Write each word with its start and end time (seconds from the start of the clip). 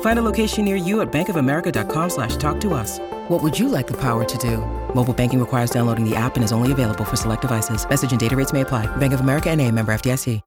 Find 0.00 0.18
a 0.18 0.22
location 0.22 0.64
near 0.64 0.76
you 0.76 1.00
at 1.02 1.12
bankofamerica.com 1.12 2.10
slash 2.10 2.36
talk 2.36 2.58
to 2.60 2.72
us. 2.72 2.98
What 3.28 3.42
would 3.42 3.58
you 3.58 3.68
like 3.68 3.86
the 3.86 3.98
power 4.00 4.24
to 4.24 4.38
do? 4.38 4.58
Mobile 4.94 5.14
banking 5.14 5.40
requires 5.40 5.70
downloading 5.70 6.08
the 6.08 6.16
app 6.16 6.36
and 6.36 6.44
is 6.44 6.52
only 6.52 6.72
available 6.72 7.04
for 7.04 7.16
select 7.16 7.42
devices. 7.42 7.86
Message 7.88 8.10
and 8.12 8.20
data 8.20 8.34
rates 8.34 8.52
may 8.54 8.62
apply. 8.62 8.86
Bank 8.96 9.12
of 9.12 9.20
America 9.20 9.50
and 9.50 9.60
a 9.60 9.70
member 9.70 9.92
FDIC. 9.92 10.40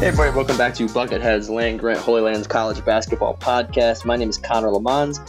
Hey 0.00 0.06
everybody, 0.06 0.34
welcome 0.34 0.56
back 0.56 0.74
to 0.76 0.86
Buckethead's 0.88 1.50
Land 1.50 1.78
Grant 1.80 2.00
Holy 2.00 2.22
Lands 2.22 2.46
College 2.46 2.82
Basketball 2.84 3.36
Podcast. 3.36 4.06
My 4.06 4.16
name 4.16 4.30
is 4.30 4.38
Connor 4.38 4.70
Lamons, 4.70 5.20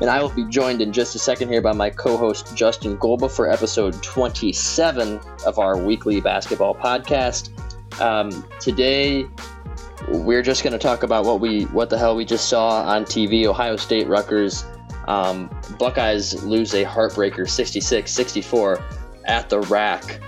and 0.00 0.10
I 0.10 0.20
will 0.20 0.30
be 0.30 0.44
joined 0.44 0.82
in 0.82 0.92
just 0.92 1.14
a 1.14 1.18
second 1.18 1.48
here 1.48 1.62
by 1.62 1.72
my 1.72 1.90
co-host 1.90 2.54
Justin 2.54 2.96
Golba 2.98 3.30
for 3.30 3.50
episode 3.50 4.02
27 4.02 5.20
of 5.46 5.58
our 5.58 5.78
weekly 5.78 6.20
basketball 6.20 6.74
podcast. 6.74 7.50
Um, 8.00 8.46
today, 8.60 9.26
we're 10.08 10.42
just 10.42 10.62
going 10.62 10.72
to 10.72 10.78
talk 10.78 11.02
about 11.02 11.24
what 11.24 11.40
we, 11.40 11.64
what 11.64 11.88
the 11.88 11.98
hell 11.98 12.14
we 12.14 12.24
just 12.24 12.48
saw 12.48 12.82
on 12.82 13.04
TV. 13.04 13.46
Ohio 13.46 13.76
State, 13.76 14.06
Rutgers, 14.06 14.64
um, 15.08 15.48
Buckeyes 15.78 16.42
lose 16.44 16.74
a 16.74 16.84
heartbreaker, 16.84 17.40
66-64 17.40 18.82
at 19.24 19.48
the 19.48 19.60
RAC. 19.60 20.20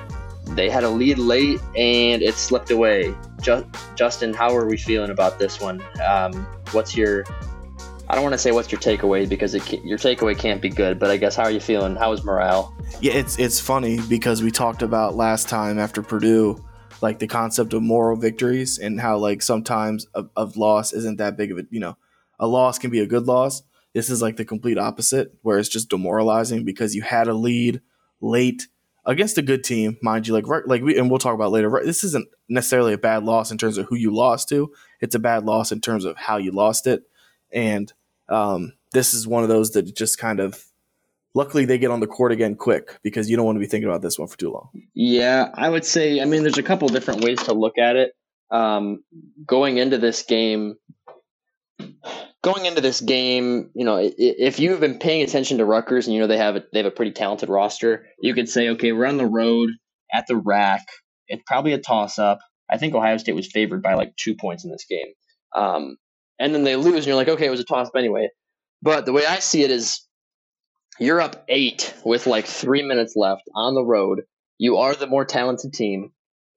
They 0.46 0.70
had 0.70 0.84
a 0.84 0.88
lead 0.88 1.18
late 1.18 1.60
and 1.76 2.22
it 2.22 2.34
slipped 2.34 2.70
away. 2.70 3.14
Ju- 3.42 3.66
Justin, 3.96 4.32
how 4.32 4.56
are 4.56 4.66
we 4.66 4.78
feeling 4.78 5.10
about 5.10 5.38
this 5.38 5.60
one? 5.60 5.82
Um, 6.06 6.46
what's 6.72 6.96
your 6.96 7.24
I 8.10 8.14
don't 8.14 8.22
want 8.22 8.32
to 8.32 8.38
say 8.38 8.52
what's 8.52 8.72
your 8.72 8.80
takeaway 8.80 9.28
because 9.28 9.54
it 9.54 9.84
your 9.84 9.98
takeaway 9.98 10.36
can't 10.36 10.62
be 10.62 10.70
good, 10.70 10.98
but 10.98 11.10
I 11.10 11.18
guess 11.18 11.36
how 11.36 11.42
are 11.42 11.50
you 11.50 11.60
feeling? 11.60 11.94
How 11.94 12.12
is 12.12 12.24
morale? 12.24 12.74
Yeah, 13.00 13.12
it's 13.12 13.38
it's 13.38 13.60
funny 13.60 14.00
because 14.08 14.42
we 14.42 14.50
talked 14.50 14.82
about 14.82 15.14
last 15.14 15.48
time 15.48 15.78
after 15.78 16.02
Purdue, 16.02 16.64
like 17.02 17.18
the 17.18 17.26
concept 17.26 17.74
of 17.74 17.82
moral 17.82 18.16
victories 18.16 18.78
and 18.78 18.98
how 18.98 19.18
like 19.18 19.42
sometimes 19.42 20.06
a, 20.14 20.24
a 20.36 20.44
loss 20.56 20.94
isn't 20.94 21.18
that 21.18 21.36
big 21.36 21.52
of 21.52 21.58
a 21.58 21.64
you 21.70 21.80
know 21.80 21.98
a 22.40 22.46
loss 22.46 22.78
can 22.78 22.90
be 22.90 23.00
a 23.00 23.06
good 23.06 23.26
loss. 23.26 23.62
This 23.92 24.08
is 24.08 24.22
like 24.22 24.36
the 24.36 24.44
complete 24.44 24.78
opposite, 24.78 25.32
where 25.42 25.58
it's 25.58 25.68
just 25.68 25.90
demoralizing 25.90 26.64
because 26.64 26.94
you 26.94 27.02
had 27.02 27.28
a 27.28 27.34
lead 27.34 27.82
late 28.22 28.68
against 29.04 29.36
a 29.36 29.42
good 29.42 29.64
team, 29.64 29.98
mind 30.02 30.26
you. 30.26 30.32
Like 30.32 30.48
Rut- 30.48 30.66
like 30.66 30.82
we 30.82 30.98
and 30.98 31.10
we'll 31.10 31.18
talk 31.18 31.34
about 31.34 31.52
later. 31.52 31.68
Rut- 31.68 31.84
This 31.84 32.04
isn't 32.04 32.28
necessarily 32.48 32.94
a 32.94 32.98
bad 32.98 33.24
loss 33.24 33.50
in 33.50 33.58
terms 33.58 33.76
of 33.76 33.86
who 33.86 33.96
you 33.96 34.14
lost 34.14 34.48
to. 34.48 34.72
It's 35.02 35.14
a 35.14 35.18
bad 35.18 35.44
loss 35.44 35.72
in 35.72 35.82
terms 35.82 36.06
of 36.06 36.16
how 36.16 36.38
you 36.38 36.52
lost 36.52 36.86
it, 36.86 37.02
and 37.52 37.92
um, 38.28 38.72
this 38.92 39.14
is 39.14 39.26
one 39.26 39.42
of 39.42 39.48
those 39.48 39.72
that 39.72 39.94
just 39.94 40.18
kind 40.18 40.40
of 40.40 40.64
luckily 41.34 41.64
they 41.64 41.78
get 41.78 41.90
on 41.90 42.00
the 42.00 42.06
court 42.06 42.32
again 42.32 42.54
quick 42.54 42.98
because 43.02 43.30
you 43.30 43.36
don't 43.36 43.46
want 43.46 43.56
to 43.56 43.60
be 43.60 43.66
thinking 43.66 43.88
about 43.88 44.02
this 44.02 44.18
one 44.18 44.28
for 44.28 44.36
too 44.36 44.50
long. 44.50 44.68
Yeah, 44.94 45.48
I 45.54 45.68
would 45.68 45.84
say. 45.84 46.20
I 46.20 46.24
mean, 46.24 46.42
there's 46.42 46.58
a 46.58 46.62
couple 46.62 46.88
different 46.88 47.22
ways 47.22 47.42
to 47.44 47.54
look 47.54 47.78
at 47.78 47.96
it. 47.96 48.12
Um, 48.50 49.04
going 49.46 49.76
into 49.76 49.98
this 49.98 50.22
game, 50.22 50.76
going 52.42 52.66
into 52.66 52.80
this 52.80 53.00
game, 53.00 53.70
you 53.74 53.84
know, 53.84 53.98
if 54.00 54.58
you've 54.58 54.80
been 54.80 54.98
paying 54.98 55.22
attention 55.22 55.58
to 55.58 55.64
Rutgers 55.64 56.06
and 56.06 56.14
you 56.14 56.20
know 56.20 56.26
they 56.26 56.38
have 56.38 56.56
a, 56.56 56.64
they 56.72 56.78
have 56.78 56.86
a 56.86 56.90
pretty 56.90 57.12
talented 57.12 57.48
roster, 57.48 58.06
you 58.20 58.34
could 58.34 58.48
say, 58.48 58.70
okay, 58.70 58.92
we're 58.92 59.06
on 59.06 59.18
the 59.18 59.26
road 59.26 59.70
at 60.12 60.26
the 60.26 60.36
RAC. 60.36 60.86
It's 61.28 61.42
probably 61.46 61.74
a 61.74 61.78
toss 61.78 62.18
up. 62.18 62.40
I 62.70 62.78
think 62.78 62.94
Ohio 62.94 63.16
State 63.18 63.34
was 63.34 63.46
favored 63.46 63.82
by 63.82 63.94
like 63.94 64.16
two 64.16 64.34
points 64.34 64.64
in 64.64 64.70
this 64.70 64.86
game, 64.88 65.12
um, 65.54 65.96
and 66.38 66.54
then 66.54 66.64
they 66.64 66.76
lose, 66.76 66.96
and 66.96 67.06
you're 67.06 67.16
like, 67.16 67.28
okay, 67.28 67.46
it 67.46 67.50
was 67.50 67.60
a 67.60 67.64
toss 67.64 67.88
up 67.88 67.96
anyway. 67.96 68.28
But 68.82 69.06
the 69.06 69.12
way 69.12 69.26
I 69.26 69.40
see 69.40 69.62
it 69.62 69.70
is, 69.70 70.06
you're 71.00 71.20
up 71.20 71.44
eight 71.48 71.94
with 72.04 72.26
like 72.26 72.46
three 72.46 72.82
minutes 72.82 73.14
left 73.16 73.42
on 73.54 73.74
the 73.74 73.84
road. 73.84 74.22
You 74.58 74.78
are 74.78 74.94
the 74.94 75.06
more 75.06 75.24
talented 75.24 75.72
team. 75.72 76.12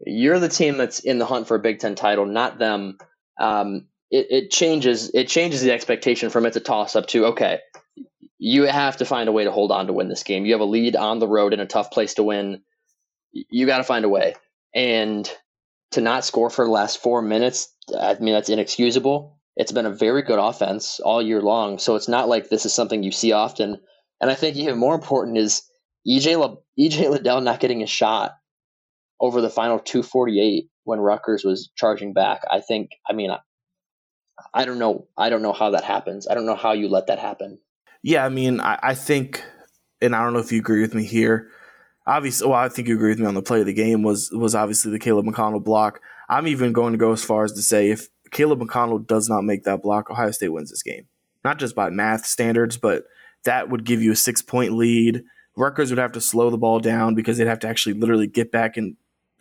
You're 0.05 0.39
the 0.39 0.49
team 0.49 0.77
that's 0.77 0.99
in 0.99 1.19
the 1.19 1.25
hunt 1.25 1.47
for 1.47 1.55
a 1.55 1.59
Big 1.59 1.79
Ten 1.79 1.95
title, 1.95 2.25
not 2.25 2.57
them. 2.57 2.97
Um, 3.39 3.87
it, 4.09 4.27
it 4.29 4.51
changes. 4.51 5.11
It 5.13 5.27
changes 5.27 5.61
the 5.61 5.71
expectation 5.71 6.29
from 6.29 6.45
it's 6.45 6.57
a 6.57 6.61
toss 6.61 6.95
up 6.95 7.07
to 7.07 7.27
okay. 7.27 7.59
You 8.39 8.63
have 8.63 8.97
to 8.97 9.05
find 9.05 9.29
a 9.29 9.31
way 9.31 9.43
to 9.43 9.51
hold 9.51 9.71
on 9.71 9.87
to 9.87 9.93
win 9.93 10.09
this 10.09 10.23
game. 10.23 10.45
You 10.45 10.53
have 10.53 10.61
a 10.61 10.65
lead 10.65 10.95
on 10.95 11.19
the 11.19 11.27
road 11.27 11.53
in 11.53 11.59
a 11.59 11.67
tough 11.67 11.91
place 11.91 12.15
to 12.15 12.23
win. 12.23 12.63
You 13.31 13.67
got 13.67 13.77
to 13.77 13.83
find 13.83 14.03
a 14.03 14.09
way, 14.09 14.35
and 14.73 15.31
to 15.91 16.01
not 16.01 16.25
score 16.25 16.49
for 16.49 16.65
the 16.65 16.71
last 16.71 17.01
four 17.01 17.21
minutes. 17.21 17.73
I 17.97 18.15
mean, 18.15 18.33
that's 18.33 18.49
inexcusable. 18.49 19.37
It's 19.55 19.71
been 19.71 19.85
a 19.85 19.91
very 19.93 20.21
good 20.21 20.39
offense 20.39 20.99
all 20.99 21.21
year 21.21 21.41
long, 21.41 21.77
so 21.77 21.95
it's 21.95 22.07
not 22.07 22.29
like 22.29 22.49
this 22.49 22.65
is 22.65 22.73
something 22.73 23.03
you 23.03 23.11
see 23.11 23.31
often. 23.31 23.79
And 24.21 24.31
I 24.31 24.35
think 24.35 24.55
even 24.55 24.77
more 24.77 24.95
important 24.95 25.37
is 25.37 25.63
EJ 26.07 26.39
La- 26.39 26.55
EJ 26.79 27.09
Liddell 27.09 27.41
not 27.41 27.59
getting 27.59 27.83
a 27.83 27.87
shot 27.87 28.33
over 29.19 29.41
the 29.41 29.49
final 29.49 29.79
248 29.79 30.69
when 30.83 30.99
Rutgers 30.99 31.43
was 31.43 31.69
charging 31.75 32.13
back. 32.13 32.41
I 32.49 32.61
think. 32.61 32.91
I 33.07 33.13
mean, 33.13 33.31
I, 33.31 33.39
I 34.53 34.65
don't 34.65 34.79
know. 34.79 35.07
I 35.17 35.29
don't 35.29 35.41
know 35.41 35.53
how 35.53 35.71
that 35.71 35.83
happens. 35.83 36.27
I 36.27 36.33
don't 36.33 36.45
know 36.45 36.55
how 36.55 36.71
you 36.71 36.87
let 36.87 37.07
that 37.07 37.19
happen. 37.19 37.59
Yeah, 38.03 38.25
I 38.25 38.29
mean, 38.29 38.59
I, 38.59 38.79
I 38.81 38.93
think, 38.95 39.43
and 40.01 40.15
I 40.15 40.23
don't 40.23 40.33
know 40.33 40.39
if 40.39 40.51
you 40.51 40.59
agree 40.59 40.81
with 40.81 40.95
me 40.95 41.03
here. 41.03 41.49
Obviously, 42.07 42.47
well, 42.47 42.57
I 42.57 42.69
think 42.69 42.87
you 42.87 42.95
agree 42.95 43.11
with 43.11 43.19
me 43.19 43.27
on 43.27 43.35
the 43.35 43.43
play 43.43 43.59
of 43.59 43.67
the 43.67 43.73
game 43.73 44.01
was 44.01 44.31
was 44.31 44.55
obviously 44.55 44.91
the 44.91 44.99
Caleb 44.99 45.25
McConnell 45.25 45.63
block. 45.63 46.01
I'm 46.29 46.47
even 46.47 46.73
going 46.73 46.93
to 46.93 46.97
go 46.97 47.11
as 47.11 47.23
far 47.23 47.43
as 47.43 47.53
to 47.53 47.61
say 47.61 47.91
if 47.91 48.07
Caleb 48.31 48.61
McConnell 48.61 49.05
does 49.05 49.29
not 49.29 49.43
make 49.43 49.63
that 49.63 49.81
block, 49.83 50.09
Ohio 50.09 50.31
State 50.31 50.49
wins 50.49 50.69
this 50.69 50.83
game. 50.83 51.07
Not 51.43 51.59
just 51.59 51.75
by 51.75 51.89
math 51.89 52.25
standards, 52.25 52.77
but 52.77 53.03
that 53.43 53.69
would 53.69 53.83
give 53.83 54.01
you 54.01 54.11
a 54.11 54.15
six 54.15 54.41
point 54.41 54.73
lead. 54.73 55.23
Rutgers 55.57 55.89
would 55.91 55.97
have 55.99 56.13
to 56.13 56.21
slow 56.21 56.49
the 56.49 56.57
ball 56.57 56.79
down 56.79 57.13
because 57.13 57.37
they'd 57.37 57.47
have 57.47 57.59
to 57.59 57.67
actually 57.67 57.93
literally 57.93 58.27
get 58.27 58.51
back 58.51 58.77
and 58.77 58.95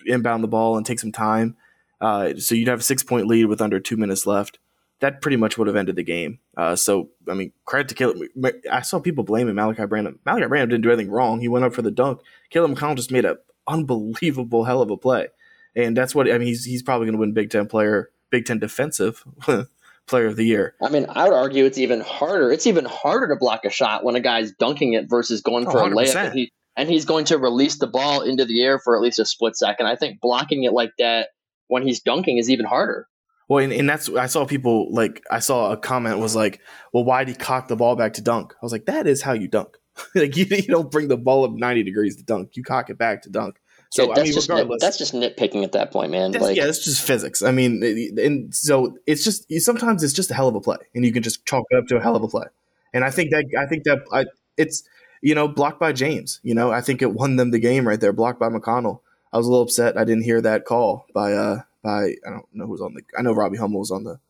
inbound 0.07 0.43
the 0.43 0.49
ball 0.49 0.77
and 0.77 0.85
take 0.85 0.99
some 0.99 1.13
time. 1.13 1.57
Uh, 2.01 2.35
so 2.37 2.55
you'd 2.55 2.69
have 2.69 2.81
a 2.81 2.83
six 2.83 3.03
point 3.03 3.27
lead 3.27 3.45
with 3.45 3.61
under 3.61 3.79
two 3.79 3.97
minutes 3.97 4.27
left. 4.27 4.59
that 5.01 5.21
pretty 5.21 5.37
much 5.37 5.59
would 5.59 5.67
have 5.67 5.77
ended 5.77 5.97
the 5.97 6.03
game. 6.03 6.39
Uh, 6.57 6.77
so 6.77 7.11
I 7.29 7.35
mean, 7.35 7.53
credit 7.65 7.89
to 7.89 7.95
Caleb. 7.95 8.23
I 8.71 8.83
saw 8.83 9.01
people 9.01 9.25
blaming 9.25 9.55
Malachi 9.55 9.87
Branham. 9.87 10.19
Malachi 10.25 10.47
Branham 10.47 10.69
didn't 10.69 10.83
do 10.83 10.91
anything 10.91 11.11
wrong. 11.11 11.41
He 11.41 11.49
went 11.49 11.65
up 11.65 11.75
for 11.75 11.83
the 11.83 11.91
dunk. 11.91 12.21
Caleb 12.51 12.73
McConnell 12.73 12.97
just 12.97 13.11
made 13.11 13.25
an 13.25 13.37
unbelievable 13.67 14.65
hell 14.65 14.83
of 14.83 14.91
a 14.91 14.97
play, 14.97 15.29
and 15.75 15.97
that's 15.97 16.15
what 16.15 16.31
I 16.31 16.39
mean. 16.39 16.49
He's 16.49 16.65
he's 16.65 16.83
probably 16.83 17.07
going 17.07 17.15
to 17.17 17.21
win 17.21 17.33
Big 17.33 17.51
Ten 17.51 17.67
player, 17.67 18.11
Big 18.31 18.47
Ten 18.47 18.59
defensive 18.59 19.25
player 20.07 20.27
of 20.27 20.37
the 20.37 20.45
year. 20.45 20.75
I 20.83 20.89
mean, 20.89 21.07
I 21.09 21.25
would 21.25 21.35
argue 21.35 21.65
it's 21.65 21.79
even 21.79 22.01
harder. 22.01 22.51
It's 22.51 22.67
even 22.67 22.85
harder 22.85 23.29
to 23.29 23.37
block 23.37 23.65
a 23.65 23.71
shot 23.71 24.05
when 24.05 24.17
a 24.17 24.21
guy's 24.21 24.53
dunking 24.53 24.95
it 24.95 25.09
versus 25.09 25.41
going 25.41 25.65
for 25.65 25.81
oh, 25.81 25.87
a 25.87 25.91
layup. 25.91 26.17
Oh, 26.17 26.19
and, 26.19 26.35
he, 26.35 26.53
and 26.77 26.89
he's 26.89 27.05
going 27.05 27.25
to 27.27 27.39
release 27.39 27.79
the 27.79 27.87
ball 27.87 28.23
into 28.23 28.45
the 28.45 28.63
air 28.63 28.79
for 28.79 28.97
at 28.97 29.03
least 29.03 29.19
a 29.19 29.25
split 29.25 29.57
second. 29.57 29.87
I 29.87 29.97
think 29.97 30.21
blocking 30.21 30.65
it 30.65 30.73
like 30.73 30.93
that 30.99 31.29
when 31.69 31.87
he's 31.87 32.01
dunking 32.01 32.39
is 32.39 32.51
even 32.51 32.67
harder. 32.67 33.07
Well, 33.49 33.65
and, 33.65 33.73
and 33.73 33.89
that's 33.89 34.09
I 34.09 34.27
saw 34.27 34.45
people 34.45 34.93
like 34.93 35.23
I 35.31 35.41
saw 35.41 35.73
a 35.73 35.77
comment 35.77 36.21
was 36.21 36.37
like, 36.37 36.61
"Well, 36.93 37.05
why 37.05 37.25
did 37.25 37.37
he 37.37 37.37
cock 37.37 37.67
the 37.67 37.75
ball 37.75 37.97
back 37.97 38.13
to 38.15 38.23
dunk?" 38.23 38.53
I 38.53 38.59
was 38.63 38.71
like, 38.71 38.87
"That 38.87 39.09
is 39.09 39.23
how 39.23 39.33
you 39.33 39.49
dunk. 39.49 39.77
like 40.15 40.37
you, 40.37 40.47
you 40.49 40.63
don't 40.63 40.91
bring 40.91 41.09
the 41.09 41.17
ball 41.17 41.45
up 41.45 41.51
ninety 41.53 41.83
degrees 41.83 42.15
to 42.17 42.23
dunk. 42.23 42.51
You 42.55 42.63
cock 42.63 42.91
it 42.91 42.99
back 42.99 43.23
to 43.23 43.29
dunk." 43.31 43.60
So 43.91 44.05
yeah, 44.05 44.21
I 44.21 44.23
mean, 44.23 44.33
just 44.33 44.49
regardless, 44.49 44.81
that's 44.81 44.99
just 44.99 45.13
nitpicking 45.15 45.65
at 45.65 45.73
that 45.73 45.91
point, 45.91 46.13
man. 46.13 46.31
Like, 46.33 46.57
yeah, 46.57 46.69
it's 46.69 46.85
just 46.85 47.03
physics. 47.03 47.43
I 47.43 47.51
mean, 47.51 47.83
and 48.19 48.55
so 48.55 48.97
it's 49.07 49.25
just 49.25 49.53
sometimes 49.61 50.05
it's 50.05 50.13
just 50.13 50.31
a 50.31 50.35
hell 50.35 50.47
of 50.47 50.55
a 50.55 50.61
play, 50.61 50.77
and 50.95 51.05
you 51.05 51.13
can 51.13 51.25
just 51.25 51.45
chalk 51.45 51.67
it 51.71 51.77
up 51.77 51.89
to 51.89 51.97
a 51.97 52.01
hell 52.01 52.15
of 52.15 52.23
a 52.23 52.29
play. 52.29 52.47
And 52.95 53.05
I 53.05 53.11
think 53.11 53.31
that 53.31 53.47
I 53.59 53.67
think 53.67 53.85
that 53.85 54.05
I, 54.13 54.27
it's 54.57 54.85
you 55.23 55.35
know 55.35 55.49
blocked 55.49 55.81
by 55.81 55.93
James. 55.93 56.39
You 56.45 56.55
know, 56.55 56.71
I 56.71 56.81
think 56.81 57.03
it 57.03 57.13
won 57.13 57.35
them 57.35 57.51
the 57.51 57.59
game 57.59 57.87
right 57.87 58.01
there. 58.01 58.13
Blocked 58.13 58.39
by 58.39 58.49
McConnell. 58.49 59.01
I 59.33 59.39
was 59.39 59.49
a 59.49 59.51
little 59.51 59.65
upset. 59.65 59.99
I 59.99 60.05
didn't 60.05 60.25
hear 60.25 60.41
that 60.41 60.65
call 60.65 61.07
by 61.13 61.33
uh 61.33 61.63
by 61.83 62.15
I 62.25 62.31
don't 62.31 62.47
know 62.55 62.67
who's 62.67 62.81
on 62.81 62.95
the. 62.95 63.03
I 63.19 63.23
know 63.23 63.33
Robbie 63.33 63.59
Hummel 63.59 63.81
was 63.81 63.91
on 63.91 64.05
the 64.05 64.21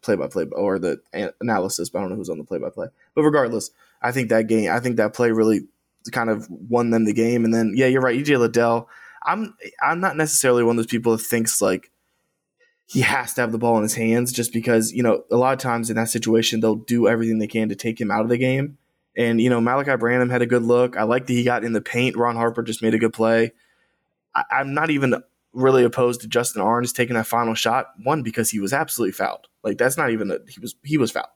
play 0.00 0.16
by 0.16 0.28
play 0.28 0.44
or 0.44 0.78
the 0.78 1.00
analysis, 1.40 1.88
but 1.88 1.98
I 1.98 2.02
don't 2.02 2.10
know 2.10 2.16
who's 2.16 2.30
on 2.30 2.38
the 2.38 2.44
play 2.44 2.58
by 2.58 2.70
play. 2.70 2.88
But 3.14 3.22
regardless, 3.22 3.70
I 4.02 4.12
think 4.12 4.30
that 4.30 4.46
game, 4.46 4.70
I 4.70 4.80
think 4.80 4.96
that 4.96 5.14
play 5.14 5.30
really 5.30 5.66
kind 6.10 6.30
of 6.30 6.48
won 6.50 6.90
them 6.90 7.04
the 7.04 7.12
game. 7.12 7.44
And 7.44 7.52
then, 7.52 7.72
yeah, 7.74 7.86
you're 7.86 8.02
right. 8.02 8.18
EJ 8.18 8.38
Liddell, 8.38 8.88
I'm 9.24 9.54
I'm 9.82 10.00
not 10.00 10.16
necessarily 10.16 10.62
one 10.62 10.72
of 10.72 10.76
those 10.76 10.90
people 10.90 11.12
that 11.12 11.22
thinks 11.22 11.60
like 11.60 11.90
he 12.86 13.00
has 13.00 13.34
to 13.34 13.42
have 13.42 13.52
the 13.52 13.58
ball 13.58 13.76
in 13.76 13.82
his 13.82 13.94
hands 13.94 14.32
just 14.32 14.52
because 14.52 14.92
you 14.92 15.02
know 15.02 15.24
a 15.30 15.36
lot 15.36 15.52
of 15.52 15.58
times 15.58 15.90
in 15.90 15.96
that 15.96 16.08
situation 16.08 16.60
they'll 16.60 16.76
do 16.76 17.06
everything 17.08 17.38
they 17.38 17.46
can 17.46 17.68
to 17.68 17.76
take 17.76 18.00
him 18.00 18.10
out 18.10 18.22
of 18.22 18.28
the 18.28 18.38
game. 18.38 18.78
And 19.16 19.40
you 19.40 19.50
know 19.50 19.60
Malachi 19.60 19.96
Branham 19.96 20.30
had 20.30 20.42
a 20.42 20.46
good 20.46 20.62
look. 20.62 20.96
I 20.96 21.02
like 21.02 21.26
that 21.26 21.32
he 21.32 21.44
got 21.44 21.64
in 21.64 21.72
the 21.72 21.80
paint. 21.80 22.16
Ron 22.16 22.36
Harper 22.36 22.62
just 22.62 22.82
made 22.82 22.94
a 22.94 22.98
good 22.98 23.12
play. 23.12 23.52
I, 24.34 24.44
I'm 24.50 24.72
not 24.72 24.90
even 24.90 25.22
really 25.52 25.84
opposed 25.84 26.20
to 26.20 26.28
Justin 26.28 26.62
Ahrens 26.62 26.92
taking 26.92 27.14
that 27.14 27.26
final 27.26 27.54
shot. 27.54 27.88
One 28.04 28.22
because 28.22 28.50
he 28.50 28.60
was 28.60 28.72
absolutely 28.72 29.12
fouled. 29.12 29.48
Like 29.62 29.76
that's 29.76 29.96
not 29.96 30.10
even 30.10 30.30
a, 30.30 30.38
he 30.48 30.60
was 30.60 30.74
he 30.84 30.96
was 30.96 31.10
fouled. 31.10 31.28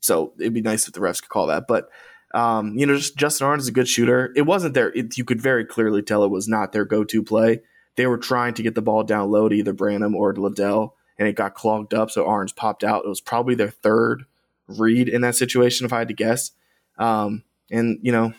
So 0.00 0.32
it'd 0.38 0.54
be 0.54 0.62
nice 0.62 0.86
if 0.86 0.94
the 0.94 1.00
refs 1.00 1.20
could 1.20 1.28
call 1.28 1.48
that. 1.48 1.66
But 1.68 1.90
um, 2.32 2.76
you 2.76 2.86
know, 2.86 2.96
just 2.96 3.16
Justin 3.16 3.46
Ahrens 3.46 3.64
is 3.64 3.68
a 3.68 3.72
good 3.72 3.88
shooter. 3.88 4.32
It 4.36 4.42
wasn't 4.42 4.74
there. 4.74 4.92
You 4.94 5.24
could 5.24 5.40
very 5.40 5.64
clearly 5.64 6.02
tell 6.02 6.24
it 6.24 6.30
was 6.30 6.48
not 6.48 6.72
their 6.72 6.84
go-to 6.84 7.22
play. 7.22 7.60
They 7.96 8.06
were 8.06 8.18
trying 8.18 8.54
to 8.54 8.62
get 8.62 8.74
the 8.74 8.82
ball 8.82 9.02
down 9.02 9.30
low 9.30 9.48
to 9.48 9.54
either 9.54 9.72
Branham 9.72 10.14
or 10.14 10.34
Liddell, 10.34 10.96
and 11.18 11.26
it 11.26 11.34
got 11.34 11.54
clogged 11.54 11.92
up. 11.92 12.10
So 12.10 12.26
Ahrens 12.26 12.52
popped 12.52 12.84
out. 12.84 13.04
It 13.04 13.08
was 13.08 13.20
probably 13.20 13.54
their 13.54 13.70
third 13.70 14.24
read 14.68 15.08
in 15.08 15.22
that 15.22 15.34
situation, 15.34 15.86
if 15.86 15.92
I 15.92 15.98
had 15.98 16.08
to 16.08 16.14
guess. 16.14 16.52
Um, 16.98 17.42
and 17.70 17.98
you 18.02 18.12
know, 18.12 18.32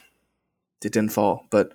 it 0.83 0.93
didn't 0.93 1.11
fall, 1.11 1.45
but 1.49 1.73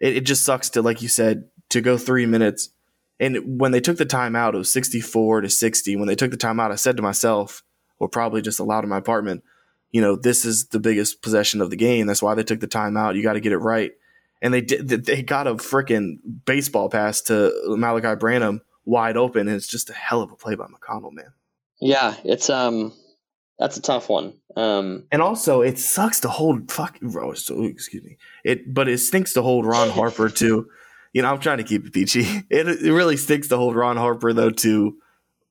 it, 0.00 0.16
it 0.16 0.20
just 0.20 0.44
sucks 0.44 0.70
to, 0.70 0.82
like 0.82 1.02
you 1.02 1.08
said, 1.08 1.48
to 1.70 1.80
go 1.80 1.98
three 1.98 2.26
minutes. 2.26 2.70
And 3.18 3.60
when 3.60 3.72
they 3.72 3.80
took 3.80 3.98
the 3.98 4.06
timeout, 4.06 4.54
it 4.54 4.58
was 4.58 4.72
64 4.72 5.42
to 5.42 5.50
60. 5.50 5.96
When 5.96 6.08
they 6.08 6.14
took 6.14 6.30
the 6.30 6.36
timeout, 6.38 6.72
I 6.72 6.76
said 6.76 6.96
to 6.96 7.02
myself, 7.02 7.62
or 7.98 8.08
probably 8.08 8.40
just 8.40 8.58
aloud 8.58 8.82
in 8.82 8.90
my 8.90 8.96
apartment, 8.96 9.44
you 9.90 10.00
know, 10.00 10.16
this 10.16 10.44
is 10.44 10.68
the 10.68 10.80
biggest 10.80 11.22
possession 11.22 11.60
of 11.60 11.70
the 11.70 11.76
game. 11.76 12.06
That's 12.06 12.22
why 12.22 12.34
they 12.34 12.44
took 12.44 12.60
the 12.60 12.68
timeout. 12.68 13.16
You 13.16 13.22
got 13.22 13.34
to 13.34 13.40
get 13.40 13.52
it 13.52 13.58
right. 13.58 13.92
And 14.42 14.54
they 14.54 14.60
did. 14.60 14.88
They 14.88 15.22
got 15.22 15.46
a 15.46 15.54
freaking 15.56 16.18
baseball 16.46 16.88
pass 16.88 17.20
to 17.22 17.52
Malachi 17.66 18.16
Branham 18.18 18.62
wide 18.86 19.16
open, 19.16 19.48
and 19.48 19.56
it's 19.56 19.66
just 19.66 19.90
a 19.90 19.92
hell 19.92 20.22
of 20.22 20.32
a 20.32 20.36
play 20.36 20.54
by 20.54 20.66
McConnell, 20.66 21.12
man. 21.12 21.32
Yeah, 21.78 22.14
it's 22.24 22.48
um, 22.48 22.94
that's 23.58 23.76
a 23.76 23.82
tough 23.82 24.08
one. 24.08 24.34
Um, 24.56 25.04
and 25.12 25.22
also 25.22 25.60
it 25.60 25.78
sucks 25.78 26.20
to 26.20 26.28
hold 26.28 26.72
fuck. 26.72 26.98
Oh, 27.02 27.34
so 27.34 27.62
excuse 27.62 28.02
me. 28.02 28.16
It, 28.44 28.72
but 28.72 28.88
it 28.88 28.98
stinks 28.98 29.34
to 29.34 29.42
hold 29.42 29.66
Ron 29.66 29.90
Harper 29.90 30.28
too. 30.28 30.68
You 31.12 31.22
know, 31.22 31.30
I'm 31.30 31.40
trying 31.40 31.58
to 31.58 31.64
keep 31.64 31.86
it 31.86 31.92
peachy. 31.92 32.44
It, 32.50 32.66
it 32.66 32.92
really 32.92 33.16
stinks 33.16 33.48
to 33.48 33.56
hold 33.56 33.76
Ron 33.76 33.96
Harper 33.96 34.32
though 34.32 34.50
to 34.50 34.96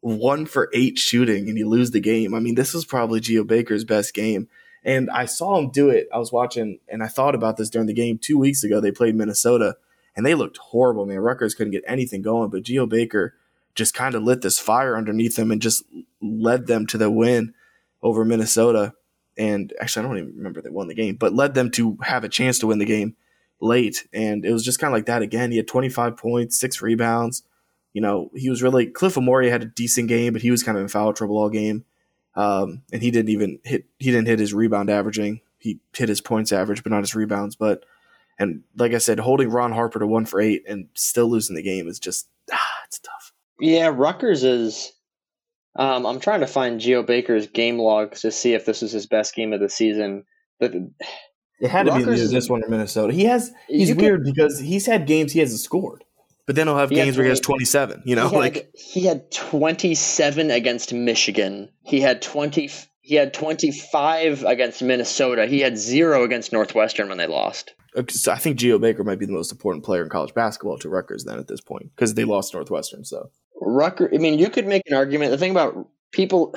one 0.02 0.46
for 0.46 0.70
eight 0.74 0.98
shooting 0.98 1.50
and 1.50 1.58
you 1.58 1.68
lose 1.68 1.92
the 1.92 2.00
game. 2.00 2.34
I 2.34 2.40
mean, 2.40 2.56
this 2.56 2.74
was 2.74 2.86
probably 2.86 3.20
Geo 3.20 3.44
Baker's 3.44 3.84
best 3.84 4.14
game. 4.14 4.48
And 4.84 5.10
I 5.10 5.26
saw 5.26 5.58
him 5.58 5.72
do 5.72 5.90
it. 5.90 6.08
I 6.14 6.20
was 6.20 6.32
watching 6.32 6.80
and 6.88 7.04
I 7.04 7.08
thought 7.08 7.36
about 7.36 7.58
this 7.58 7.70
during 7.70 7.88
the 7.88 7.94
game 7.94 8.18
two 8.18 8.38
weeks 8.38 8.64
ago. 8.64 8.80
They 8.80 8.92
played 8.92 9.16
Minnesota 9.16 9.76
and 10.16 10.26
they 10.26 10.36
looked 10.36 10.58
horrible, 10.58 11.06
man. 11.06 11.20
Rutgers 11.20 11.54
couldn't 11.54 11.72
get 11.72 11.84
anything 11.86 12.22
going, 12.22 12.50
but 12.50 12.64
Geo 12.64 12.86
Baker 12.86 13.36
just 13.76 13.94
kind 13.94 14.16
of 14.16 14.24
lit 14.24 14.42
this 14.42 14.58
fire 14.58 14.98
underneath 14.98 15.36
them 15.36 15.52
and 15.52 15.62
just 15.62 15.84
led 16.22 16.68
them 16.68 16.88
to 16.88 16.98
the 16.98 17.12
win 17.12 17.54
over 18.02 18.24
Minnesota. 18.24 18.94
And 19.38 19.74
actually, 19.80 20.06
I 20.06 20.08
don't 20.08 20.18
even 20.18 20.38
remember 20.38 20.62
they 20.62 20.70
won 20.70 20.88
the 20.88 20.96
game, 20.96 21.16
but 21.16 21.34
led 21.34 21.54
them 21.54 21.72
to 21.72 21.98
have 22.04 22.24
a 22.24 22.30
chance 22.30 22.60
to 22.60 22.68
win 22.68 22.80
the 22.80 22.86
game 22.86 23.16
late. 23.62 24.08
And 24.14 24.46
it 24.46 24.52
was 24.54 24.64
just 24.64 24.80
kind 24.80 24.94
of 24.94 24.98
like 24.98 25.06
that 25.08 25.22
again. 25.22 25.52
He 25.52 25.58
had 25.58 25.68
25 25.68 26.16
points, 26.18 26.58
six 26.58 26.82
rebounds 26.82 27.44
you 27.94 28.02
know, 28.02 28.30
he 28.36 28.50
was 28.50 28.62
really 28.62 28.88
Cliff 28.88 29.16
Omoruyi 29.16 29.50
had 29.50 29.64
a 29.64 29.66
decent 29.66 30.08
game, 30.08 30.34
but 30.34 30.42
he 30.42 30.52
was 30.52 30.64
kind 30.64 30.78
of 30.78 30.82
in 30.84 30.88
foul 30.88 31.14
trouble 31.14 31.38
all 31.38 31.50
game. 31.50 31.86
Um, 32.36 32.84
and 32.94 33.02
he 33.02 33.12
didn't 33.12 33.30
even 33.30 33.60
hit 33.64 33.86
he 33.98 34.12
didn't 34.12 34.28
hit 34.28 34.40
his 34.40 34.54
rebound 34.54 34.90
averaging. 34.90 35.42
He 35.58 35.80
hit 35.96 36.10
his 36.10 36.22
points 36.22 36.52
average, 36.52 36.84
but 36.84 36.92
not 36.92 37.02
his 37.02 37.16
rebounds. 37.16 37.56
But 37.56 37.84
and 38.38 38.64
like 38.78 38.94
I 38.94 39.00
said, 39.00 39.20
holding 39.20 39.50
Ron 39.50 39.72
Harper 39.72 40.00
to 40.00 40.08
one 40.08 40.26
for 40.26 40.40
eight 40.40 40.64
and 40.68 40.88
still 40.94 41.30
losing 41.30 41.56
the 41.56 41.64
game 41.64 41.88
is 41.88 42.00
just 42.00 42.28
ah, 42.52 42.74
it's 42.86 43.00
tough. 43.00 43.34
Yeah, 43.60 43.92
Rutgers 43.94 44.44
is. 44.44 44.94
Um, 45.76 46.06
I'm 46.06 46.20
trying 46.20 46.40
to 46.42 46.48
find 46.48 46.80
Geo 46.80 47.04
Baker's 47.04 47.48
game 47.48 47.78
log 47.78 48.14
to 48.16 48.32
see 48.32 48.54
if 48.54 48.66
this 48.66 48.82
was 48.82 48.92
his 48.92 49.06
best 49.06 49.36
game 49.36 49.54
of 49.54 49.60
the 49.60 49.70
season. 49.70 50.26
But 50.60 50.74
it 51.60 51.70
had 51.70 51.88
to 51.88 51.92
Rutgers 51.92 52.30
be 52.30 52.36
this 52.36 52.50
one 52.50 52.64
in 52.64 52.70
Minnesota. 52.70 53.14
He 53.14 53.26
has 53.26 53.52
he's 53.68 53.96
weird 53.96 54.24
can, 54.24 54.34
because 54.34 54.60
he's 54.60 54.86
had 54.86 55.08
games 55.08 55.34
he 55.34 55.40
hasn't 55.40 55.62
scored 55.62 56.04
but 56.50 56.56
then 56.56 56.66
he'll 56.66 56.78
have 56.78 56.90
he 56.90 56.96
games 56.96 57.16
where 57.16 57.26
he 57.26 57.30
has 57.30 57.40
27 57.40 58.02
you 58.06 58.16
know 58.16 58.28
he 58.28 58.36
like 58.36 58.72
he 58.74 59.06
had 59.06 59.30
27 59.30 60.50
against 60.50 60.92
michigan. 60.92 61.70
He 61.84 62.02
had 62.02 62.24
20 62.24 62.68
he 63.02 63.14
had 63.14 63.36
25 63.36 64.44
against 64.46 64.82
minnesota. 64.82 65.46
He 65.46 65.60
had 65.60 65.78
zero 65.78 66.24
against 66.24 66.52
northwestern 66.52 67.08
when 67.08 67.20
they 67.20 67.28
lost. 67.28 67.76
So 68.10 68.32
i 68.32 68.38
think 68.40 68.58
geo 68.58 68.80
baker 68.80 69.04
might 69.04 69.20
be 69.20 69.28
the 69.28 69.32
most 69.32 69.52
important 69.52 69.86
player 69.86 70.02
in 70.02 70.10
college 70.10 70.34
basketball 70.34 70.80
to 70.80 70.90
Rutgers 70.90 71.24
then 71.24 71.38
at 71.38 71.48
this 71.48 71.62
point 71.62 71.92
because 71.96 72.16
they 72.16 72.24
lost 72.24 72.56
northwestern 72.56 73.06
so. 73.06 73.30
Rutgers, 73.62 74.10
i 74.12 74.18
mean 74.18 74.40
you 74.40 74.50
could 74.50 74.66
make 74.66 74.82
an 74.88 74.96
argument. 74.96 75.30
The 75.30 75.38
thing 75.38 75.52
about 75.52 75.88
people 76.12 76.56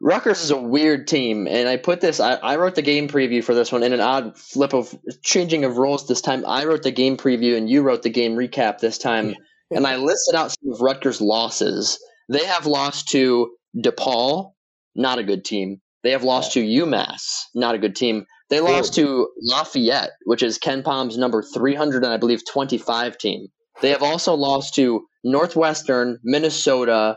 Rutgers 0.00 0.42
is 0.42 0.50
a 0.50 0.56
weird 0.56 1.08
team, 1.08 1.46
and 1.46 1.68
I 1.68 1.76
put 1.76 2.00
this. 2.00 2.20
I, 2.20 2.34
I, 2.34 2.56
wrote 2.56 2.74
the 2.74 2.82
game 2.82 3.08
preview 3.08 3.42
for 3.42 3.54
this 3.54 3.72
one 3.72 3.82
in 3.82 3.92
an 3.92 4.00
odd 4.00 4.36
flip 4.36 4.74
of 4.74 4.94
changing 5.22 5.64
of 5.64 5.78
roles 5.78 6.06
this 6.06 6.20
time. 6.20 6.44
I 6.46 6.64
wrote 6.64 6.82
the 6.82 6.90
game 6.90 7.16
preview, 7.16 7.56
and 7.56 7.68
you 7.68 7.82
wrote 7.82 8.02
the 8.02 8.10
game 8.10 8.36
recap 8.36 8.78
this 8.78 8.98
time. 8.98 9.34
and 9.70 9.86
I 9.86 9.96
listed 9.96 10.34
out 10.34 10.52
some 10.52 10.72
of 10.72 10.80
Rutgers' 10.80 11.20
losses. 11.20 11.98
They 12.28 12.44
have 12.44 12.66
lost 12.66 13.08
to 13.08 13.52
DePaul, 13.76 14.52
not 14.94 15.18
a 15.18 15.24
good 15.24 15.44
team. 15.44 15.80
They 16.02 16.10
have 16.10 16.24
lost 16.24 16.52
to 16.52 16.62
UMass, 16.62 17.44
not 17.54 17.74
a 17.74 17.78
good 17.78 17.96
team. 17.96 18.26
They 18.48 18.60
lost 18.60 18.94
to 18.94 19.28
Lafayette, 19.40 20.10
which 20.24 20.42
is 20.42 20.58
KenPom's 20.58 21.18
number 21.18 21.42
300 21.42 22.04
and 22.04 22.12
I 22.12 22.16
believe 22.16 22.42
25 22.48 23.18
team. 23.18 23.48
They 23.82 23.90
have 23.90 24.04
also 24.04 24.34
lost 24.34 24.74
to 24.76 25.04
Northwestern, 25.24 26.18
Minnesota, 26.22 27.16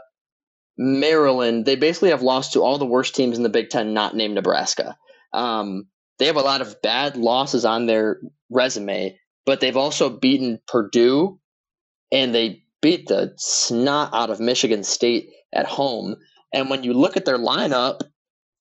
Maryland, 0.79 1.65
they 1.65 1.75
basically 1.75 2.11
have 2.11 2.21
lost 2.21 2.53
to 2.53 2.61
all 2.61 2.77
the 2.77 2.85
worst 2.85 3.13
teams 3.13 3.35
in 3.35 3.43
the 3.43 3.49
Big 3.49 3.69
Ten, 3.69 3.93
not 3.93 4.15
named 4.15 4.35
Nebraska. 4.35 4.97
Um, 5.33 5.87
they 6.17 6.25
have 6.25 6.37
a 6.37 6.41
lot 6.41 6.61
of 6.61 6.81
bad 6.81 7.17
losses 7.17 7.65
on 7.65 7.85
their 7.85 8.21
resume, 8.49 9.19
but 9.45 9.59
they've 9.59 9.75
also 9.75 10.09
beaten 10.09 10.61
Purdue 10.67 11.39
and 12.13 12.33
they 12.33 12.63
beat 12.81 13.07
the 13.07 13.33
snot 13.35 14.13
out 14.13 14.29
of 14.29 14.39
Michigan 14.39 14.85
State 14.85 15.31
at 15.53 15.65
home. 15.65 16.15
And 16.53 16.69
when 16.69 16.83
you 16.83 16.93
look 16.93 17.17
at 17.17 17.25
their 17.25 17.37
lineup, 17.37 17.99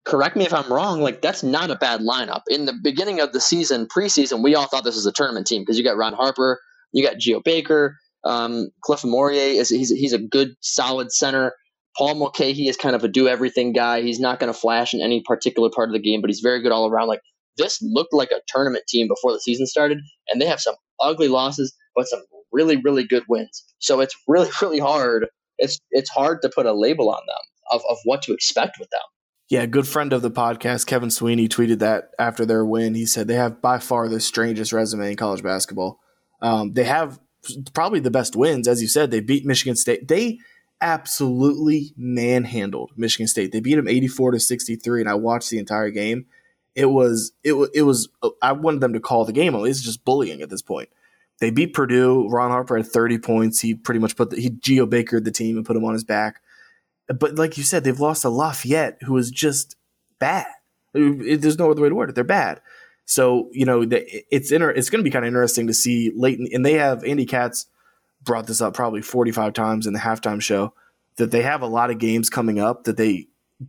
correct 0.05 0.35
me 0.35 0.45
if 0.45 0.53
I'm 0.53 0.73
wrong, 0.73 1.01
like 1.01 1.23
that's 1.23 1.45
not 1.45 1.71
a 1.71 1.77
bad 1.77 2.01
lineup. 2.01 2.43
In 2.49 2.65
the 2.65 2.75
beginning 2.83 3.21
of 3.21 3.33
the 3.33 3.41
season, 3.41 3.87
preseason, 3.87 4.43
we 4.43 4.57
all 4.57 4.67
thought 4.67 4.83
this 4.83 4.97
was 4.97 5.07
a 5.07 5.13
tournament 5.13 5.47
team 5.47 5.63
because 5.63 5.79
you 5.79 5.85
got 5.85 5.97
Ron 5.97 6.15
Harper, 6.15 6.61
you 6.93 7.07
got 7.07 7.19
Geo 7.19 7.41
Baker, 7.41 7.97
um, 8.25 8.71
Cliff 8.83 9.03
Omoruyi 9.03 9.55
is 9.55 9.69
he's 9.69 9.91
he's 9.91 10.13
a 10.13 10.19
good 10.19 10.57
solid 10.61 11.13
center. 11.13 11.53
Paul 11.99 12.15
Mulcahy 12.15 12.69
is 12.69 12.77
kind 12.77 12.95
of 12.95 13.03
a 13.03 13.09
do 13.09 13.27
everything 13.29 13.73
guy. 13.73 14.03
He's 14.03 14.21
not 14.21 14.39
going 14.39 14.53
to 14.53 14.59
flash 14.59 14.95
in 14.95 15.01
any 15.01 15.21
particular 15.21 15.69
part 15.69 15.89
of 15.89 15.93
the 15.93 15.99
game, 15.99 16.21
but 16.21 16.31
he's 16.31 16.41
very 16.41 16.63
good 16.63 16.71
all 16.71 16.89
around. 16.89 17.09
Like 17.09 17.23
this 17.57 17.83
looked 17.83 18.15
like 18.15 18.31
a 18.31 18.41
tournament 18.47 18.85
team 18.89 19.09
before 19.09 19.33
the 19.33 19.41
season 19.41 19.67
started, 19.67 19.99
and 20.29 20.41
they 20.41 20.47
have 20.47 20.61
some 20.61 20.77
ugly 21.01 21.27
losses, 21.27 21.75
but 21.97 22.07
some 22.07 22.21
really, 22.53 22.77
really 22.77 23.05
good 23.05 23.25
wins. 23.29 23.65
So 23.81 24.01
it's 24.01 24.15
really, 24.29 24.49
really 24.63 24.79
hard. 24.79 25.27
It's 25.59 25.81
it's 25.91 26.09
hard 26.09 26.41
to 26.43 26.51
put 26.55 26.67
a 26.67 26.73
label 26.73 27.11
on 27.11 27.21
them. 27.27 27.37
of, 27.73 27.83
of 27.91 27.99
what 28.05 28.23
to 28.23 28.33
expect 28.33 28.79
with 28.79 28.89
them. 28.91 29.01
Yeah, 29.51 29.67
good 29.67 29.89
friend 29.89 30.13
of 30.13 30.23
the 30.23 30.31
podcast, 30.31 30.87
Kevin 30.87 31.11
Sweeney, 31.11 31.49
tweeted 31.49 31.79
that 31.79 32.11
after 32.19 32.45
their 32.47 32.65
win. 32.65 32.95
He 32.95 33.07
said 33.07 33.27
they 33.27 33.35
have 33.35 33.61
by 33.61 33.79
far 33.79 34.09
the 34.09 34.21
strangest 34.21 34.73
resume 34.73 35.11
in 35.11 35.17
college 35.17 35.43
basketball. 35.43 35.99
Um, 36.43 36.75
they 36.75 36.85
have 36.85 37.19
probably 37.73 38.01
the 38.01 38.11
best 38.11 38.37
wins, 38.37 38.69
as 38.69 38.83
you 38.83 38.89
said. 38.89 39.11
They 39.11 39.21
beat 39.21 39.47
Michigan 39.47 39.75
State. 39.75 40.07
They 40.07 40.39
absolutely 40.81 41.93
manhandled 41.97 42.93
Michigan 42.97 43.27
State. 43.27 43.53
They 43.53 43.61
beat 43.61 43.75
them 43.75 43.89
84 43.89 44.33
to 44.33 44.41
63, 44.41 45.01
and 45.01 45.11
I 45.11 45.15
watched 45.15 45.51
the 45.51 45.59
entire 45.59 45.91
game. 45.91 46.27
It 46.75 46.87
was 46.87 47.33
it 47.43 47.55
was 47.55 47.71
it 47.75 47.83
was 47.83 48.09
I 48.41 48.53
wanted 48.53 48.81
them 48.81 48.93
to 48.93 49.01
call 49.01 49.25
the 49.25 49.33
game. 49.33 49.55
at 49.55 49.63
It's 49.63 49.83
just 49.83 50.05
bullying 50.05 50.43
at 50.43 50.51
this 50.51 50.63
point. 50.63 50.89
They 51.41 51.51
beat 51.51 51.75
Purdue. 51.75 52.29
Ron 52.29 52.51
Harper 52.51 52.77
had 52.77 52.87
30 52.87 53.19
points. 53.19 53.61
He 53.61 53.75
pretty 53.75 54.01
much 54.01 54.17
put 54.17 54.31
the, 54.31 54.41
he 54.41 54.51
Geo 54.51 54.87
Bakered 54.87 55.25
the 55.25 55.31
team 55.31 55.57
and 55.57 55.67
put 55.67 55.77
him 55.77 55.85
on 55.85 55.93
his 55.93 56.05
back. 56.05 56.41
But 57.09 57.37
like 57.37 57.57
you 57.57 57.65
said, 57.65 57.85
they've 57.85 57.99
lost 57.99 58.23
to 58.23 58.29
Lafayette, 58.29 58.99
who 59.03 59.17
is 59.17 59.31
just 59.31 59.77
bad. 60.19 60.47
It, 60.95 61.41
there's 61.41 61.59
no 61.59 61.71
other 61.71 61.83
way 61.83 61.89
to 61.89 61.95
word 61.95 62.11
it. 62.11 62.15
They're 62.15 62.25
bad. 62.25 62.61
So 63.07 63.49
you 63.53 63.65
know 63.65 63.87
it's 63.91 64.53
inter- 64.53 64.71
it's 64.71 64.91
going 64.91 65.03
to 65.03 65.05
be 65.05 65.11
kind 65.11 65.25
of 65.25 65.29
interesting 65.29 65.67
to 65.69 65.75
see 65.75 66.13
late, 66.15 66.39
and 66.39 66.65
they 66.65 66.75
have 66.75 67.03
Andy 67.05 67.25
Katz 67.25 67.67
brought 68.29 68.47
this 68.47 68.61
up 68.61 68.75
probably 68.75 69.01
45 69.01 69.55
times 69.55 69.87
in 69.87 69.95
the 69.95 69.99
halftime 69.99 70.41
show 70.41 70.75
that 71.17 71.31
they 71.31 71.41
have 71.41 71.63
a 71.63 71.67
lot 71.67 71.91
of 71.91 71.97
games 71.99 72.29
coming 72.29 72.61
up 72.61 72.85
that 72.85 72.99
they 72.99 73.27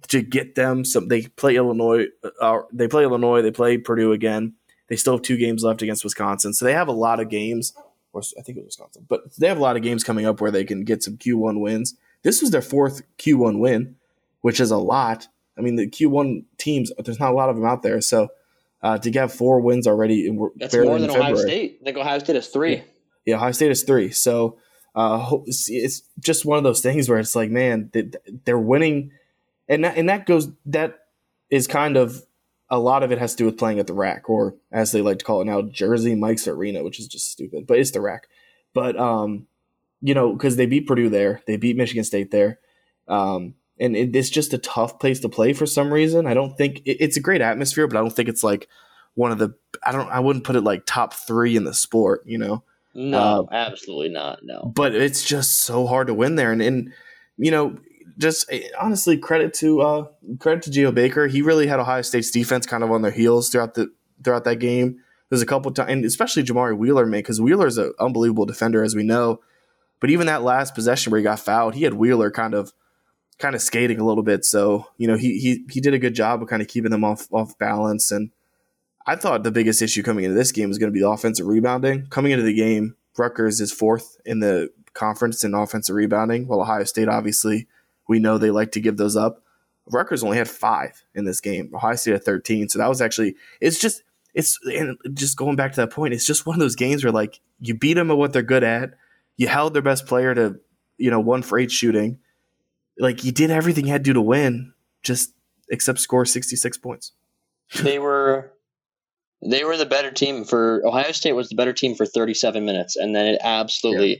to 0.09 0.21
get 0.21 0.55
them 0.55 0.83
some 0.83 1.07
they 1.07 1.21
play 1.27 1.55
Illinois 1.55 2.07
uh, 2.41 2.59
they 2.73 2.89
play 2.89 3.03
Illinois 3.03 3.41
they 3.41 3.51
play 3.51 3.77
Purdue 3.77 4.11
again. 4.11 4.55
They 4.87 4.97
still 4.97 5.13
have 5.13 5.21
two 5.21 5.37
games 5.37 5.63
left 5.63 5.81
against 5.81 6.03
Wisconsin. 6.03 6.53
So 6.53 6.65
they 6.65 6.73
have 6.73 6.89
a 6.89 6.91
lot 6.91 7.21
of 7.21 7.29
games 7.29 7.73
or 8.11 8.21
I 8.37 8.41
think 8.41 8.57
it 8.57 8.65
was 8.65 8.77
Wisconsin 8.77 9.05
but 9.07 9.33
they 9.37 9.47
have 9.47 9.57
a 9.57 9.61
lot 9.61 9.77
of 9.77 9.81
games 9.81 10.03
coming 10.03 10.25
up 10.25 10.41
where 10.41 10.51
they 10.51 10.65
can 10.65 10.83
get 10.83 11.03
some 11.03 11.15
Q1 11.15 11.61
wins. 11.61 11.95
This 12.23 12.41
was 12.41 12.51
their 12.51 12.61
fourth 12.61 13.01
Q1 13.17 13.59
win 13.59 13.95
which 14.41 14.59
is 14.59 14.71
a 14.71 14.77
lot. 14.77 15.29
I 15.57 15.61
mean 15.61 15.77
the 15.77 15.89
Q1 15.89 16.43
teams 16.57 16.91
there's 16.99 17.19
not 17.19 17.31
a 17.31 17.35
lot 17.35 17.47
of 17.47 17.55
them 17.55 17.65
out 17.65 17.81
there. 17.81 18.01
So 18.01 18.27
uh, 18.81 18.97
to 18.97 19.09
get 19.09 19.31
four 19.31 19.61
wins 19.61 19.87
already 19.87 20.27
and 20.27 20.37
we're 20.37 20.49
that's 20.57 20.75
more 20.75 20.99
than 20.99 21.09
Ohio 21.09 21.35
State. 21.35 21.77
I 21.81 21.85
think 21.85 21.97
Ohio 21.97 22.19
State 22.19 22.35
has 22.35 22.49
three. 22.49 22.75
Yeah. 22.75 22.81
Yeah, 23.29 23.35
Ohio 23.35 23.51
State 23.51 23.71
is 23.71 23.83
three. 23.83 24.11
So 24.11 24.57
uh, 24.95 25.37
it's 25.45 26.01
just 26.19 26.45
one 26.45 26.57
of 26.57 26.63
those 26.63 26.81
things 26.81 27.09
where 27.09 27.19
it's 27.19 27.35
like, 27.35 27.49
man, 27.49 27.91
they're 28.45 28.59
winning, 28.59 29.11
and 29.67 29.83
that, 29.85 29.97
and 29.97 30.09
that 30.09 30.25
goes 30.25 30.49
that 30.65 30.99
is 31.49 31.67
kind 31.67 31.97
of 31.97 32.23
a 32.69 32.79
lot 32.79 33.03
of 33.03 33.11
it 33.11 33.17
has 33.17 33.31
to 33.31 33.37
do 33.37 33.45
with 33.45 33.57
playing 33.57 33.79
at 33.79 33.87
the 33.87 33.93
RAC, 33.93 34.29
or 34.29 34.55
as 34.71 34.91
they 34.91 35.01
like 35.01 35.19
to 35.19 35.25
call 35.25 35.41
it 35.41 35.45
now, 35.45 35.61
Jersey 35.61 36.15
Mike's 36.15 36.47
Arena, 36.47 36.83
which 36.83 36.99
is 36.99 37.07
just 37.07 37.31
stupid, 37.31 37.65
but 37.65 37.79
it's 37.79 37.91
the 37.91 38.01
RAC. 38.01 38.27
But 38.73 38.99
um, 38.99 39.47
you 40.01 40.13
know, 40.13 40.33
because 40.33 40.55
they 40.55 40.65
beat 40.65 40.87
Purdue 40.87 41.09
there, 41.09 41.41
they 41.47 41.57
beat 41.57 41.77
Michigan 41.77 42.03
State 42.03 42.31
there. 42.31 42.59
Um, 43.07 43.55
and 43.79 43.95
it, 43.95 44.15
it's 44.15 44.29
just 44.29 44.53
a 44.53 44.57
tough 44.59 44.99
place 44.99 45.19
to 45.21 45.29
play 45.29 45.53
for 45.53 45.65
some 45.65 45.91
reason. 45.91 46.27
I 46.27 46.33
don't 46.33 46.57
think 46.57 46.79
it, 46.85 46.97
it's 46.99 47.17
a 47.17 47.21
great 47.21 47.41
atmosphere, 47.41 47.87
but 47.87 47.97
I 47.97 48.01
don't 48.01 48.15
think 48.15 48.29
it's 48.29 48.43
like 48.43 48.67
one 49.15 49.31
of 49.31 49.39
the. 49.39 49.55
I 49.83 49.91
don't. 49.91 50.09
I 50.09 50.19
wouldn't 50.19 50.45
put 50.45 50.55
it 50.55 50.61
like 50.61 50.85
top 50.85 51.13
three 51.13 51.55
in 51.55 51.63
the 51.63 51.73
sport. 51.73 52.23
You 52.25 52.37
know. 52.37 52.63
No, 52.93 53.47
uh, 53.51 53.53
absolutely 53.53 54.09
not. 54.09 54.39
No. 54.43 54.71
But 54.75 54.95
it's 54.95 55.23
just 55.23 55.61
so 55.61 55.85
hard 55.85 56.07
to 56.07 56.13
win 56.13 56.35
there, 56.35 56.51
and 56.51 56.61
and 56.61 56.93
you 57.37 57.51
know, 57.51 57.77
just 58.17 58.51
eh, 58.51 58.67
honestly, 58.79 59.17
credit 59.17 59.53
to 59.55 59.81
uh, 59.81 60.07
credit 60.39 60.63
to 60.63 60.71
Geo 60.71 60.91
Baker. 60.91 61.27
He 61.27 61.41
really 61.41 61.67
had 61.67 61.79
Ohio 61.79 62.01
State's 62.01 62.31
defense 62.31 62.65
kind 62.65 62.83
of 62.83 62.91
on 62.91 63.01
their 63.01 63.11
heels 63.11 63.49
throughout 63.49 63.75
the 63.75 63.91
throughout 64.23 64.43
that 64.45 64.57
game. 64.57 64.99
There's 65.29 65.41
a 65.41 65.45
couple 65.45 65.71
times, 65.71 65.91
and 65.91 66.05
especially 66.05 66.43
Jamari 66.43 66.75
Wheeler, 66.75 67.05
man, 67.05 67.19
because 67.19 67.39
Wheeler 67.39 67.67
is 67.67 67.77
an 67.77 67.93
unbelievable 67.99 68.45
defender, 68.45 68.83
as 68.83 68.95
we 68.95 69.03
know. 69.03 69.41
But 69.99 70.09
even 70.09 70.27
that 70.27 70.43
last 70.43 70.73
possession 70.73 71.11
where 71.11 71.19
he 71.19 71.23
got 71.23 71.39
fouled, 71.39 71.75
he 71.75 71.83
had 71.83 71.93
Wheeler 71.93 72.31
kind 72.31 72.53
of 72.53 72.73
kind 73.37 73.55
of 73.55 73.61
skating 73.61 73.99
a 73.99 74.05
little 74.05 74.23
bit. 74.23 74.45
So 74.45 74.87
you 74.97 75.07
know, 75.07 75.17
he 75.17 75.37
he 75.39 75.65
he 75.69 75.79
did 75.79 75.93
a 75.93 75.99
good 75.99 76.15
job 76.15 76.41
of 76.41 76.49
kind 76.49 76.61
of 76.61 76.67
keeping 76.67 76.91
them 76.91 77.03
off 77.03 77.27
off 77.31 77.57
balance 77.57 78.11
and 78.11 78.31
I 79.05 79.15
thought 79.15 79.43
the 79.43 79.51
biggest 79.51 79.81
issue 79.81 80.03
coming 80.03 80.25
into 80.25 80.35
this 80.35 80.51
game 80.51 80.69
was 80.69 80.77
going 80.77 80.91
to 80.91 80.93
be 80.93 81.01
the 81.01 81.09
offensive 81.09 81.47
rebounding. 81.47 82.07
Coming 82.07 82.31
into 82.31 82.43
the 82.43 82.53
game, 82.53 82.95
Rutgers 83.17 83.59
is 83.59 83.71
fourth 83.71 84.17
in 84.25 84.39
the 84.39 84.69
conference 84.93 85.43
in 85.43 85.53
offensive 85.53 85.95
rebounding, 85.95 86.47
while 86.47 86.61
Ohio 86.61 86.83
State, 86.83 87.07
obviously, 87.07 87.67
we 88.07 88.19
know 88.19 88.37
they 88.37 88.51
like 88.51 88.71
to 88.73 88.79
give 88.79 88.97
those 88.97 89.15
up. 89.15 89.43
Rutgers 89.87 90.23
only 90.23 90.37
had 90.37 90.47
five 90.47 91.03
in 91.15 91.25
this 91.25 91.41
game. 91.41 91.71
Ohio 91.73 91.95
State 91.95 92.13
had 92.13 92.23
13. 92.23 92.69
So 92.69 92.79
that 92.79 92.89
was 92.89 93.01
actually, 93.01 93.35
it's 93.59 93.79
just, 93.79 94.03
it's, 94.33 94.59
and 94.65 94.97
just 95.13 95.37
going 95.37 95.55
back 95.55 95.71
to 95.73 95.81
that 95.81 95.91
point, 95.91 96.13
it's 96.13 96.25
just 96.25 96.45
one 96.45 96.55
of 96.55 96.59
those 96.59 96.75
games 96.75 97.03
where, 97.03 97.13
like, 97.13 97.39
you 97.59 97.73
beat 97.73 97.95
them 97.95 98.11
at 98.11 98.17
what 98.17 98.33
they're 98.33 98.41
good 98.43 98.63
at. 98.63 98.91
You 99.37 99.47
held 99.47 99.73
their 99.73 99.81
best 99.81 100.05
player 100.05 100.35
to, 100.35 100.59
you 100.97 101.09
know, 101.09 101.19
one 101.19 101.41
for 101.41 101.57
eight 101.57 101.71
shooting. 101.71 102.19
Like, 102.97 103.23
you 103.23 103.31
did 103.31 103.49
everything 103.49 103.85
you 103.85 103.91
had 103.91 104.03
to 104.03 104.09
do 104.09 104.13
to 104.13 104.21
win, 104.21 104.73
just 105.01 105.33
except 105.69 105.99
score 105.99 106.25
66 106.25 106.77
points. 106.77 107.13
They 107.81 107.99
were 107.99 108.53
they 109.45 109.63
were 109.63 109.77
the 109.77 109.85
better 109.85 110.11
team 110.11 110.43
for 110.43 110.81
Ohio 110.85 111.11
State 111.11 111.33
was 111.33 111.49
the 111.49 111.55
better 111.55 111.73
team 111.73 111.95
for 111.95 112.05
37 112.05 112.65
minutes, 112.65 112.95
and 112.95 113.15
then 113.15 113.25
it 113.25 113.41
absolutely 113.43 114.09
yeah. 114.09 114.17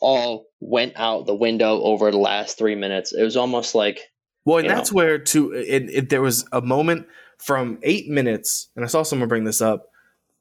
all 0.00 0.46
went 0.60 0.94
out 0.96 1.26
the 1.26 1.34
window 1.34 1.82
over 1.82 2.10
the 2.10 2.18
last 2.18 2.56
three 2.56 2.74
minutes. 2.74 3.12
It 3.12 3.22
was 3.22 3.36
almost 3.36 3.74
like 3.74 4.00
well, 4.44 4.58
and 4.58 4.68
that's 4.68 4.90
know. 4.90 4.96
where 4.96 5.18
to 5.18 5.52
it, 5.52 5.90
it, 5.90 6.08
there 6.10 6.22
was 6.22 6.46
a 6.52 6.60
moment 6.60 7.06
from 7.38 7.78
eight 7.82 8.08
minutes, 8.08 8.68
and 8.74 8.84
I 8.84 8.88
saw 8.88 9.02
someone 9.02 9.28
bring 9.28 9.44
this 9.44 9.60
up 9.60 9.88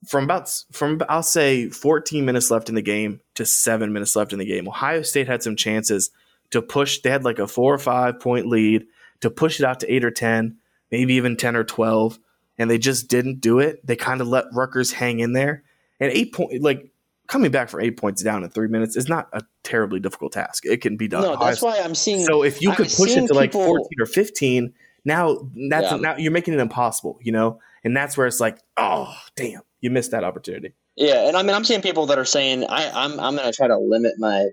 from 0.07 0.23
about 0.23 0.49
from 0.71 1.01
I'll 1.09 1.23
say 1.23 1.69
14 1.69 2.25
minutes 2.25 2.49
left 2.49 2.69
in 2.69 2.75
the 2.75 2.81
game 2.81 3.19
to 3.35 3.45
seven 3.45 3.93
minutes 3.93 4.15
left 4.15 4.33
in 4.33 4.39
the 4.39 4.45
game. 4.45 4.67
Ohio 4.67 5.01
State 5.01 5.27
had 5.27 5.43
some 5.43 5.55
chances 5.55 6.09
to 6.51 6.61
push. 6.61 7.01
They 7.01 7.09
had 7.09 7.25
like 7.25 7.39
a 7.39 7.47
four 7.47 7.73
or 7.73 7.79
five 7.79 8.19
point 8.19 8.47
lead 8.47 8.85
to 9.19 9.29
push 9.29 9.59
it 9.59 9.65
out 9.65 9.81
to 9.81 9.93
eight 9.93 10.05
or 10.05 10.11
ten, 10.11 10.57
maybe 10.89 11.15
even 11.15 11.35
10 11.35 11.55
or 11.55 11.63
12 11.63 12.17
and 12.61 12.69
they 12.69 12.77
just 12.77 13.07
didn't 13.07 13.41
do 13.41 13.59
it. 13.59 13.85
They 13.85 13.95
kind 13.95 14.21
of 14.21 14.27
let 14.27 14.45
Rutgers 14.53 14.91
hang 14.91 15.19
in 15.19 15.33
there. 15.33 15.63
And 15.99 16.11
eight 16.11 16.33
point, 16.33 16.61
like 16.61 16.91
coming 17.27 17.49
back 17.49 17.69
for 17.69 17.81
eight 17.81 17.97
points 17.97 18.21
down 18.21 18.43
in 18.43 18.49
three 18.49 18.67
minutes 18.67 18.95
is 18.95 19.09
not 19.09 19.29
a 19.33 19.41
terribly 19.63 19.99
difficult 19.99 20.33
task. 20.33 20.65
It 20.65 20.81
can 20.81 20.97
be 20.97 21.07
done. 21.07 21.23
No, 21.23 21.37
that's 21.37 21.61
why 21.61 21.79
I'm 21.79 21.95
seeing. 21.95 22.25
So 22.25 22.43
if 22.43 22.61
you 22.61 22.69
I'm 22.69 22.75
could 22.75 22.89
push 22.89 23.15
it 23.15 23.27
to 23.27 23.33
like 23.33 23.53
14 23.53 23.87
or 23.99 24.05
15, 24.05 24.73
now 25.05 25.49
that's 25.69 25.91
yeah. 25.91 25.97
now 25.97 26.17
you're 26.17 26.31
making 26.31 26.53
it 26.53 26.59
impossible, 26.59 27.17
you 27.21 27.31
know. 27.31 27.59
And 27.83 27.97
that's 27.97 28.15
where 28.15 28.27
it's 28.27 28.39
like, 28.39 28.59
oh 28.77 29.11
damn, 29.35 29.61
you 29.79 29.89
missed 29.89 30.11
that 30.11 30.23
opportunity. 30.23 30.73
Yeah, 30.95 31.27
and 31.27 31.35
I 31.35 31.41
mean, 31.41 31.55
I'm 31.55 31.63
seeing 31.63 31.81
people 31.81 32.05
that 32.07 32.19
are 32.19 32.25
saying 32.25 32.65
I, 32.65 32.91
I'm 32.91 33.19
I'm 33.19 33.35
going 33.35 33.49
to 33.49 33.55
try 33.55 33.67
to 33.67 33.77
limit 33.77 34.13
my 34.19 34.49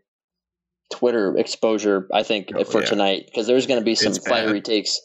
Twitter 0.91 1.37
exposure. 1.37 2.09
I 2.15 2.23
think 2.23 2.53
oh, 2.55 2.65
for 2.65 2.81
yeah. 2.81 2.87
tonight 2.87 3.23
because 3.27 3.47
there's 3.47 3.67
going 3.67 3.81
to 3.81 3.85
be 3.85 3.95
some 3.95 4.15
fiery 4.15 4.63
takes 4.63 5.01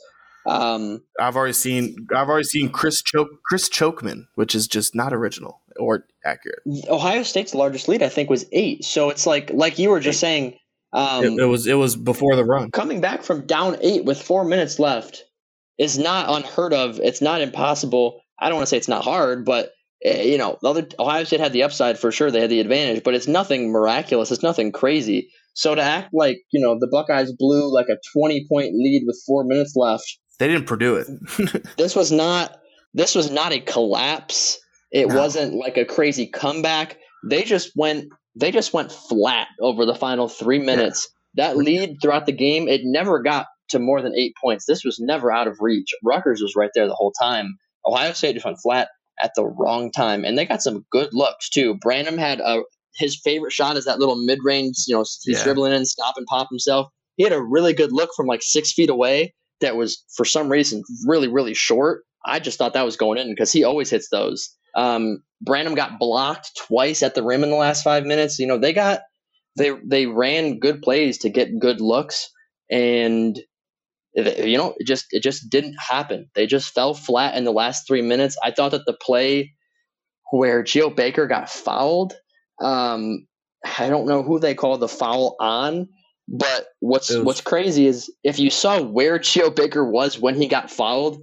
um, 0.46 1.02
I've 1.20 1.36
already 1.36 1.54
seen 1.54 2.08
I've 2.16 2.28
already 2.28 2.46
seen 2.46 2.70
Chris 2.70 3.02
Choke 3.02 3.30
Chris 3.46 3.70
Chokeman, 3.70 4.26
which 4.36 4.56
is 4.56 4.68
just 4.68 4.94
not 4.94 5.14
original 5.14 5.62
or 5.78 6.06
accurate. 6.26 6.60
Ohio 6.90 7.24
State's 7.24 7.56
largest 7.56 7.88
lead, 7.88 8.04
I 8.04 8.10
think, 8.10 8.30
was 8.30 8.46
eight. 8.52 8.84
So 8.84 9.10
it's 9.10 9.26
like 9.26 9.52
like 9.52 9.80
you 9.80 9.90
were 9.90 10.00
just 10.00 10.20
saying. 10.20 10.58
Um, 10.92 11.24
it, 11.24 11.40
it, 11.40 11.46
was 11.46 11.66
it 11.66 11.74
was 11.76 11.96
before 11.96 12.36
the 12.36 12.46
run. 12.46 12.72
Coming 12.72 13.02
back 13.02 13.24
from 13.24 13.46
down 13.46 13.78
eight 13.82 14.06
with 14.06 14.22
four 14.22 14.44
minutes 14.44 14.80
left 14.80 15.24
is 15.80 15.98
not 15.98 16.30
unheard 16.30 16.74
of. 16.74 17.00
It's 17.00 17.22
not 17.22 17.42
impossible. 17.42 18.22
I 18.40 18.50
don't 18.50 18.58
want 18.58 18.68
to 18.68 18.70
say 18.70 18.78
it's 18.78 18.88
not 18.88 19.04
hard, 19.04 19.46
but 19.46 19.72
uh, 20.06 20.12
you 20.12 20.38
know, 20.38 20.58
the 20.62 20.70
other 20.70 20.88
Ohio 21.00 21.24
State 21.24 21.40
had 21.40 21.54
the 21.54 21.64
upside 21.64 21.98
for 21.98 22.12
sure. 22.12 22.30
They 22.30 22.42
had 22.42 22.50
the 22.50 22.60
advantage, 22.60 23.04
but 23.04 23.16
it's 23.16 23.28
nothing 23.28 23.72
miraculous. 23.72 24.30
It's 24.30 24.44
nothing 24.44 24.72
crazy. 24.74 25.30
So 25.56 25.74
to 25.74 25.82
act 25.82 26.10
like 26.14 26.40
you 26.52 26.60
know 26.60 26.78
the 26.78 26.88
Buckeyes 26.88 27.32
blew 27.32 27.74
like 27.74 27.88
a 27.88 27.98
twenty 28.12 28.46
point 28.50 28.74
lead 28.74 29.04
with 29.08 29.22
four 29.26 29.46
minutes 29.46 29.76
left 29.76 30.20
they 30.40 30.48
didn't 30.48 30.68
Purdue 30.68 30.96
it. 30.96 31.68
this 31.78 31.96
was 31.96 32.12
not 32.12 32.58
this 32.94 33.16
was 33.16 33.32
not 33.32 33.54
a 33.54 33.60
collapse. 33.60 34.60
It 34.92 35.08
no. 35.08 35.16
wasn't 35.16 35.56
like 35.56 35.78
a 35.78 35.86
crazy 35.86 36.28
comeback. 36.28 36.98
They 37.24 37.44
just 37.44 37.72
went 37.76 38.06
they 38.36 38.52
just 38.52 38.74
went 38.74 38.92
flat 38.92 39.48
over 39.62 39.86
the 39.86 39.96
final 39.96 40.28
three 40.28 40.60
minutes. 40.60 41.08
Yeah. 41.36 41.46
That 41.46 41.58
lead 41.58 41.98
throughout 42.02 42.28
the 42.28 42.32
game, 42.32 42.68
it 42.68 42.82
never 42.84 43.20
got 43.22 43.48
to 43.70 43.80
more 43.80 44.02
than 44.02 44.16
eight 44.16 44.36
points. 44.40 44.66
This 44.66 44.84
was 44.84 45.00
never 45.00 45.32
out 45.32 45.48
of 45.48 45.58
reach. 45.60 45.90
Rutgers 46.04 46.42
was 46.42 46.56
right 46.56 46.70
there 46.76 46.88
the 46.88 46.94
whole 46.94 47.12
time. 47.20 47.58
Ohio 47.86 48.14
State 48.14 48.34
just 48.34 48.46
went 48.46 48.60
flat 48.62 48.90
at 49.22 49.32
the 49.36 49.46
wrong 49.46 49.92
time, 49.92 50.26
and 50.26 50.38
they 50.38 50.46
got 50.46 50.62
some 50.62 50.86
good 50.92 51.10
looks 51.12 51.50
too. 51.50 51.76
Branham 51.76 52.18
had 52.18 52.40
a 52.40 52.62
his 52.96 53.20
favorite 53.20 53.52
shot 53.52 53.78
is 53.78 53.86
that 53.86 54.00
little 54.00 54.16
mid 54.16 54.40
range. 54.44 54.76
You 54.88 54.96
know, 54.96 55.02
he's 55.02 55.26
yeah. 55.26 55.44
dribbling 55.44 55.74
in, 55.74 55.86
stop 55.86 56.16
and 56.18 56.28
pop 56.28 56.48
himself. 56.50 56.88
He 57.18 57.24
had 57.24 57.34
a 57.34 57.42
really 57.42 57.74
good 57.74 57.92
look 57.92 58.12
from 58.16 58.28
like 58.28 58.42
six 58.44 58.72
feet 58.72 58.90
away, 58.90 59.34
that 59.64 59.76
was 59.76 60.04
for 60.16 60.26
some 60.26 60.50
reason 60.50 60.84
really 61.06 61.28
really 61.28 61.54
short. 61.54 62.04
I 62.26 62.40
just 62.40 62.58
thought 62.58 62.74
that 62.74 62.86
was 62.86 62.98
going 62.98 63.18
in 63.18 63.30
because 63.30 63.52
he 63.52 63.64
always 63.64 63.90
hits 63.90 64.10
those. 64.10 64.56
Um, 64.76 65.24
Branham 65.42 65.76
got 65.76 66.00
blocked 66.00 66.52
twice 66.68 67.04
at 67.04 67.16
the 67.16 67.24
rim 67.24 67.44
in 67.44 67.50
the 67.50 67.56
last 67.58 67.84
five 67.84 68.06
minutes. 68.06 68.40
You 68.40 68.48
know 68.48 68.58
they 68.58 68.74
got 68.74 69.02
they 69.58 69.72
they 69.84 70.06
ran 70.06 70.60
good 70.60 70.82
plays 70.82 71.20
to 71.20 71.30
get 71.30 71.60
good 71.60 71.82
looks, 71.82 72.30
and 72.70 73.40
you 74.16 74.58
know 74.58 74.74
it 74.78 74.88
just 74.88 75.08
it 75.12 75.22
just 75.22 75.50
didn't 75.50 75.76
happen. 75.80 76.30
They 76.36 76.48
just 76.48 76.74
fell 76.74 76.94
flat 76.94 77.36
in 77.36 77.44
the 77.44 77.52
last 77.52 77.88
three 77.88 78.02
minutes. 78.02 78.38
I 78.44 78.52
thought 78.52 78.72
that 78.72 78.86
the 78.86 78.94
play 78.94 79.54
where 80.32 80.64
Geo 80.64 80.90
Baker 80.90 81.28
got 81.28 81.50
fouled. 81.50 82.14
Um, 82.60 83.28
I 83.78 83.90
don't 83.90 84.08
know 84.08 84.24
who 84.24 84.40
they 84.40 84.56
called 84.56 84.80
the 84.80 84.88
foul 84.88 85.36
on, 85.40 85.90
But 86.34 86.66
what's 86.80 87.10
was- 87.10 87.24
what's 87.24 87.42
crazy 87.42 87.86
is 87.86 88.12
if 88.24 88.40
you 88.40 88.50
saw 88.50 88.82
where 88.82 89.20
Geo 89.20 89.52
Baker 89.52 89.86
was 89.86 90.20
when 90.20 90.34
he 90.36 90.48
got 90.48 90.72
fouled, 90.72 91.22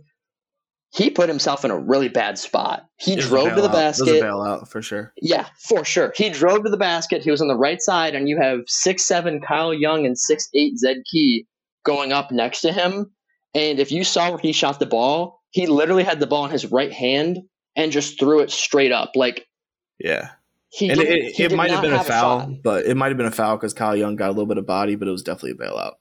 he 0.92 1.10
put 1.10 1.28
himself 1.28 1.64
in 1.64 1.72
a 1.72 1.78
really 1.78 2.08
bad 2.08 2.38
spot. 2.38 2.86
He 2.96 3.12
It 3.12 3.16
was 3.16 3.26
a 3.26 3.28
drove 3.28 3.54
to 3.56 3.60
the 3.62 3.68
basket. 3.68 4.08
It 4.08 4.12
was 4.12 4.22
a 4.22 4.24
bailout 4.24 4.68
for 4.68 4.82
sure. 4.82 5.12
Yeah, 5.20 5.46
for 5.58 5.84
sure. 5.84 6.12
He 6.16 6.30
drove 6.30 6.62
to 6.62 6.70
the 6.70 6.76
basket. 6.76 7.22
He 7.22 7.30
was 7.30 7.42
on 7.42 7.48
the 7.48 7.56
right 7.56 7.82
side, 7.82 8.14
and 8.14 8.28
you 8.28 8.40
have 8.40 8.60
six 8.68 9.04
seven 9.04 9.40
Kyle 9.40 9.74
Young 9.74 10.06
and 10.06 10.16
six 10.16 10.48
eight 10.54 10.78
Zed 10.78 10.98
Key 11.10 11.46
going 11.84 12.12
up 12.12 12.30
next 12.30 12.60
to 12.60 12.72
him. 12.72 13.12
And 13.52 13.80
if 13.80 13.90
you 13.90 14.04
saw 14.04 14.30
where 14.30 14.38
he 14.38 14.52
shot 14.52 14.78
the 14.78 14.86
ball, 14.86 15.40
he 15.50 15.66
literally 15.66 16.04
had 16.04 16.20
the 16.20 16.26
ball 16.28 16.44
in 16.44 16.52
his 16.52 16.70
right 16.70 16.92
hand 16.92 17.38
and 17.74 17.90
just 17.90 18.18
threw 18.20 18.40
it 18.40 18.52
straight 18.52 18.92
up. 18.92 19.12
Like 19.16 19.48
Yeah. 19.98 20.30
He 20.70 20.88
and 20.88 21.00
it, 21.00 21.38
it 21.38 21.52
might 21.52 21.70
have 21.70 21.82
been 21.82 21.92
a 21.92 22.02
foul, 22.04 22.40
shot. 22.40 22.62
but 22.62 22.86
it 22.86 22.96
might 22.96 23.08
have 23.08 23.16
been 23.16 23.26
a 23.26 23.30
foul 23.32 23.56
because 23.56 23.74
Kyle 23.74 23.96
Young 23.96 24.16
got 24.16 24.28
a 24.28 24.32
little 24.32 24.46
bit 24.46 24.56
of 24.58 24.66
body, 24.66 24.94
but 24.94 25.08
it 25.08 25.10
was 25.10 25.22
definitely 25.22 25.52
a 25.52 25.68
bailout. 25.68 25.94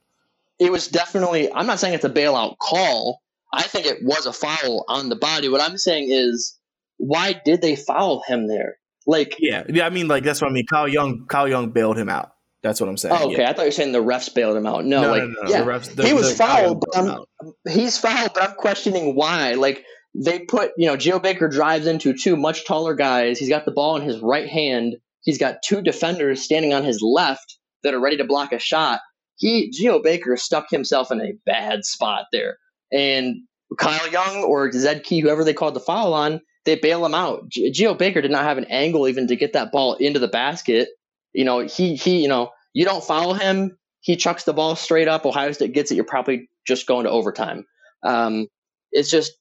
it 0.60 0.72
was 0.72 0.88
definitely 0.88 1.52
I'm 1.52 1.66
not 1.66 1.80
saying 1.80 1.96
it's 1.96 2.06
a 2.06 2.10
bailout 2.10 2.58
call. 2.60 3.22
I 3.52 3.64
think 3.64 3.88
it 3.88 3.98
was 4.04 4.28
a 4.28 4.34
foul 4.34 4.86
on 4.88 5.10
the 5.10 5.16
body. 5.16 5.50
What 5.50 5.62
I'm 5.62 5.78
saying 5.78 6.10
is 6.12 6.58
why 6.98 7.34
did 7.44 7.62
they 7.62 7.76
foul 7.76 8.22
him 8.28 8.48
there? 8.48 8.78
Like 9.08 9.36
Yeah, 9.40 9.64
yeah. 9.68 9.86
I 9.88 9.90
mean, 9.90 10.08
like 10.08 10.24
that's 10.24 10.40
what 10.42 10.52
I 10.52 10.54
mean. 10.54 10.68
Kyle 10.68 10.88
Young, 10.88 11.26
Kyle 11.28 11.48
Young 11.48 11.72
bailed 11.72 11.98
him 11.98 12.10
out. 12.10 12.34
That's 12.62 12.80
what 12.82 12.90
I'm 12.90 12.98
saying. 12.98 13.16
oh, 13.18 13.32
okay, 13.32 13.42
Yeah. 13.42 13.50
I 13.50 13.54
thought 13.54 13.62
you 13.64 13.68
were 13.70 13.72
saying 13.72 13.94
the 13.94 14.04
refs 14.04 14.32
bailed 14.36 14.58
him 14.58 14.68
out. 14.68 14.86
No, 14.86 15.02
No, 15.02 15.12
like 15.12 15.24
no, 15.24 15.30
no, 15.44 15.50
yeah, 15.50 15.62
The 15.64 15.72
refs- 15.72 15.96
the- 15.96 16.06
he 16.06 16.14
was 16.14 16.36
fouled, 16.38 16.82
but 16.82 16.98
I'm, 16.98 17.54
he's 17.70 17.98
fouled, 17.98 18.32
but 18.34 18.44
I'm 18.44 18.56
questioning 18.56 19.16
why. 19.16 19.54
Like 19.54 19.86
they 20.20 20.40
put, 20.40 20.72
you 20.78 20.86
know, 20.86 20.98
Geo 20.98 21.18
Baker 21.18 21.48
drives 21.48 21.88
into 21.88 22.14
two 22.14 22.36
much 22.36 22.66
taller 22.66 22.94
guys. 22.94 23.40
He's 23.40 23.50
got 23.50 23.64
the 23.64 23.72
ball 23.72 23.96
in 23.96 24.02
his 24.02 24.20
right 24.20 24.50
hand. 24.50 24.98
He's 25.22 25.38
got 25.38 25.64
two 25.64 25.82
defenders 25.82 26.42
standing 26.42 26.74
on 26.74 26.84
his 26.84 27.02
left 27.02 27.58
that 27.84 27.94
are 27.94 28.02
ready 28.02 28.18
to 28.18 28.26
block 28.26 28.52
a 28.52 28.60
shot. 28.60 29.00
He 29.38 29.70
Geo 29.72 30.02
Baker 30.02 30.36
stuck 30.36 30.70
himself 30.70 31.12
in 31.12 31.22
a 31.22 31.34
bad 31.46 31.86
spot 31.86 32.26
there, 32.34 32.58
and 32.92 33.38
Kyle 33.78 34.12
Young 34.12 34.44
or 34.44 34.70
Zed 34.74 35.04
Key, 35.06 35.22
whoever 35.22 35.46
they 35.46 35.54
called 35.54 35.76
the 35.76 35.80
foul 35.80 36.14
on, 36.14 36.42
they 36.66 36.76
bail 36.76 37.06
him 37.06 37.16
out. 37.16 37.48
Geo 37.50 37.94
Baker 37.94 38.22
did 38.22 38.32
not 38.32 38.44
have 38.44 38.58
an 38.58 38.66
angle 38.66 39.08
even 39.08 39.28
to 39.28 39.38
get 39.38 39.54
that 39.54 39.72
ball 39.72 39.94
into 39.96 40.20
the 40.20 40.28
basket. 40.28 40.90
You 41.32 41.46
know, 41.46 41.60
he 41.60 41.96
he, 41.96 42.22
you 42.22 42.28
know, 42.28 42.52
you 42.74 42.84
don't 42.84 43.04
foul 43.04 43.34
him. 43.34 43.78
He 44.02 44.18
chucks 44.18 44.44
the 44.44 44.54
ball 44.54 44.76
straight 44.76 45.08
up. 45.08 45.26
Ohio 45.26 45.54
State 45.54 45.74
gets 45.74 45.92
it. 45.92 45.96
You're 45.96 46.04
probably 46.04 46.50
just 46.68 46.88
going 46.88 47.06
to 47.06 47.12
overtime. 47.12 47.66
Um, 48.04 48.48
it's 48.92 49.10
just 49.10 49.34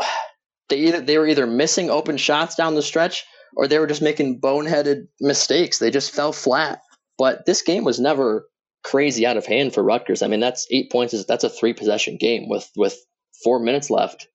they 0.68 0.78
either 0.78 1.00
they 1.00 1.18
were 1.18 1.26
either 1.26 1.46
missing 1.46 1.90
open 1.90 2.16
shots 2.16 2.54
down 2.54 2.74
the 2.74 2.82
stretch 2.82 3.24
or 3.56 3.66
they 3.66 3.78
were 3.78 3.86
just 3.86 4.02
making 4.02 4.40
boneheaded 4.40 5.08
mistakes. 5.20 5.78
They 5.78 5.90
just 5.90 6.14
fell 6.14 6.32
flat. 6.32 6.82
But 7.18 7.46
this 7.46 7.62
game 7.62 7.84
was 7.84 7.98
never 7.98 8.46
crazy 8.84 9.26
out 9.26 9.36
of 9.36 9.46
hand 9.46 9.72
for 9.72 9.82
Rutgers. 9.82 10.22
I 10.22 10.28
mean, 10.28 10.40
that's 10.40 10.66
eight 10.70 10.92
points. 10.92 11.14
Is 11.14 11.26
that's 11.26 11.44
a 11.44 11.50
three 11.50 11.72
possession 11.72 12.16
game 12.16 12.48
with 12.48 12.70
with 12.76 12.96
four 13.42 13.58
minutes 13.58 13.90
left. 13.90 14.28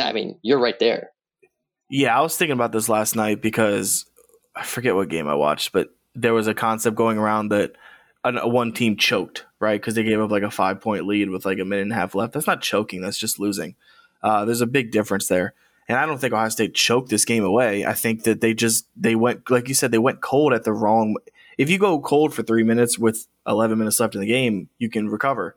I 0.00 0.12
mean, 0.12 0.38
you're 0.42 0.60
right 0.60 0.78
there. 0.78 1.10
Yeah, 1.90 2.16
I 2.16 2.20
was 2.20 2.36
thinking 2.36 2.54
about 2.54 2.72
this 2.72 2.88
last 2.88 3.16
night 3.16 3.40
because 3.40 4.04
I 4.54 4.64
forget 4.64 4.94
what 4.94 5.08
game 5.08 5.26
I 5.26 5.34
watched, 5.34 5.72
but 5.72 5.88
there 6.14 6.34
was 6.34 6.46
a 6.46 6.54
concept 6.54 6.96
going 6.96 7.16
around 7.18 7.48
that 7.48 7.72
an, 8.24 8.36
one 8.36 8.72
team 8.72 8.96
choked, 8.96 9.46
right? 9.60 9.80
Because 9.80 9.94
they 9.94 10.02
gave 10.02 10.20
up 10.20 10.30
like 10.30 10.42
a 10.42 10.50
five 10.50 10.80
point 10.80 11.06
lead 11.06 11.30
with 11.30 11.46
like 11.46 11.58
a 11.58 11.64
minute 11.64 11.82
and 11.82 11.92
a 11.92 11.96
half 11.96 12.14
left. 12.14 12.32
That's 12.34 12.46
not 12.46 12.60
choking, 12.60 13.00
that's 13.00 13.18
just 13.18 13.38
losing. 13.38 13.76
Uh, 14.22 14.44
there's 14.44 14.60
a 14.60 14.66
big 14.66 14.90
difference 14.90 15.28
there. 15.28 15.54
And 15.88 15.96
I 15.96 16.04
don't 16.04 16.18
think 16.18 16.34
Ohio 16.34 16.50
State 16.50 16.74
choked 16.74 17.08
this 17.08 17.24
game 17.24 17.44
away. 17.44 17.86
I 17.86 17.94
think 17.94 18.24
that 18.24 18.40
they 18.40 18.52
just, 18.52 18.86
they 18.94 19.14
went, 19.14 19.50
like 19.50 19.68
you 19.68 19.74
said, 19.74 19.90
they 19.90 19.98
went 19.98 20.20
cold 20.20 20.52
at 20.52 20.64
the 20.64 20.72
wrong. 20.72 21.16
If 21.56 21.70
you 21.70 21.78
go 21.78 21.98
cold 21.98 22.34
for 22.34 22.42
three 22.42 22.62
minutes 22.62 22.98
with 22.98 23.26
11 23.46 23.78
minutes 23.78 23.98
left 23.98 24.14
in 24.14 24.20
the 24.20 24.26
game, 24.26 24.68
you 24.78 24.90
can 24.90 25.08
recover. 25.08 25.56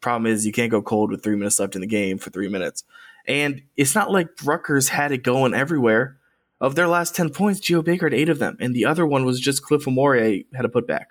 Problem 0.00 0.30
is, 0.32 0.46
you 0.46 0.52
can't 0.52 0.70
go 0.70 0.82
cold 0.82 1.10
with 1.10 1.22
three 1.22 1.36
minutes 1.36 1.60
left 1.60 1.74
in 1.74 1.80
the 1.80 1.86
game 1.86 2.18
for 2.18 2.30
three 2.30 2.48
minutes. 2.48 2.84
And 3.26 3.62
it's 3.76 3.94
not 3.94 4.10
like 4.10 4.28
Rutgers 4.42 4.88
had 4.88 5.12
it 5.12 5.22
going 5.22 5.54
everywhere. 5.54 6.16
Of 6.60 6.74
their 6.74 6.88
last 6.88 7.14
10 7.14 7.30
points, 7.30 7.60
Geo 7.60 7.82
Baker 7.82 8.06
had 8.06 8.14
eight 8.14 8.28
of 8.28 8.40
them. 8.40 8.56
And 8.58 8.74
the 8.74 8.84
other 8.84 9.06
one 9.06 9.24
was 9.24 9.38
just 9.38 9.62
Cliff 9.62 9.86
Amore 9.86 10.16
had 10.16 10.64
a 10.64 10.68
putback. 10.68 11.06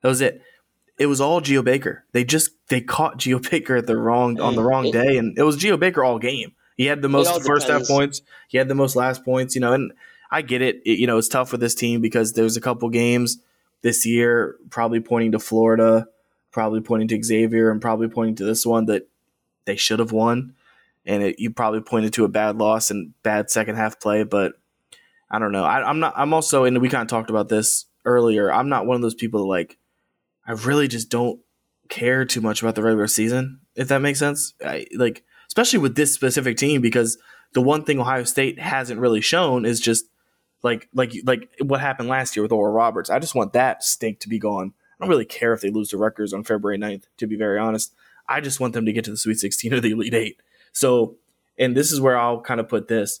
That 0.00 0.08
was 0.08 0.22
it. 0.22 0.40
It 0.98 1.06
was 1.06 1.20
all 1.20 1.40
Geo 1.40 1.62
Baker. 1.62 2.04
They 2.12 2.24
just 2.24 2.50
they 2.68 2.80
caught 2.80 3.18
Geo 3.18 3.38
Baker 3.50 3.76
at 3.76 3.86
the 3.86 3.96
wrong 3.96 4.40
on 4.40 4.54
the 4.56 4.62
wrong 4.62 4.90
day, 4.90 5.16
and 5.18 5.36
it 5.38 5.42
was 5.42 5.56
Geo 5.56 5.76
Baker 5.76 6.02
all 6.04 6.18
game. 6.18 6.52
He 6.76 6.86
had 6.86 7.02
the 7.02 7.08
most 7.08 7.26
first 7.46 7.68
half 7.68 7.80
points. 7.88 8.22
He 8.48 8.58
had 8.58 8.68
the 8.68 8.74
most 8.74 8.96
last 8.96 9.24
points. 9.24 9.54
You 9.54 9.60
know, 9.60 9.72
and 9.72 9.92
I 10.30 10.42
get 10.42 10.62
it. 10.62 10.82
It- 10.84 10.98
You 10.98 11.06
know, 11.06 11.18
it's 11.18 11.28
tough 11.28 11.48
for 11.50 11.56
this 11.58 11.74
team 11.74 12.00
because 12.00 12.32
there's 12.32 12.56
a 12.56 12.60
couple 12.60 12.88
games 12.90 13.38
this 13.82 14.04
year, 14.06 14.56
probably 14.70 15.00
pointing 15.00 15.32
to 15.32 15.38
Florida, 15.38 16.06
probably 16.50 16.80
pointing 16.80 17.08
to 17.08 17.22
Xavier, 17.22 17.70
and 17.70 17.80
probably 17.80 18.08
pointing 18.08 18.34
to 18.36 18.44
this 18.44 18.64
one 18.66 18.86
that 18.86 19.08
they 19.66 19.76
should 19.76 19.98
have 19.98 20.12
won. 20.12 20.54
And 21.04 21.22
it, 21.22 21.38
you 21.38 21.50
probably 21.50 21.80
pointed 21.82 22.12
to 22.14 22.24
a 22.24 22.28
bad 22.28 22.56
loss 22.58 22.90
and 22.90 23.12
bad 23.22 23.50
second 23.50 23.76
half 23.76 24.00
play, 24.00 24.24
but 24.24 24.54
I 25.30 25.38
don't 25.38 25.52
know. 25.52 25.64
I, 25.64 25.88
I'm 25.88 26.00
not. 26.00 26.14
I'm 26.16 26.32
also, 26.34 26.64
and 26.64 26.80
we 26.80 26.88
kind 26.88 27.02
of 27.02 27.08
talked 27.08 27.30
about 27.30 27.48
this 27.48 27.84
earlier. 28.04 28.52
I'm 28.52 28.68
not 28.68 28.86
one 28.86 28.96
of 28.96 29.02
those 29.02 29.14
people 29.14 29.40
that 29.40 29.46
like. 29.46 29.76
I 30.46 30.52
really 30.52 30.88
just 30.88 31.10
don't 31.10 31.40
care 31.88 32.24
too 32.24 32.40
much 32.40 32.62
about 32.62 32.74
the 32.74 32.82
regular 32.82 33.06
season, 33.06 33.60
if 33.74 33.88
that 33.88 34.00
makes 34.00 34.18
sense. 34.18 34.54
I, 34.64 34.86
like, 34.96 35.24
especially 35.48 35.78
with 35.80 35.96
this 35.96 36.14
specific 36.14 36.56
team, 36.56 36.80
because 36.80 37.18
the 37.52 37.62
one 37.62 37.84
thing 37.84 38.00
Ohio 38.00 38.24
State 38.24 38.58
hasn't 38.58 39.00
really 39.00 39.20
shown 39.20 39.64
is 39.64 39.80
just 39.80 40.06
like 40.62 40.88
like 40.92 41.12
like 41.24 41.50
what 41.60 41.80
happened 41.80 42.08
last 42.08 42.36
year 42.36 42.42
with 42.42 42.52
Oral 42.52 42.74
Roberts. 42.74 43.10
I 43.10 43.18
just 43.18 43.34
want 43.34 43.52
that 43.52 43.82
stink 43.82 44.20
to 44.20 44.28
be 44.28 44.38
gone. 44.38 44.72
I 44.98 45.04
don't 45.04 45.10
really 45.10 45.24
care 45.24 45.52
if 45.52 45.60
they 45.60 45.70
lose 45.70 45.90
to 45.90 45.98
Rutgers 45.98 46.32
on 46.32 46.44
February 46.44 46.78
9th, 46.78 47.04
to 47.18 47.26
be 47.26 47.36
very 47.36 47.58
honest. 47.58 47.94
I 48.28 48.40
just 48.40 48.60
want 48.60 48.72
them 48.72 48.86
to 48.86 48.92
get 48.92 49.04
to 49.04 49.10
the 49.10 49.16
Sweet 49.16 49.38
16 49.38 49.74
or 49.74 49.80
the 49.80 49.90
Elite 49.90 50.14
Eight. 50.14 50.42
So, 50.72 51.16
and 51.58 51.76
this 51.76 51.92
is 51.92 52.00
where 52.00 52.18
I'll 52.18 52.40
kind 52.40 52.60
of 52.60 52.68
put 52.68 52.88
this. 52.88 53.20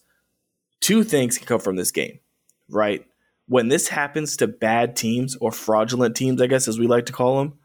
Two 0.80 1.04
things 1.04 1.38
can 1.38 1.46
come 1.46 1.60
from 1.60 1.76
this 1.76 1.90
game, 1.90 2.20
right? 2.68 3.06
When 3.48 3.68
this 3.68 3.88
happens 3.88 4.36
to 4.38 4.46
bad 4.46 4.96
teams 4.96 5.36
or 5.36 5.52
fraudulent 5.52 6.16
teams, 6.16 6.42
I 6.42 6.46
guess, 6.46 6.68
as 6.68 6.78
we 6.78 6.86
like 6.86 7.06
to 7.06 7.12
call 7.12 7.38
them, 7.38 7.58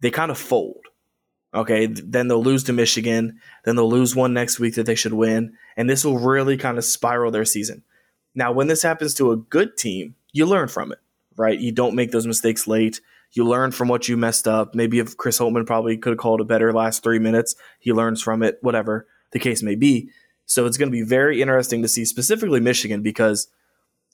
they 0.00 0.10
kind 0.10 0.30
of 0.30 0.38
fold. 0.38 0.80
Okay, 1.54 1.86
then 1.86 2.28
they'll 2.28 2.42
lose 2.42 2.64
to 2.64 2.72
Michigan. 2.72 3.40
Then 3.64 3.76
they'll 3.76 3.88
lose 3.88 4.14
one 4.14 4.34
next 4.34 4.60
week 4.60 4.74
that 4.74 4.84
they 4.84 4.94
should 4.94 5.14
win. 5.14 5.54
And 5.76 5.88
this 5.88 6.04
will 6.04 6.18
really 6.18 6.56
kind 6.56 6.76
of 6.76 6.84
spiral 6.84 7.30
their 7.30 7.44
season. 7.44 7.82
Now, 8.34 8.52
when 8.52 8.66
this 8.66 8.82
happens 8.82 9.14
to 9.14 9.32
a 9.32 9.36
good 9.36 9.76
team, 9.76 10.14
you 10.32 10.44
learn 10.44 10.68
from 10.68 10.92
it, 10.92 10.98
right? 11.36 11.58
You 11.58 11.72
don't 11.72 11.94
make 11.94 12.10
those 12.10 12.26
mistakes 12.26 12.66
late. 12.66 13.00
You 13.32 13.44
learn 13.44 13.70
from 13.70 13.88
what 13.88 14.08
you 14.08 14.16
messed 14.16 14.46
up. 14.46 14.74
Maybe 14.74 14.98
if 14.98 15.16
Chris 15.16 15.38
Holtmann 15.38 15.66
probably 15.66 15.96
could 15.96 16.10
have 16.10 16.18
called 16.18 16.42
a 16.42 16.44
better 16.44 16.72
last 16.72 17.02
three 17.02 17.18
minutes, 17.18 17.54
he 17.80 17.92
learns 17.92 18.22
from 18.22 18.42
it, 18.42 18.58
whatever 18.60 19.06
the 19.32 19.38
case 19.38 19.62
may 19.62 19.74
be. 19.74 20.10
So 20.44 20.66
it's 20.66 20.76
going 20.76 20.90
to 20.90 20.96
be 20.96 21.02
very 21.02 21.40
interesting 21.40 21.82
to 21.82 21.88
see 21.88 22.04
specifically 22.04 22.60
Michigan 22.60 23.02
because 23.02 23.48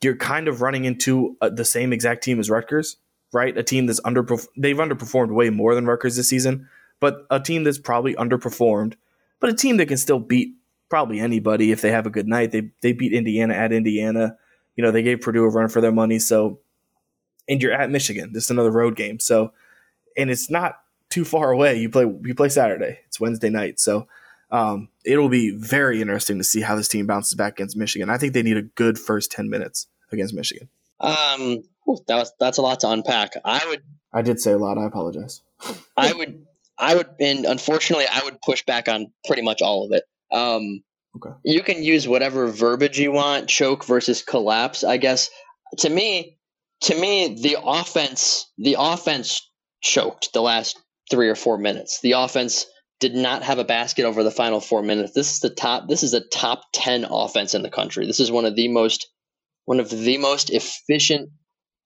you're 0.02 0.16
kind 0.16 0.48
of 0.48 0.60
running 0.60 0.84
into 0.84 1.36
uh, 1.40 1.48
the 1.48 1.64
same 1.64 1.92
exact 1.92 2.24
team 2.24 2.40
as 2.40 2.50
Rutgers, 2.50 2.96
right? 3.32 3.56
A 3.56 3.62
team 3.62 3.86
that's 3.86 4.00
under 4.04 4.26
they've 4.56 4.76
underperformed 4.76 5.32
way 5.32 5.50
more 5.50 5.74
than 5.74 5.86
Rutgers 5.86 6.16
this 6.16 6.28
season, 6.28 6.68
but 7.00 7.26
a 7.30 7.40
team 7.40 7.64
that's 7.64 7.78
probably 7.78 8.14
underperformed, 8.14 8.94
but 9.40 9.50
a 9.50 9.54
team 9.54 9.76
that 9.78 9.86
can 9.86 9.96
still 9.96 10.18
beat 10.18 10.54
probably 10.88 11.20
anybody 11.20 11.72
if 11.72 11.80
they 11.80 11.90
have 11.90 12.06
a 12.06 12.10
good 12.10 12.28
night. 12.28 12.52
They 12.52 12.70
they 12.80 12.92
beat 12.92 13.12
Indiana 13.12 13.54
at 13.54 13.72
Indiana. 13.72 14.36
You 14.76 14.82
know, 14.82 14.90
they 14.90 15.02
gave 15.02 15.20
Purdue 15.20 15.44
a 15.44 15.48
run 15.48 15.68
for 15.68 15.80
their 15.80 15.92
money, 15.92 16.18
so 16.18 16.60
and 17.48 17.62
you're 17.62 17.72
at 17.72 17.90
Michigan. 17.90 18.32
This 18.32 18.44
is 18.44 18.50
another 18.50 18.70
road 18.70 18.96
game. 18.96 19.18
So 19.18 19.52
and 20.16 20.30
it's 20.30 20.50
not 20.50 20.80
too 21.10 21.24
far 21.24 21.50
away. 21.52 21.78
You 21.78 21.88
play 21.88 22.04
you 22.04 22.34
play 22.34 22.48
Saturday. 22.48 23.00
It's 23.06 23.20
Wednesday 23.20 23.50
night. 23.50 23.78
So 23.78 24.08
um, 24.50 24.88
it'll 25.04 25.30
be 25.30 25.50
very 25.50 26.00
interesting 26.00 26.38
to 26.38 26.44
see 26.44 26.60
how 26.60 26.76
this 26.76 26.88
team 26.88 27.06
bounces 27.06 27.34
back 27.34 27.54
against 27.54 27.76
Michigan. 27.76 28.10
I 28.10 28.18
think 28.18 28.34
they 28.34 28.42
need 28.42 28.58
a 28.58 28.62
good 28.62 28.98
first 28.98 29.32
10 29.32 29.48
minutes 29.48 29.86
against 30.12 30.34
Michigan. 30.34 30.68
Um, 31.00 31.62
that 32.06 32.16
was 32.16 32.32
that's 32.38 32.58
a 32.58 32.62
lot 32.62 32.80
to 32.80 32.90
unpack. 32.90 33.32
I 33.44 33.64
would 33.68 33.82
I 34.12 34.22
did 34.22 34.40
say 34.40 34.52
a 34.52 34.58
lot. 34.58 34.78
I 34.78 34.86
apologize. 34.86 35.40
I 35.96 36.12
would, 36.12 36.46
I 36.78 36.96
would, 36.96 37.08
and 37.20 37.44
unfortunately, 37.44 38.06
I 38.12 38.22
would 38.24 38.42
push 38.42 38.64
back 38.64 38.88
on 38.88 39.12
pretty 39.26 39.42
much 39.42 39.62
all 39.62 39.84
of 39.84 39.92
it. 39.92 40.04
Um, 40.30 40.82
Okay. 41.16 41.30
You 41.44 41.62
can 41.62 41.82
use 41.82 42.08
whatever 42.08 42.46
verbiage 42.48 42.98
you 42.98 43.12
want, 43.12 43.48
choke 43.48 43.84
versus 43.84 44.22
collapse. 44.22 44.82
I 44.82 44.96
guess 44.96 45.30
to 45.78 45.90
me, 45.90 46.38
to 46.82 46.94
me, 46.98 47.38
the 47.40 47.58
offense, 47.62 48.50
the 48.58 48.76
offense 48.78 49.48
choked 49.82 50.32
the 50.32 50.42
last 50.42 50.78
three 51.10 51.28
or 51.28 51.34
four 51.34 51.58
minutes. 51.58 52.00
The 52.00 52.12
offense 52.12 52.66
did 52.98 53.14
not 53.14 53.42
have 53.42 53.58
a 53.58 53.64
basket 53.64 54.04
over 54.04 54.22
the 54.22 54.30
final 54.30 54.60
four 54.60 54.82
minutes. 54.82 55.12
This 55.12 55.32
is 55.32 55.40
the 55.40 55.50
top. 55.50 55.88
This 55.88 56.02
is 56.02 56.14
a 56.14 56.20
top 56.20 56.62
ten 56.72 57.04
offense 57.04 57.54
in 57.54 57.62
the 57.62 57.70
country. 57.70 58.06
This 58.06 58.20
is 58.20 58.30
one 58.30 58.44
of 58.46 58.56
the 58.56 58.68
most, 58.68 59.08
one 59.64 59.80
of 59.80 59.90
the 59.90 60.18
most 60.18 60.50
efficient 60.50 61.30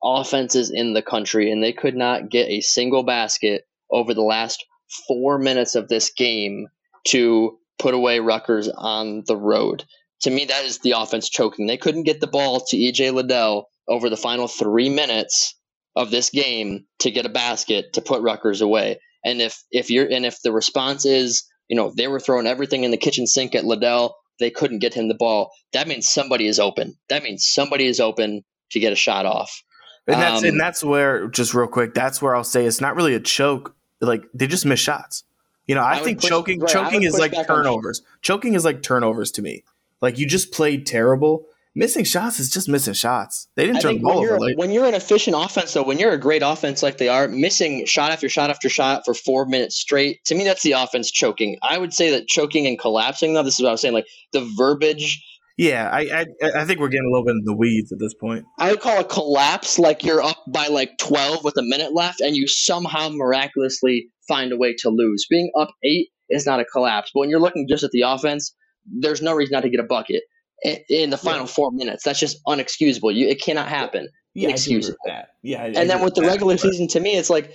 offenses 0.02 0.70
in 0.70 0.92
the 0.92 1.02
country, 1.02 1.50
and 1.50 1.62
they 1.62 1.72
could 1.72 1.96
not 1.96 2.30
get 2.30 2.48
a 2.48 2.60
single 2.60 3.02
basket 3.02 3.64
over 3.90 4.14
the 4.14 4.22
last 4.22 4.64
four 5.06 5.38
minutes 5.38 5.74
of 5.74 5.88
this 5.88 6.10
game 6.16 6.68
to 7.08 7.58
put 7.78 7.94
away 7.94 8.20
Rutgers 8.20 8.68
on 8.68 9.24
the 9.26 9.36
road. 9.36 9.84
To 10.22 10.30
me, 10.30 10.46
that 10.46 10.64
is 10.64 10.78
the 10.78 10.92
offense 10.92 11.28
choking. 11.28 11.66
They 11.66 11.76
couldn't 11.76 12.04
get 12.04 12.20
the 12.20 12.26
ball 12.26 12.60
to 12.68 12.76
EJ 12.76 13.12
Liddell 13.12 13.68
over 13.88 14.08
the 14.08 14.16
final 14.16 14.48
three 14.48 14.88
minutes 14.88 15.54
of 15.94 16.10
this 16.10 16.30
game 16.30 16.86
to 17.00 17.10
get 17.10 17.26
a 17.26 17.30
basket 17.30 17.92
to 17.94 18.00
put 18.00 18.22
Rutgers 18.22 18.60
away. 18.60 18.98
And 19.24 19.40
if 19.40 19.62
if 19.70 19.90
you're 19.90 20.06
and 20.06 20.24
if 20.24 20.40
the 20.42 20.52
response 20.52 21.04
is, 21.04 21.44
you 21.68 21.76
know, 21.76 21.92
they 21.96 22.08
were 22.08 22.20
throwing 22.20 22.46
everything 22.46 22.84
in 22.84 22.90
the 22.90 22.96
kitchen 22.96 23.26
sink 23.26 23.54
at 23.54 23.64
Liddell, 23.64 24.14
they 24.38 24.50
couldn't 24.50 24.78
get 24.80 24.94
him 24.94 25.08
the 25.08 25.14
ball. 25.14 25.52
That 25.72 25.88
means 25.88 26.08
somebody 26.08 26.46
is 26.46 26.58
open. 26.58 26.96
That 27.08 27.22
means 27.22 27.46
somebody 27.46 27.86
is 27.86 28.00
open 28.00 28.44
to 28.70 28.80
get 28.80 28.92
a 28.92 28.96
shot 28.96 29.26
off. 29.26 29.62
And 30.06 30.20
that's 30.20 30.42
Um, 30.42 30.48
and 30.50 30.60
that's 30.60 30.84
where 30.84 31.28
just 31.28 31.54
real 31.54 31.66
quick, 31.66 31.94
that's 31.94 32.22
where 32.22 32.36
I'll 32.36 32.44
say 32.44 32.64
it's 32.64 32.80
not 32.80 32.96
really 32.96 33.14
a 33.14 33.20
choke. 33.20 33.74
Like 34.00 34.24
they 34.34 34.46
just 34.46 34.66
miss 34.66 34.80
shots. 34.80 35.24
You 35.66 35.74
know, 35.74 35.82
I, 35.82 35.94
I 35.94 35.98
think 36.00 36.20
push- 36.20 36.28
choking 36.28 36.60
right, 36.60 36.70
choking 36.70 37.02
is 37.02 37.18
like 37.18 37.32
back 37.32 37.50
on- 37.50 37.56
turnovers. 37.56 38.02
Choking 38.22 38.54
is 38.54 38.64
like 38.64 38.82
turnovers 38.82 39.32
to 39.32 39.42
me. 39.42 39.64
Like 40.00 40.18
you 40.18 40.26
just 40.26 40.52
played 40.52 40.86
terrible. 40.86 41.46
Missing 41.78 42.04
shots 42.04 42.40
is 42.40 42.48
just 42.48 42.70
missing 42.70 42.94
shots. 42.94 43.48
They 43.54 43.66
didn't 43.66 43.76
I 43.76 43.80
turn 43.82 43.94
the 43.96 44.00
ball 44.00 44.14
when 44.14 44.22
you're 44.22 44.36
over 44.36 44.52
when 44.54 44.70
you're 44.70 44.86
an 44.86 44.94
efficient 44.94 45.36
offense, 45.38 45.74
though, 45.74 45.82
when 45.82 45.98
you're 45.98 46.12
a 46.12 46.18
great 46.18 46.40
offense 46.42 46.82
like 46.82 46.96
they 46.96 47.08
are, 47.08 47.28
missing 47.28 47.84
shot 47.84 48.12
after 48.12 48.30
shot 48.30 48.48
after 48.48 48.70
shot 48.70 49.02
for 49.04 49.12
four 49.12 49.44
minutes 49.44 49.76
straight, 49.76 50.24
to 50.24 50.34
me, 50.34 50.44
that's 50.44 50.62
the 50.62 50.72
offense 50.72 51.10
choking. 51.10 51.58
I 51.62 51.76
would 51.76 51.92
say 51.92 52.10
that 52.12 52.28
choking 52.28 52.66
and 52.66 52.78
collapsing, 52.78 53.34
though, 53.34 53.42
this 53.42 53.56
is 53.56 53.60
what 53.62 53.68
I 53.68 53.72
was 53.72 53.82
saying, 53.82 53.92
like 53.92 54.06
the 54.32 54.50
verbiage. 54.56 55.22
Yeah, 55.58 55.90
I, 55.92 56.24
I 56.42 56.60
I 56.62 56.64
think 56.64 56.80
we're 56.80 56.88
getting 56.88 57.08
a 57.08 57.10
little 57.10 57.26
bit 57.26 57.32
in 57.32 57.44
the 57.44 57.54
weeds 57.54 57.92
at 57.92 57.98
this 57.98 58.14
point. 58.14 58.46
I 58.58 58.70
would 58.70 58.80
call 58.80 58.98
a 58.98 59.04
collapse 59.04 59.78
like 59.78 60.02
you're 60.02 60.22
up 60.22 60.42
by 60.48 60.68
like 60.68 60.96
12 60.96 61.44
with 61.44 61.58
a 61.58 61.62
minute 61.62 61.92
left 61.92 62.22
and 62.22 62.34
you 62.34 62.48
somehow 62.48 63.10
miraculously 63.10 64.08
find 64.26 64.50
a 64.50 64.56
way 64.56 64.74
to 64.78 64.88
lose. 64.88 65.26
Being 65.28 65.52
up 65.54 65.74
eight 65.84 66.08
is 66.30 66.46
not 66.46 66.58
a 66.58 66.64
collapse, 66.64 67.10
but 67.12 67.20
when 67.20 67.28
you're 67.28 67.38
looking 67.38 67.68
just 67.68 67.84
at 67.84 67.90
the 67.90 68.00
offense, 68.00 68.54
there's 68.86 69.20
no 69.20 69.34
reason 69.34 69.52
not 69.52 69.64
to 69.64 69.68
get 69.68 69.80
a 69.80 69.86
bucket 69.86 70.22
in, 70.64 71.10
the 71.10 71.16
final 71.18 71.46
four 71.46 71.70
minutes. 71.72 72.04
That's 72.04 72.18
just 72.20 72.38
unexcusable. 72.46 73.14
You, 73.14 73.28
it 73.28 73.40
cannot 73.42 73.68
happen. 73.68 74.08
Yeah, 74.34 74.48
Inexcusable. 74.48 74.96
I 75.06 75.08
do 75.08 75.12
agree 75.12 75.14
with 75.14 75.14
that. 75.14 75.28
Yeah, 75.42 75.62
I- 75.62 75.64
I 75.64 75.80
and 75.82 75.90
then 75.90 76.02
with 76.02 76.14
the 76.14 76.22
that, 76.22 76.26
regular 76.28 76.54
but- 76.54 76.60
season, 76.60 76.88
to 76.88 77.00
me, 77.00 77.16
it's 77.16 77.30
like, 77.30 77.52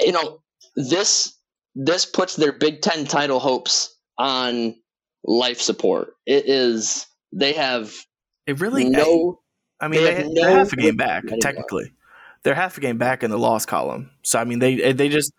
you 0.00 0.12
know, 0.12 0.40
this 0.76 1.32
this 1.74 2.06
puts 2.06 2.36
their 2.36 2.52
Big 2.52 2.80
Ten 2.82 3.04
title 3.04 3.38
hopes 3.38 3.94
on 4.18 4.74
life 5.24 5.60
support. 5.60 6.14
It 6.26 6.48
is 6.48 7.06
they 7.32 7.52
have 7.54 7.92
it 8.46 8.60
really 8.60 8.88
no. 8.88 9.40
I 9.80 9.88
mean, 9.88 10.00
They 10.02 10.06
they, 10.06 10.14
have 10.22 10.34
they, 10.34 10.42
are 10.42 10.50
half 10.50 10.72
a 10.72 10.76
game 10.76 10.96
back 10.96 11.24
anymore. 11.24 11.38
technically. 11.40 11.92
They're 12.42 12.54
half 12.54 12.78
a 12.78 12.80
game 12.80 12.96
back 12.98 13.22
in 13.22 13.30
the 13.30 13.38
loss 13.38 13.66
column. 13.66 14.10
So 14.22 14.38
I 14.38 14.44
mean, 14.44 14.58
they 14.58 14.92
they 14.92 15.08
just 15.08 15.32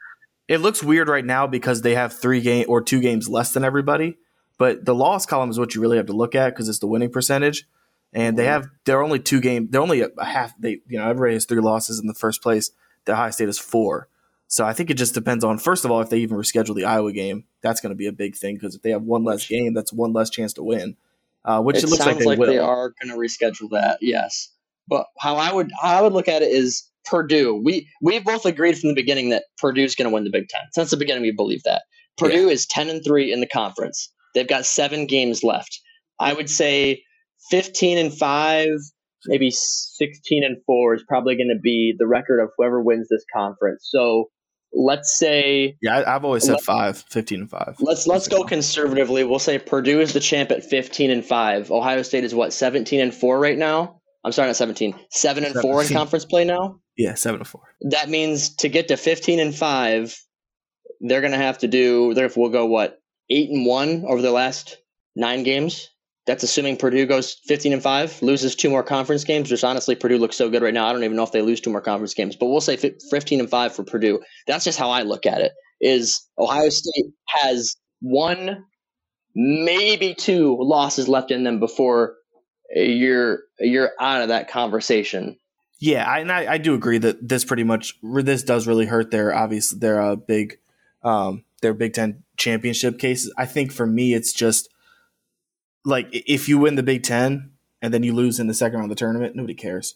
it 0.47 0.59
looks 0.59 0.83
weird 0.83 1.07
right 1.09 1.25
now 1.25 1.47
because 1.47 1.81
they 1.81 1.95
have 1.95 2.13
three 2.13 2.41
game 2.41 2.65
or 2.67 2.81
two 2.81 2.99
games 3.01 3.27
less 3.27 3.53
than 3.53 3.63
everybody. 3.63 4.17
But 4.57 4.85
the 4.85 4.95
loss 4.95 5.25
column 5.25 5.49
is 5.49 5.59
what 5.59 5.75
you 5.75 5.81
really 5.81 5.97
have 5.97 6.07
to 6.07 6.13
look 6.13 6.35
at 6.35 6.49
because 6.49 6.67
it's 6.69 6.79
the 6.79 6.87
winning 6.87 7.11
percentage, 7.11 7.67
and 8.13 8.37
they 8.37 8.45
have 8.45 8.67
they're 8.85 9.03
only 9.03 9.19
two 9.19 9.39
game 9.39 9.67
they're 9.69 9.81
only 9.81 10.01
a, 10.01 10.09
a 10.17 10.25
half. 10.25 10.53
They 10.59 10.81
you 10.87 10.97
know 10.97 11.07
everybody 11.09 11.33
has 11.33 11.45
three 11.45 11.61
losses 11.61 11.99
in 11.99 12.07
the 12.07 12.13
first 12.13 12.41
place. 12.41 12.71
The 13.05 13.15
high 13.15 13.29
state 13.29 13.49
is 13.49 13.59
four. 13.59 14.07
So 14.47 14.65
I 14.65 14.73
think 14.73 14.89
it 14.89 14.95
just 14.95 15.13
depends 15.13 15.43
on 15.43 15.57
first 15.57 15.85
of 15.85 15.91
all 15.91 16.01
if 16.01 16.09
they 16.09 16.19
even 16.19 16.37
reschedule 16.37 16.75
the 16.75 16.85
Iowa 16.85 17.11
game. 17.11 17.45
That's 17.61 17.81
going 17.81 17.91
to 17.91 17.95
be 17.95 18.07
a 18.07 18.11
big 18.11 18.35
thing 18.35 18.55
because 18.55 18.75
if 18.75 18.81
they 18.81 18.91
have 18.91 19.03
one 19.03 19.23
less 19.23 19.47
game, 19.47 19.73
that's 19.73 19.93
one 19.93 20.13
less 20.13 20.29
chance 20.29 20.53
to 20.53 20.63
win. 20.63 20.95
Uh, 21.45 21.61
which 21.61 21.77
it, 21.77 21.83
it 21.83 21.89
looks 21.89 22.03
sounds 22.03 22.25
like 22.25 22.39
they 22.39 22.57
will. 22.57 22.65
are 22.65 22.93
going 23.01 23.13
to 23.13 23.17
reschedule 23.17 23.69
that. 23.71 23.99
Yes, 24.01 24.49
but 24.87 25.05
how 25.19 25.35
I 25.35 25.53
would 25.53 25.71
how 25.79 25.99
I 25.99 26.01
would 26.01 26.13
look 26.13 26.27
at 26.27 26.41
it 26.41 26.51
is 26.51 26.89
Purdue. 27.05 27.55
We 27.55 27.87
we 28.01 28.19
both 28.19 28.45
agreed 28.45 28.77
from 28.77 28.89
the 28.89 28.95
beginning 28.95 29.29
that 29.29 29.45
Purdue's 29.57 29.95
going 29.95 30.09
to 30.09 30.13
win 30.13 30.23
the 30.23 30.29
Big 30.29 30.49
Ten. 30.49 30.63
Since 30.71 30.91
the 30.91 30.97
beginning, 30.97 31.23
we 31.23 31.31
believe 31.31 31.63
that 31.63 31.83
Purdue 32.17 32.49
is 32.49 32.65
ten 32.65 32.89
and 32.89 33.03
three 33.03 33.31
in 33.31 33.39
the 33.39 33.47
conference. 33.47 34.09
They've 34.37 34.47
got 34.47 34.65
seven 34.65 35.07
games 35.07 35.43
left. 35.43 35.79
I 36.19 36.33
would 36.33 36.49
say 36.49 37.03
fifteen 37.49 37.97
and 37.97 38.13
five, 38.13 38.69
maybe 39.25 39.49
sixteen 39.51 40.43
and 40.43 40.57
four 40.65 40.93
is 40.93 41.03
probably 41.07 41.35
going 41.35 41.49
to 41.49 41.59
be 41.59 41.95
the 41.97 42.07
record 42.07 42.39
of 42.39 42.49
whoever 42.57 42.81
wins 42.81 43.07
this 43.09 43.25
conference. 43.35 43.87
So 43.89 44.29
let's 44.73 45.17
say 45.17 45.75
Yeah, 45.81 46.03
I've 46.05 46.23
always 46.23 46.43
said 46.43 46.53
Let- 46.53 46.63
five, 46.63 47.03
15 47.09 47.41
and 47.41 47.49
five. 47.49 47.75
Let's 47.79 48.05
let's 48.05 48.27
go 48.27 48.43
conservatively. 48.43 49.23
We'll 49.23 49.39
say 49.39 49.57
Purdue 49.57 50.01
is 50.01 50.13
the 50.13 50.19
champ 50.19 50.51
at 50.51 50.63
15 50.63 51.09
and 51.09 51.25
5. 51.25 51.71
Ohio 51.71 52.01
State 52.03 52.23
is 52.23 52.35
what 52.35 52.53
17 52.53 52.99
and 52.99 53.13
4 53.13 53.39
right 53.39 53.57
now. 53.57 54.01
I'm 54.23 54.31
sorry, 54.31 54.49
not 54.49 54.55
17. 54.57 54.93
7 55.09 55.45
and 55.45 55.55
4 55.55 55.83
in 55.83 55.89
conference 55.89 56.25
play 56.25 56.43
now. 56.43 56.79
Yeah, 56.97 57.13
seven 57.13 57.39
and 57.39 57.47
four. 57.47 57.61
That 57.81 58.09
means 58.09 58.55
to 58.57 58.69
get 58.69 58.87
to 58.87 58.97
15 58.97 59.39
and 59.39 59.55
5, 59.55 60.17
they're 61.01 61.21
going 61.21 61.31
to 61.31 61.37
have 61.37 61.59
to 61.59 61.67
do 61.67 62.13
they're 62.15 62.29
we'll 62.35 62.49
go 62.49 62.65
what? 62.65 62.97
8 63.29 63.49
and 63.49 63.65
1 63.65 64.05
over 64.07 64.21
the 64.21 64.31
last 64.31 64.77
9 65.15 65.43
games. 65.43 65.89
That's 66.25 66.43
assuming 66.43 66.75
Purdue 66.75 67.05
goes 67.05 67.33
15 67.45 67.71
and 67.71 67.81
5, 67.81 68.21
loses 68.21 68.53
two 68.53 68.69
more 68.69 68.83
conference 68.83 69.23
games, 69.23 69.49
which 69.49 69.63
honestly 69.63 69.95
Purdue 69.95 70.17
looks 70.17 70.35
so 70.35 70.49
good 70.49 70.61
right 70.61 70.73
now. 70.73 70.87
I 70.87 70.91
don't 70.91 71.05
even 71.05 71.15
know 71.15 71.23
if 71.23 71.31
they 71.31 71.41
lose 71.41 71.61
two 71.61 71.69
more 71.69 71.81
conference 71.81 72.13
games, 72.13 72.35
but 72.35 72.47
we'll 72.47 72.59
say 72.59 72.75
15 72.75 73.39
and 73.39 73.49
5 73.49 73.75
for 73.75 73.83
Purdue. 73.83 74.19
That's 74.45 74.65
just 74.65 74.77
how 74.77 74.89
I 74.89 75.03
look 75.03 75.25
at 75.25 75.39
it. 75.39 75.53
Is 75.79 76.27
Ohio 76.37 76.69
State 76.69 77.05
has 77.27 77.77
one 78.01 78.65
maybe 79.37 80.15
two 80.15 80.57
losses 80.59 81.07
left 81.07 81.31
in 81.31 81.43
them 81.43 81.59
before 81.59 82.15
you're 82.75 83.43
you're 83.59 83.91
out 83.99 84.23
of 84.23 84.29
that 84.29 84.49
conversation. 84.49 85.37
Yeah, 85.79 86.09
I, 86.09 86.19
and 86.19 86.31
I, 86.31 86.53
I 86.53 86.57
do 86.57 86.73
agree 86.73 86.97
that 86.97 87.27
this 87.27 87.45
pretty 87.45 87.63
much 87.63 87.97
this 88.01 88.43
does 88.43 88.67
really 88.67 88.87
hurt 88.87 89.11
their 89.11 89.33
obviously 89.33 89.79
their 89.79 90.01
uh, 90.01 90.15
big 90.15 90.57
um, 91.03 91.43
their 91.61 91.73
Big 91.73 91.93
Ten 91.93 92.23
championship 92.37 92.99
cases. 92.99 93.33
I 93.37 93.45
think 93.45 93.71
for 93.71 93.85
me, 93.85 94.13
it's 94.13 94.33
just 94.33 94.69
like 95.85 96.07
if 96.11 96.49
you 96.49 96.57
win 96.57 96.75
the 96.75 96.83
Big 96.83 97.03
Ten 97.03 97.51
and 97.81 97.93
then 97.93 98.03
you 98.03 98.13
lose 98.13 98.39
in 98.39 98.47
the 98.47 98.53
second 98.53 98.79
round 98.79 98.91
of 98.91 98.97
the 98.97 98.99
tournament, 98.99 99.35
nobody 99.35 99.53
cares. 99.53 99.95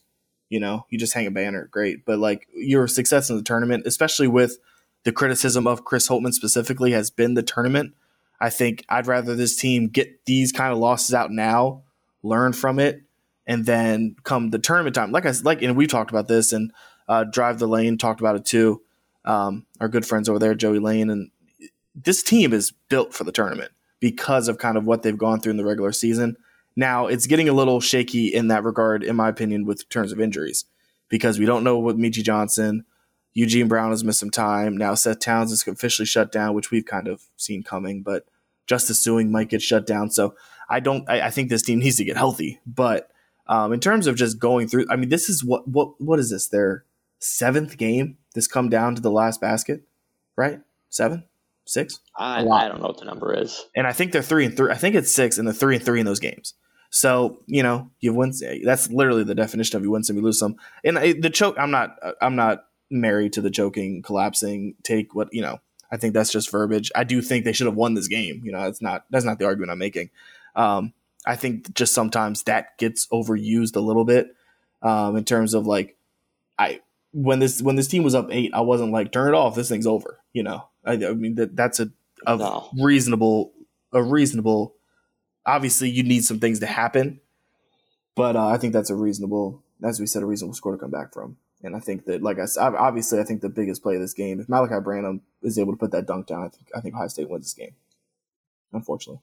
You 0.50 0.60
know, 0.60 0.86
you 0.90 0.98
just 0.98 1.14
hang 1.14 1.28
a 1.28 1.32
banner, 1.32 1.68
great. 1.72 2.06
But 2.06 2.20
like 2.20 2.48
your 2.54 2.88
success 2.88 3.30
in 3.30 3.38
the 3.38 3.44
tournament, 3.44 3.88
especially 3.88 4.28
with 4.28 4.58
the 5.04 5.12
criticism 5.12 5.66
of 5.66 5.86
Chris 5.86 6.10
Holtmann 6.10 6.34
specifically, 6.34 6.92
has 6.92 7.10
been 7.10 7.34
the 7.34 7.44
tournament. 7.44 7.94
I 8.40 8.50
think 8.50 8.84
I'd 8.90 9.08
rather 9.08 9.36
this 9.36 9.56
team 9.56 9.88
get 9.88 10.26
these 10.26 10.52
kind 10.52 10.74
of 10.74 10.80
losses 10.80 11.14
out 11.14 11.32
now, 11.32 11.84
learn 12.24 12.54
from 12.54 12.80
it, 12.80 13.04
and 13.46 13.66
then 13.66 14.16
come 14.24 14.50
the 14.50 14.60
tournament 14.60 14.96
time, 14.96 15.12
like 15.12 15.26
I 15.26 15.34
like, 15.44 15.62
and 15.62 15.76
we 15.76 15.88
talked 15.88 16.12
about 16.12 16.28
this, 16.28 16.52
and 16.52 16.72
uh, 17.08 17.24
Drive 17.24 17.60
the 17.60 17.68
Lane 17.68 17.98
talked 17.98 18.20
about 18.20 18.36
it 18.36 18.46
too. 18.46 18.82
Um, 19.26 19.66
our 19.80 19.88
good 19.88 20.06
friends 20.06 20.28
over 20.30 20.40
there, 20.40 20.56
Joey 20.56 20.80
Lane, 20.80 21.10
and 21.10 21.32
this 21.94 22.24
team 22.24 22.54
is 22.54 22.72
built 22.90 23.14
for 23.14 23.24
the 23.24 23.32
tournament 23.32 23.72
because 24.00 24.48
of 24.48 24.58
kind 24.58 24.78
of 24.78 24.86
what 24.86 25.04
they've 25.04 25.18
gone 25.18 25.40
through 25.40 25.52
in 25.52 25.58
the 25.58 25.66
regular 25.66 25.92
season. 25.92 26.36
Now 26.76 27.08
it's 27.08 27.28
getting 27.28 27.50
a 27.50 27.54
little 27.54 27.82
shaky 27.82 28.28
in 28.28 28.48
that 28.48 28.64
regard, 28.64 29.04
in 29.04 29.16
my 29.16 29.30
opinion, 29.30 29.66
with 29.66 29.88
terms 29.90 30.12
of 30.12 30.20
injuries, 30.20 30.66
because 31.10 31.38
we 31.38 31.46
don't 31.46 31.64
know 31.64 31.78
what 31.78 31.98
Meechie 31.98 32.24
Johnson, 32.24 32.86
Eugene 33.34 33.68
Brown 33.68 33.92
has 33.92 34.04
missed 34.04 34.20
some 34.20 34.32
time. 34.32 34.78
Now 34.78 34.96
Seth 34.96 35.20
Towns 35.20 35.52
is 35.52 35.68
officially 35.68 36.06
shut 36.06 36.32
down, 36.32 36.54
which 36.54 36.72
we've 36.72 36.86
kind 36.86 37.08
of 37.08 37.22
seen 37.38 37.64
coming, 37.64 38.02
but 38.02 38.26
Justice 38.68 39.06
Sueing 39.06 39.30
might 39.30 39.50
get 39.50 39.62
shut 39.62 39.86
down. 39.86 40.12
So 40.12 40.36
I 40.70 40.80
don't. 40.80 41.08
I, 41.10 41.22
I 41.22 41.30
think 41.30 41.50
this 41.50 41.62
team 41.62 41.80
needs 41.80 41.98
to 41.98 42.06
get 42.06 42.18
healthy. 42.18 42.60
But 42.66 43.12
um, 43.48 43.74
in 43.74 43.80
terms 43.80 44.08
of 44.08 44.16
just 44.16 44.40
going 44.40 44.68
through, 44.68 44.86
I 44.90 44.96
mean, 44.96 45.10
this 45.10 45.30
is 45.30 45.44
what 45.44 45.68
what 45.68 46.00
what 46.00 46.20
is 46.20 46.30
this? 46.30 46.48
Their 46.48 46.86
seventh 47.20 47.78
game. 47.78 48.18
This 48.34 48.48
come 48.48 48.70
down 48.70 48.96
to 48.96 49.02
the 49.02 49.12
last 49.12 49.42
basket, 49.42 49.84
right? 50.36 50.62
Seven, 50.90 51.26
six, 51.66 52.00
I. 52.16 52.46
I 52.46 52.68
don't 52.68 52.82
know 52.82 52.88
what 52.88 53.00
the 53.00 53.06
number 53.06 53.34
is. 53.34 53.66
and 53.76 53.88
I 53.88 53.94
think 53.94 54.12
they're 54.12 54.22
three 54.22 54.46
and 54.46 54.56
three. 54.56 54.72
I 54.72 54.76
think 54.76 54.96
it's 54.96 55.14
six, 55.14 55.38
and 55.38 55.48
they're 55.48 55.54
three 55.54 55.76
and 55.76 55.86
three 55.86 56.00
in 56.00 56.06
those 56.06 56.20
games. 56.20 56.54
So 56.90 57.40
you 57.46 57.64
know, 57.64 57.90
you 58.00 58.14
win. 58.14 58.34
That's 58.64 58.90
literally 58.90 59.24
the 59.24 59.36
definition 59.36 59.78
of 59.78 59.84
you 59.84 59.92
win 59.92 60.04
some, 60.04 60.18
you 60.18 60.22
lose 60.22 60.40
some. 60.40 60.56
And 60.84 60.98
the 60.98 61.30
choke, 61.30 61.56
I'm 61.58 61.72
not. 61.72 61.98
I'm 62.22 62.36
not 62.36 62.66
married 62.90 63.34
to 63.34 63.42
the 63.42 63.52
choking, 63.52 64.02
collapsing. 64.02 64.76
Take 64.84 65.16
what 65.16 65.30
you 65.32 65.42
know. 65.42 65.60
I 65.92 65.98
think 65.98 66.14
that's 66.14 66.32
just 66.32 66.50
verbiage. 66.50 66.92
I 66.96 67.04
do 67.04 67.22
think 67.22 67.44
they 67.44 67.54
should 67.54 67.68
have 67.68 67.76
won 67.76 67.94
this 67.94 68.08
game. 68.08 68.42
You 68.44 68.52
know, 68.52 68.62
that's 68.64 68.82
not. 68.82 69.06
That's 69.10 69.26
not 69.26 69.40
the 69.40 69.46
argument 69.46 69.72
I'm 69.72 69.78
making. 69.78 70.10
Um, 70.56 70.94
I 71.26 71.36
think 71.36 71.74
just 71.74 71.94
sometimes 71.94 72.44
that 72.44 72.78
gets 72.78 73.08
overused 73.08 73.76
a 73.76 73.80
little 73.80 74.06
bit 74.06 74.36
um, 74.82 75.16
in 75.16 75.24
terms 75.24 75.54
of 75.54 75.68
like, 75.68 75.96
I 76.58 76.82
when 77.14 77.40
this 77.40 77.62
when 77.62 77.76
this 77.76 77.88
team 77.88 78.04
was 78.04 78.16
up 78.16 78.28
eight, 78.32 78.52
I 78.54 78.62
wasn't 78.62 78.92
like 78.92 79.12
turn 79.12 79.34
it 79.34 79.38
off. 79.38 79.56
This 79.56 79.70
thing's 79.70 79.88
over. 79.88 80.20
You 80.34 80.44
know, 80.44 80.68
I, 80.86 80.94
I 80.94 81.14
mean 81.14 81.36
that 81.36 81.56
that's 81.56 81.80
a, 81.80 81.90
a 82.26 82.38
No. 82.38 82.70
reasonable 82.80 83.52
a 83.94 84.02
reasonable. 84.02 84.76
Obviously, 85.46 85.90
you 85.90 86.04
need 86.04 86.24
some 86.24 86.40
things 86.40 86.60
to 86.60 86.68
happen, 86.68 87.20
but 88.16 88.36
uh, 88.36 88.48
I 88.48 88.58
think 88.58 88.74
that's 88.74 88.90
a 88.92 88.96
reasonable, 88.96 89.64
as 89.84 90.00
we 90.00 90.06
said, 90.06 90.22
a 90.22 90.26
reasonable 90.26 90.54
score 90.54 90.72
to 90.74 90.78
come 90.78 90.92
back 90.92 91.12
from. 91.14 91.38
And 91.64 91.76
I 91.76 91.80
think 91.80 92.06
that, 92.06 92.22
like 92.24 92.40
I 92.40 92.46
said, 92.46 92.74
obviously, 92.76 93.20
I 93.20 93.24
think 93.24 93.42
the 93.42 93.50
biggest 93.50 93.84
play 93.84 93.96
of 93.96 94.02
this 94.02 94.14
game, 94.14 94.40
if 94.40 94.48
Malachi 94.50 94.80
Branham 94.84 95.22
is 95.44 95.58
able 95.60 95.74
to 95.74 95.78
put 95.78 95.92
that 95.92 96.06
dunk 96.08 96.28
down, 96.28 96.44
I 96.44 96.50
think 96.50 96.68
I 96.76 96.80
think 96.82 96.96
Ohio 96.96 97.08
State 97.08 97.30
wins 97.30 97.46
this 97.46 97.54
game. 97.54 97.76
Unfortunately, 98.74 99.22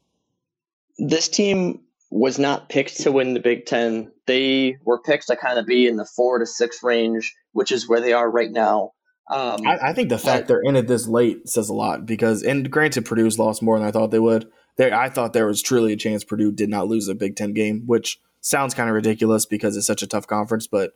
This 0.98 1.28
team 1.28 1.80
was 2.10 2.38
not 2.38 2.68
picked 2.68 3.00
to 3.02 3.12
win 3.12 3.34
the 3.34 3.40
Big 3.40 3.66
Ten. 3.66 4.10
They 4.26 4.78
were 4.84 4.98
picked 5.00 5.26
to 5.28 5.36
kind 5.36 5.58
of 5.58 5.66
be 5.66 5.86
in 5.86 5.96
the 5.96 6.04
four 6.04 6.38
to 6.38 6.46
six 6.46 6.82
range, 6.82 7.34
which 7.58 7.72
is 7.72 7.88
where 7.88 8.00
they 8.00 8.12
are 8.12 8.30
right 8.30 8.52
now. 8.52 8.92
Um, 9.28 9.66
I, 9.66 9.88
I 9.88 9.92
think 9.92 10.10
the 10.10 10.16
fact 10.16 10.46
they're 10.46 10.62
in 10.62 10.76
it 10.76 10.86
this 10.86 11.08
late 11.08 11.48
says 11.48 11.68
a 11.68 11.74
lot 11.74 12.06
because, 12.06 12.44
and 12.44 12.70
granted, 12.70 13.04
Purdue's 13.04 13.36
lost 13.36 13.62
more 13.62 13.76
than 13.76 13.86
I 13.86 13.90
thought 13.90 14.12
they 14.12 14.20
would. 14.20 14.48
There, 14.76 14.94
I 14.94 15.10
thought 15.10 15.32
there 15.32 15.44
was 15.44 15.60
truly 15.60 15.92
a 15.92 15.96
chance 15.96 16.22
Purdue 16.22 16.52
did 16.52 16.70
not 16.70 16.86
lose 16.86 17.08
a 17.08 17.16
Big 17.16 17.34
Ten 17.34 17.52
game, 17.52 17.82
which 17.86 18.20
sounds 18.40 18.74
kind 18.74 18.88
of 18.88 18.94
ridiculous 18.94 19.44
because 19.44 19.76
it's 19.76 19.88
such 19.88 20.02
a 20.02 20.06
tough 20.06 20.28
conference. 20.28 20.68
But, 20.68 20.92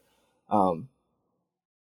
um, 0.48 0.88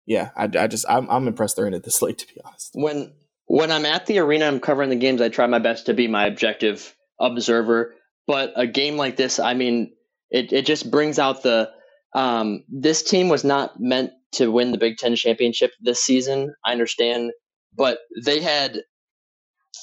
yeah, 0.05 0.31
I, 0.35 0.43
I 0.43 0.67
just 0.67 0.85
I'm, 0.89 1.09
I'm 1.09 1.27
impressed 1.29 1.55
they're 1.55 1.67
in 1.67 1.73
it 1.73 1.83
this 1.83 2.01
late 2.01 2.17
to 2.17 2.27
be 2.27 2.41
honest. 2.43 2.71
when 2.73 3.13
when 3.45 3.71
I'm 3.71 3.85
at 3.85 4.05
the 4.05 4.19
arena, 4.19 4.45
I'm 4.45 4.59
covering 4.59 4.89
the 4.89 4.97
games. 4.97 5.21
I 5.21 5.29
try 5.29 5.47
my 5.47 5.59
best 5.59 5.85
to 5.85 5.93
be 5.93 6.09
my 6.09 6.25
objective 6.25 6.93
observer. 7.17 7.95
But 8.27 8.53
a 8.57 8.67
game 8.67 8.97
like 8.97 9.15
this, 9.15 9.39
I 9.39 9.53
mean, 9.53 9.93
it 10.29 10.51
it 10.51 10.65
just 10.65 10.91
brings 10.91 11.17
out 11.17 11.43
the 11.43 11.71
um, 12.13 12.63
this 12.69 13.03
team 13.03 13.29
was 13.29 13.43
not 13.43 13.79
meant 13.79 14.11
to 14.35 14.51
win 14.51 14.71
the 14.71 14.77
Big 14.77 14.97
Ten 14.97 15.15
championship 15.15 15.71
this 15.81 16.01
season. 16.01 16.53
I 16.65 16.71
understand, 16.71 17.31
but 17.75 17.99
they 18.23 18.41
had 18.41 18.81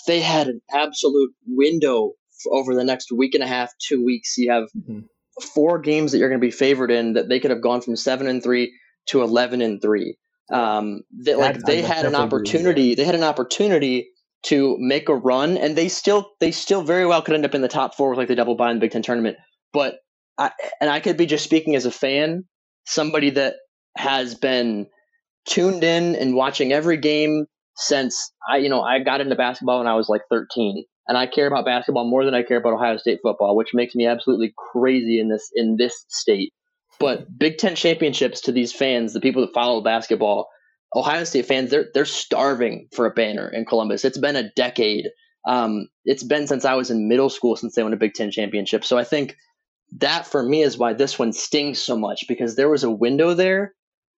they 0.06 0.20
had 0.20 0.48
an 0.48 0.60
absolute 0.72 1.32
window 1.46 2.12
over 2.50 2.74
the 2.74 2.84
next 2.84 3.12
week 3.12 3.34
and 3.34 3.42
a 3.42 3.46
half, 3.46 3.72
two 3.78 4.04
weeks. 4.04 4.36
You 4.36 4.50
have 4.50 4.64
mm-hmm. 4.76 5.00
four 5.54 5.78
games 5.78 6.12
that 6.12 6.18
you're 6.18 6.28
going 6.28 6.40
to 6.40 6.46
be 6.46 6.50
favored 6.50 6.90
in 6.90 7.14
that 7.14 7.28
they 7.28 7.40
could 7.40 7.50
have 7.50 7.62
gone 7.62 7.80
from 7.80 7.96
seven 7.96 8.26
and 8.26 8.42
three 8.42 8.72
to 9.06 9.22
eleven 9.22 9.60
and 9.60 9.80
three. 9.80 10.16
Um, 10.52 11.02
they, 11.12 11.34
like 11.34 11.58
they 11.60 11.82
had 11.82 12.04
an 12.04 12.14
opportunity. 12.14 12.94
They 12.94 13.04
had 13.04 13.14
an 13.14 13.22
opportunity 13.22 14.08
to 14.44 14.76
make 14.78 15.08
a 15.08 15.14
run, 15.14 15.56
and 15.56 15.76
they 15.76 15.88
still 15.88 16.30
they 16.40 16.50
still 16.50 16.82
very 16.82 17.06
well 17.06 17.22
could 17.22 17.34
end 17.34 17.44
up 17.44 17.54
in 17.54 17.62
the 17.62 17.68
top 17.68 17.94
four 17.94 18.10
with 18.10 18.18
like 18.18 18.28
the 18.28 18.34
double 18.34 18.56
bye 18.56 18.70
in 18.70 18.76
the 18.76 18.80
Big 18.80 18.90
Ten 18.90 19.02
tournament. 19.02 19.36
But 19.72 19.96
I, 20.38 20.50
and 20.80 20.90
I 20.90 21.00
could 21.00 21.16
be 21.16 21.26
just 21.26 21.44
speaking 21.44 21.76
as 21.76 21.86
a 21.86 21.90
fan, 21.90 22.44
somebody 22.84 23.30
that 23.30 23.54
has 23.96 24.35
been 24.35 24.87
tuned 25.46 25.85
in 25.85 26.14
and 26.16 26.35
watching 26.35 26.72
every 26.72 26.96
game 26.96 27.46
since 27.76 28.33
I, 28.48 28.59
you 28.59 28.68
know, 28.68 28.83
I 28.83 29.00
got 29.00 29.20
into 29.20 29.35
basketball 29.35 29.78
when 29.78 29.87
I 29.87 29.94
was 29.94 30.09
like 30.09 30.22
13, 30.31 30.85
and 31.09 31.18
I 31.18 31.26
care 31.26 31.46
about 31.46 31.64
basketball 31.64 32.09
more 32.09 32.24
than 32.24 32.35
I 32.35 32.42
care 32.42 32.59
about 32.59 32.74
Ohio 32.74 32.96
State 32.96 33.20
football, 33.22 33.57
which 33.57 33.74
makes 33.74 33.94
me 33.94 34.07
absolutely 34.07 34.52
crazy 34.57 35.18
in 35.18 35.28
this 35.28 35.50
in 35.55 35.76
this 35.76 36.05
state. 36.09 36.52
But 37.00 37.26
Big 37.38 37.59
Ten 37.59 37.74
championships 37.74 38.40
to 38.42 38.52
these 38.52 38.72
fans, 38.72 39.12
the 39.12 39.20
people 39.20 39.42
that 39.42 39.55
follow 39.55 39.81
basketball, 39.81 40.48
Ohio 40.94 41.24
State 41.24 41.46
fans, 41.46 41.70
they're 41.70 41.87
they're 41.94 42.05
starving 42.05 42.88
for 42.92 43.07
a 43.07 43.11
banner 43.11 43.48
in 43.48 43.64
Columbus. 43.64 44.05
It's 44.05 44.18
been 44.18 44.37
a 44.37 44.50
decade. 44.55 45.07
Um, 45.48 45.88
it's 46.05 46.22
been 46.22 46.46
since 46.46 46.64
I 46.64 46.74
was 46.74 46.90
in 46.90 47.09
middle 47.09 47.31
school 47.31 47.57
since 47.57 47.74
they 47.74 47.83
won 47.83 47.92
a 47.92 47.96
Big 47.96 48.14
Ten 48.14 48.31
championship. 48.31 48.85
So 48.85 48.98
I 48.98 49.05
think 49.05 49.37
that 49.98 50.26
for 50.26 50.42
me 50.42 50.62
is 50.62 50.78
why 50.78 50.92
this 50.92 51.18
one 51.18 51.33
stings 51.33 51.78
so 51.78 51.96
much 51.96 52.24
because 52.28 52.57
there 52.57 52.68
was 52.68 52.85
a 52.85 52.90
window 52.90 53.35
there, 53.35 53.74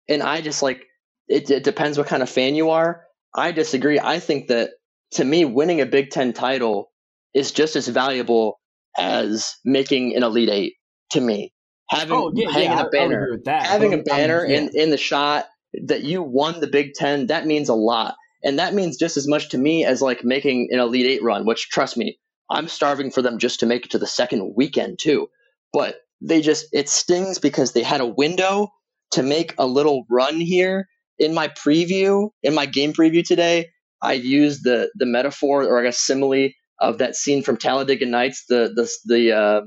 and 0.08 0.22
I 0.22 0.40
just 0.40 0.62
like 0.62 0.86
it, 1.28 1.50
it 1.50 1.64
depends 1.64 1.98
what 1.98 2.06
kind 2.06 2.22
of 2.22 2.30
fan 2.30 2.54
you 2.54 2.70
are. 2.70 3.04
I 3.34 3.52
disagree. 3.52 3.98
I 3.98 4.20
think 4.20 4.48
that 4.48 4.70
to 5.12 5.24
me, 5.24 5.44
winning 5.44 5.80
a 5.80 5.86
Big 5.86 6.10
Ten 6.10 6.32
title 6.32 6.90
is 7.34 7.52
just 7.52 7.76
as 7.76 7.88
valuable 7.88 8.60
as 8.98 9.54
making 9.64 10.14
an 10.16 10.22
Elite 10.22 10.50
Eight. 10.50 10.74
To 11.12 11.20
me, 11.20 11.52
having 11.90 12.16
oh, 12.16 12.32
yeah, 12.34 12.50
hanging 12.50 12.70
yeah, 12.70 12.82
a 12.82 12.90
banner, 12.90 13.38
having 13.46 13.94
a 13.94 13.98
banner 13.98 14.44
yeah. 14.44 14.58
in 14.58 14.70
in 14.74 14.90
the 14.90 14.96
shot 14.96 15.46
that 15.84 16.02
you 16.02 16.22
won 16.22 16.60
the 16.60 16.66
Big 16.66 16.94
Ten, 16.94 17.28
that 17.28 17.46
means 17.46 17.68
a 17.68 17.74
lot, 17.74 18.16
and 18.42 18.58
that 18.58 18.74
means 18.74 18.96
just 18.96 19.16
as 19.16 19.28
much 19.28 19.50
to 19.50 19.58
me 19.58 19.84
as 19.84 20.02
like 20.02 20.24
making 20.24 20.68
an 20.72 20.80
Elite 20.80 21.06
Eight 21.06 21.22
run. 21.22 21.46
Which, 21.46 21.68
trust 21.68 21.96
me, 21.96 22.18
I'm 22.50 22.68
starving 22.68 23.10
for 23.10 23.22
them 23.22 23.38
just 23.38 23.60
to 23.60 23.66
make 23.66 23.84
it 23.84 23.92
to 23.92 23.98
the 23.98 24.06
second 24.06 24.54
weekend 24.56 24.98
too. 24.98 25.28
But 25.72 26.00
they 26.20 26.40
just 26.40 26.66
it 26.72 26.88
stings 26.88 27.38
because 27.38 27.72
they 27.72 27.82
had 27.82 28.00
a 28.00 28.06
window 28.06 28.72
to 29.14 29.22
make 29.22 29.55
a 29.59 29.66
little 29.66 30.05
run 30.11 30.40
here 30.40 30.87
in 31.18 31.35
my 31.35 31.48
preview, 31.48 32.31
in 32.42 32.55
my 32.55 32.66
game 32.66 32.92
preview 32.92 33.24
today, 33.24 33.68
I 34.03 34.14
used 34.14 34.64
the 34.64 34.90
the 34.94 35.07
metaphor 35.07 35.64
or 35.64 35.81
I 35.81 35.85
guess 35.85 35.98
simile 35.98 36.50
of 36.81 36.98
that 36.98 37.16
scene 37.16 37.42
from 37.42 37.57
Talladega 37.57 38.07
Nights, 38.07 38.44
the 38.48 38.72
the 38.74 38.88
the 39.07 39.33
uh, 39.33 39.61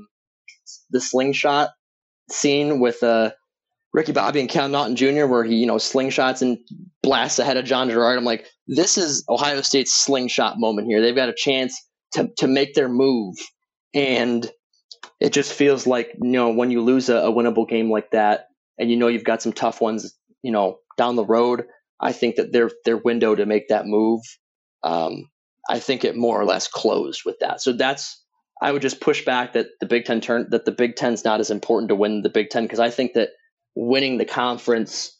the 0.90 1.00
slingshot 1.00 1.70
scene 2.30 2.80
with 2.80 3.02
uh, 3.02 3.30
Ricky 3.92 4.12
Bobby 4.12 4.40
and 4.40 4.48
Cal 4.48 4.68
Naughton 4.68 4.96
Jr., 4.96 5.26
where 5.26 5.44
he 5.44 5.56
you 5.56 5.66
know 5.66 5.76
slingshots 5.76 6.42
and 6.42 6.58
blasts 7.02 7.38
ahead 7.38 7.56
of 7.56 7.64
John 7.64 7.90
Gerard. 7.90 8.18
I'm 8.18 8.24
like, 8.24 8.46
this 8.66 8.98
is 8.98 9.24
Ohio 9.28 9.62
State's 9.62 9.94
slingshot 9.94 10.58
moment 10.58 10.88
here. 10.88 11.00
They've 11.00 11.16
got 11.16 11.30
a 11.30 11.34
chance 11.36 11.74
to 12.12 12.28
to 12.38 12.46
make 12.46 12.74
their 12.74 12.88
move, 12.88 13.36
and 13.94 14.48
it 15.20 15.32
just 15.32 15.52
feels 15.52 15.86
like 15.86 16.10
you 16.20 16.30
know 16.30 16.50
when 16.50 16.70
you 16.70 16.82
lose 16.82 17.08
a, 17.08 17.16
a 17.16 17.32
winnable 17.32 17.68
game 17.68 17.90
like 17.90 18.10
that, 18.10 18.47
and 18.78 18.90
you 18.90 18.96
know 18.96 19.08
you've 19.08 19.24
got 19.24 19.42
some 19.42 19.52
tough 19.52 19.80
ones, 19.80 20.14
you 20.42 20.52
know 20.52 20.78
down 20.96 21.16
the 21.16 21.24
road, 21.24 21.64
I 22.00 22.12
think 22.12 22.36
that 22.36 22.52
their 22.52 22.70
their 22.84 22.98
window 22.98 23.34
to 23.34 23.46
make 23.46 23.68
that 23.68 23.86
move, 23.86 24.20
um, 24.82 25.30
I 25.68 25.78
think 25.78 26.04
it 26.04 26.16
more 26.16 26.38
or 26.38 26.44
less 26.44 26.68
closed 26.68 27.22
with 27.24 27.38
that. 27.40 27.60
So 27.60 27.72
that's 27.72 28.22
I 28.60 28.72
would 28.72 28.82
just 28.82 29.00
push 29.00 29.24
back 29.24 29.52
that 29.54 29.68
the 29.80 29.86
Big 29.86 30.04
Ten 30.04 30.20
turn 30.20 30.48
that 30.50 30.64
the 30.64 30.72
Big 30.72 30.96
Ten's 30.96 31.24
not 31.24 31.40
as 31.40 31.50
important 31.50 31.88
to 31.88 31.94
win 31.94 32.22
the 32.22 32.28
Big 32.28 32.50
Ten 32.50 32.64
because 32.64 32.80
I 32.80 32.90
think 32.90 33.14
that 33.14 33.30
winning 33.74 34.18
the 34.18 34.24
conference 34.24 35.16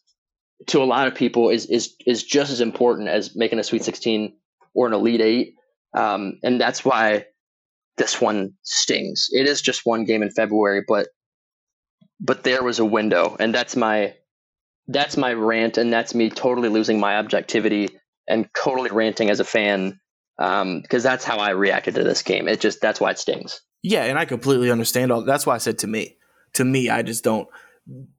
to 0.66 0.83
a 0.83 0.85
lot 0.85 1.07
of 1.07 1.14
people 1.14 1.49
is 1.51 1.66
is 1.66 1.94
is 2.07 2.25
just 2.25 2.51
as 2.51 2.61
important 2.61 3.09
as 3.09 3.37
making 3.37 3.59
a 3.59 3.64
Sweet 3.64 3.85
16 3.85 4.35
or 4.75 4.87
an 4.87 4.92
Elite 4.92 5.21
Eight, 5.21 5.55
um, 5.97 6.38
and 6.42 6.61
that's 6.61 6.85
why 6.85 7.25
this 7.97 8.21
one 8.21 8.53
stings. 8.62 9.29
It 9.33 9.47
is 9.49 9.61
just 9.61 9.85
one 9.85 10.05
game 10.05 10.23
in 10.23 10.31
February, 10.31 10.85
but 10.87 11.09
but 12.20 12.42
there 12.42 12.62
was 12.62 12.78
a 12.78 12.85
window, 12.85 13.37
and 13.38 13.54
that's 13.54 13.76
my 13.76 14.14
that's 14.88 15.16
my 15.16 15.33
rant, 15.33 15.78
and 15.78 15.92
that's 15.92 16.14
me 16.14 16.31
totally 16.31 16.68
losing 16.68 16.98
my 16.98 17.18
objectivity 17.18 17.90
and 18.26 18.48
totally 18.54 18.90
ranting 18.90 19.31
as 19.31 19.40
a 19.40 19.44
fan 19.44 20.00
because 20.37 20.62
um, 20.62 20.83
that's 20.90 21.24
how 21.24 21.38
I 21.38 21.50
reacted 21.50 21.96
to 21.96 22.04
this 22.04 22.22
game. 22.22 22.48
It 22.48 22.61
just 22.61 22.81
that's 22.81 23.00
why 23.00 23.11
it 23.11 23.18
stings. 23.18 23.61
Yeah, 23.83 24.04
and 24.04 24.18
I 24.18 24.24
completely 24.24 24.70
understand 24.70 25.12
all. 25.12 25.24
That's 25.24 25.46
why 25.46 25.54
I 25.54 25.59
said 25.59 25.78
to 25.81 25.87
me, 25.87 26.16
to 26.54 26.64
me, 26.64 26.88
I 26.88 27.02
just 27.02 27.24
don't. 27.24 27.48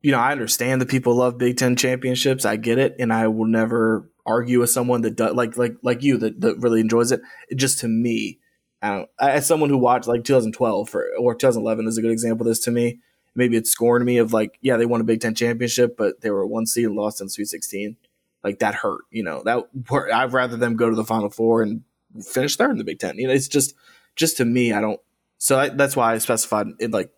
You 0.02 0.12
know, 0.12 0.20
I 0.20 0.32
understand 0.32 0.82
that 0.82 0.90
people 0.90 1.16
love 1.16 1.38
Big 1.38 1.58
Ten 1.58 1.76
championships. 1.76 2.46
I 2.46 2.56
get 2.56 2.78
it, 2.78 2.96
and 3.00 3.14
I 3.14 3.28
will 3.28 3.46
never 3.46 4.10
argue 4.26 4.60
with 4.60 4.70
someone 4.70 5.02
that 5.02 5.16
does 5.16 5.34
like 5.34 5.58
like 5.58 5.76
like 5.84 6.04
you 6.04 6.18
that, 6.18 6.42
that 6.42 6.60
really 6.60 6.80
enjoys 6.80 7.12
it. 7.12 7.22
it 7.50 7.56
just 7.56 7.80
to 7.80 7.88
me, 7.88 8.40
as 8.82 9.46
someone 9.46 9.70
who 9.70 9.78
watched 9.78 10.08
like 10.08 10.24
2012 10.24 10.90
for, 10.90 11.08
or 11.20 11.36
2011 11.36 11.88
is 11.88 11.98
a 11.98 12.02
good 12.02 12.12
example 12.12 12.48
of 12.48 12.52
this 12.52 12.60
to 12.62 12.72
me 12.72 13.00
maybe 13.40 13.58
it's 13.58 13.72
scoring 13.72 14.06
me 14.06 14.18
of 14.18 14.34
like, 14.34 14.60
yeah, 14.62 14.78
they 14.78 14.86
won 14.86 15.02
a 15.02 15.06
Big 15.06 15.22
Ten 15.22 15.34
championship, 15.34 15.98
but 15.98 16.22
they 16.22 16.30
were 16.30 16.46
one 16.46 16.68
seed 16.68 16.86
and 16.86 16.96
lost 16.96 17.22
in 17.22 17.30
Sweet 17.30 17.48
16. 17.48 17.96
Like 18.44 18.60
that 18.60 18.76
hurt, 18.76 19.02
you 19.10 19.24
know. 19.24 19.42
That 19.44 19.68
I'd 20.14 20.34
rather 20.34 20.58
them 20.58 20.76
go 20.76 20.90
to 20.90 20.96
the 20.96 21.04
Final 21.04 21.30
Four 21.30 21.64
and 21.64 21.84
finish 22.22 22.56
third 22.56 22.72
in 22.72 22.78
the 22.78 22.84
Big 22.84 23.00
Ten. 23.00 23.18
You 23.18 23.28
know, 23.28 23.34
it's 23.34 23.48
just 23.48 23.74
just 24.16 24.38
to 24.38 24.46
me, 24.46 24.72
I 24.72 24.82
don't. 24.82 25.00
So 25.40 25.58
I, 25.58 25.70
that's 25.70 25.96
why 25.96 26.14
I 26.14 26.18
specified 26.20 26.68
it. 26.80 26.92
Like, 26.92 27.12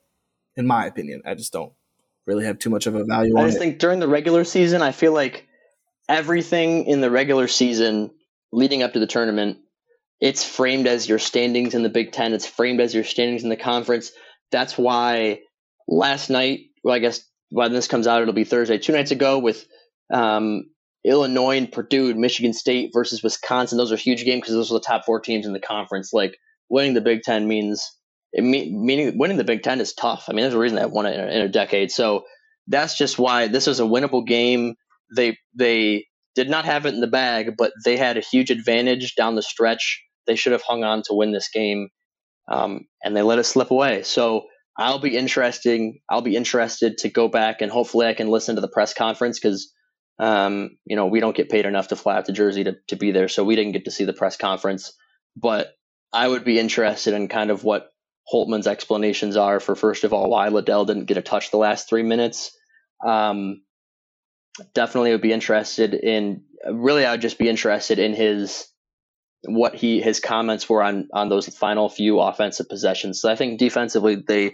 in 0.55 0.65
my 0.65 0.85
opinion, 0.85 1.21
I 1.25 1.35
just 1.35 1.51
don't 1.51 1.73
really 2.25 2.45
have 2.45 2.59
too 2.59 2.69
much 2.69 2.87
of 2.87 2.95
a 2.95 3.03
value. 3.03 3.35
On 3.35 3.41
it. 3.41 3.43
I 3.43 3.47
just 3.47 3.57
it. 3.57 3.59
think 3.59 3.79
during 3.79 3.99
the 3.99 4.07
regular 4.07 4.43
season, 4.43 4.81
I 4.81 4.91
feel 4.91 5.13
like 5.13 5.47
everything 6.07 6.85
in 6.85 7.01
the 7.01 7.11
regular 7.11 7.47
season 7.47 8.11
leading 8.51 8.83
up 8.83 8.93
to 8.93 8.99
the 8.99 9.07
tournament, 9.07 9.57
it's 10.19 10.43
framed 10.43 10.87
as 10.87 11.07
your 11.07 11.19
standings 11.19 11.73
in 11.73 11.83
the 11.83 11.89
Big 11.89 12.11
Ten. 12.11 12.33
It's 12.33 12.45
framed 12.45 12.79
as 12.79 12.93
your 12.93 13.03
standings 13.03 13.43
in 13.43 13.49
the 13.49 13.55
conference. 13.55 14.11
That's 14.51 14.77
why 14.77 15.41
last 15.91 16.29
night, 16.29 16.61
well, 16.83 16.95
I 16.95 16.99
guess 16.99 17.23
when 17.49 17.73
this 17.73 17.87
comes 17.87 18.07
out, 18.07 18.21
it'll 18.21 18.33
be 18.33 18.45
Thursday. 18.45 18.79
Two 18.79 18.93
nights 18.93 19.11
ago 19.11 19.37
with 19.37 19.67
um, 20.11 20.63
Illinois 21.03 21.57
and 21.57 21.71
Purdue, 21.71 22.09
and 22.09 22.19
Michigan 22.19 22.53
State 22.53 22.91
versus 22.93 23.21
Wisconsin. 23.21 23.77
Those 23.77 23.91
are 23.91 23.97
huge 23.97 24.23
games 24.23 24.41
because 24.41 24.55
those 24.55 24.71
are 24.71 24.75
the 24.75 24.85
top 24.85 25.05
four 25.05 25.19
teams 25.19 25.45
in 25.45 25.53
the 25.53 25.59
conference. 25.59 26.11
Like 26.13 26.37
winning 26.69 26.93
the 26.93 27.01
Big 27.01 27.21
Ten 27.21 27.47
means 27.47 27.85
it 28.33 28.43
mean, 28.43 28.85
meaning 28.85 29.17
winning 29.17 29.37
the 29.37 29.43
Big 29.43 29.61
Ten 29.61 29.81
is 29.81 29.93
tough. 29.93 30.25
I 30.27 30.33
mean, 30.33 30.43
there's 30.43 30.53
a 30.53 30.59
reason 30.59 30.77
they 30.77 30.85
won 30.85 31.05
it 31.05 31.19
in 31.19 31.27
a, 31.27 31.31
in 31.31 31.41
a 31.41 31.49
decade. 31.49 31.91
So 31.91 32.23
that's 32.67 32.97
just 32.97 33.19
why 33.19 33.47
this 33.47 33.67
was 33.67 33.79
a 33.79 33.83
winnable 33.83 34.25
game. 34.25 34.75
They 35.15 35.37
they 35.53 36.05
did 36.35 36.49
not 36.49 36.65
have 36.65 36.85
it 36.85 36.93
in 36.93 37.01
the 37.01 37.07
bag, 37.07 37.55
but 37.57 37.73
they 37.83 37.97
had 37.97 38.15
a 38.15 38.21
huge 38.21 38.49
advantage 38.49 39.15
down 39.15 39.35
the 39.35 39.41
stretch. 39.41 40.01
They 40.27 40.37
should 40.37 40.53
have 40.53 40.61
hung 40.61 40.85
on 40.85 41.01
to 41.07 41.13
win 41.13 41.33
this 41.33 41.49
game, 41.49 41.89
um, 42.47 42.85
and 43.03 43.15
they 43.15 43.21
let 43.21 43.39
it 43.39 43.43
slip 43.43 43.71
away. 43.71 44.03
So 44.03 44.45
I'll 44.77 44.99
be 44.99 45.17
interesting. 45.17 45.99
I'll 46.09 46.21
be 46.21 46.35
interested 46.35 46.99
to 46.99 47.09
go 47.09 47.27
back 47.27 47.61
and 47.61 47.71
hopefully 47.71 48.07
I 48.07 48.13
can 48.13 48.29
listen 48.29 48.55
to 48.55 48.61
the 48.61 48.67
press 48.69 48.93
conference 48.93 49.39
because 49.39 49.73
um, 50.19 50.77
you 50.85 50.95
know 50.95 51.07
we 51.07 51.19
don't 51.19 51.35
get 51.35 51.49
paid 51.49 51.65
enough 51.65 51.89
to 51.89 51.95
fly 51.95 52.17
out 52.17 52.25
to 52.25 52.31
Jersey 52.31 52.63
to 52.63 52.75
to 52.87 52.95
be 52.95 53.11
there, 53.11 53.27
so 53.27 53.43
we 53.43 53.55
didn't 53.55 53.73
get 53.73 53.85
to 53.85 53.91
see 53.91 54.05
the 54.05 54.13
press 54.13 54.37
conference. 54.37 54.93
But 55.35 55.73
I 56.13 56.27
would 56.27 56.43
be 56.43 56.59
interested 56.59 57.13
in 57.13 57.27
kind 57.27 57.51
of 57.51 57.63
what 57.63 57.91
Holtmann's 58.31 58.67
explanations 58.67 59.35
are 59.35 59.59
for 59.59 59.75
first 59.75 60.03
of 60.03 60.13
all 60.13 60.29
why 60.29 60.49
Liddell 60.49 60.85
didn't 60.85 61.05
get 61.05 61.17
a 61.17 61.21
touch 61.21 61.51
the 61.51 61.57
last 61.57 61.89
three 61.89 62.03
minutes. 62.03 62.51
Um, 63.05 63.61
definitely 64.73 65.11
would 65.11 65.21
be 65.21 65.33
interested 65.33 65.93
in. 65.93 66.43
Really, 66.69 67.05
I 67.05 67.11
would 67.11 67.21
just 67.21 67.39
be 67.39 67.49
interested 67.49 67.97
in 67.97 68.13
his 68.13 68.70
what 69.45 69.75
he 69.75 70.01
his 70.01 70.19
comments 70.19 70.69
were 70.69 70.83
on 70.83 71.07
on 71.13 71.29
those 71.29 71.47
final 71.47 71.89
few 71.89 72.19
offensive 72.19 72.69
possessions. 72.69 73.19
So 73.19 73.31
I 73.31 73.35
think 73.35 73.59
defensively 73.59 74.15
they 74.15 74.53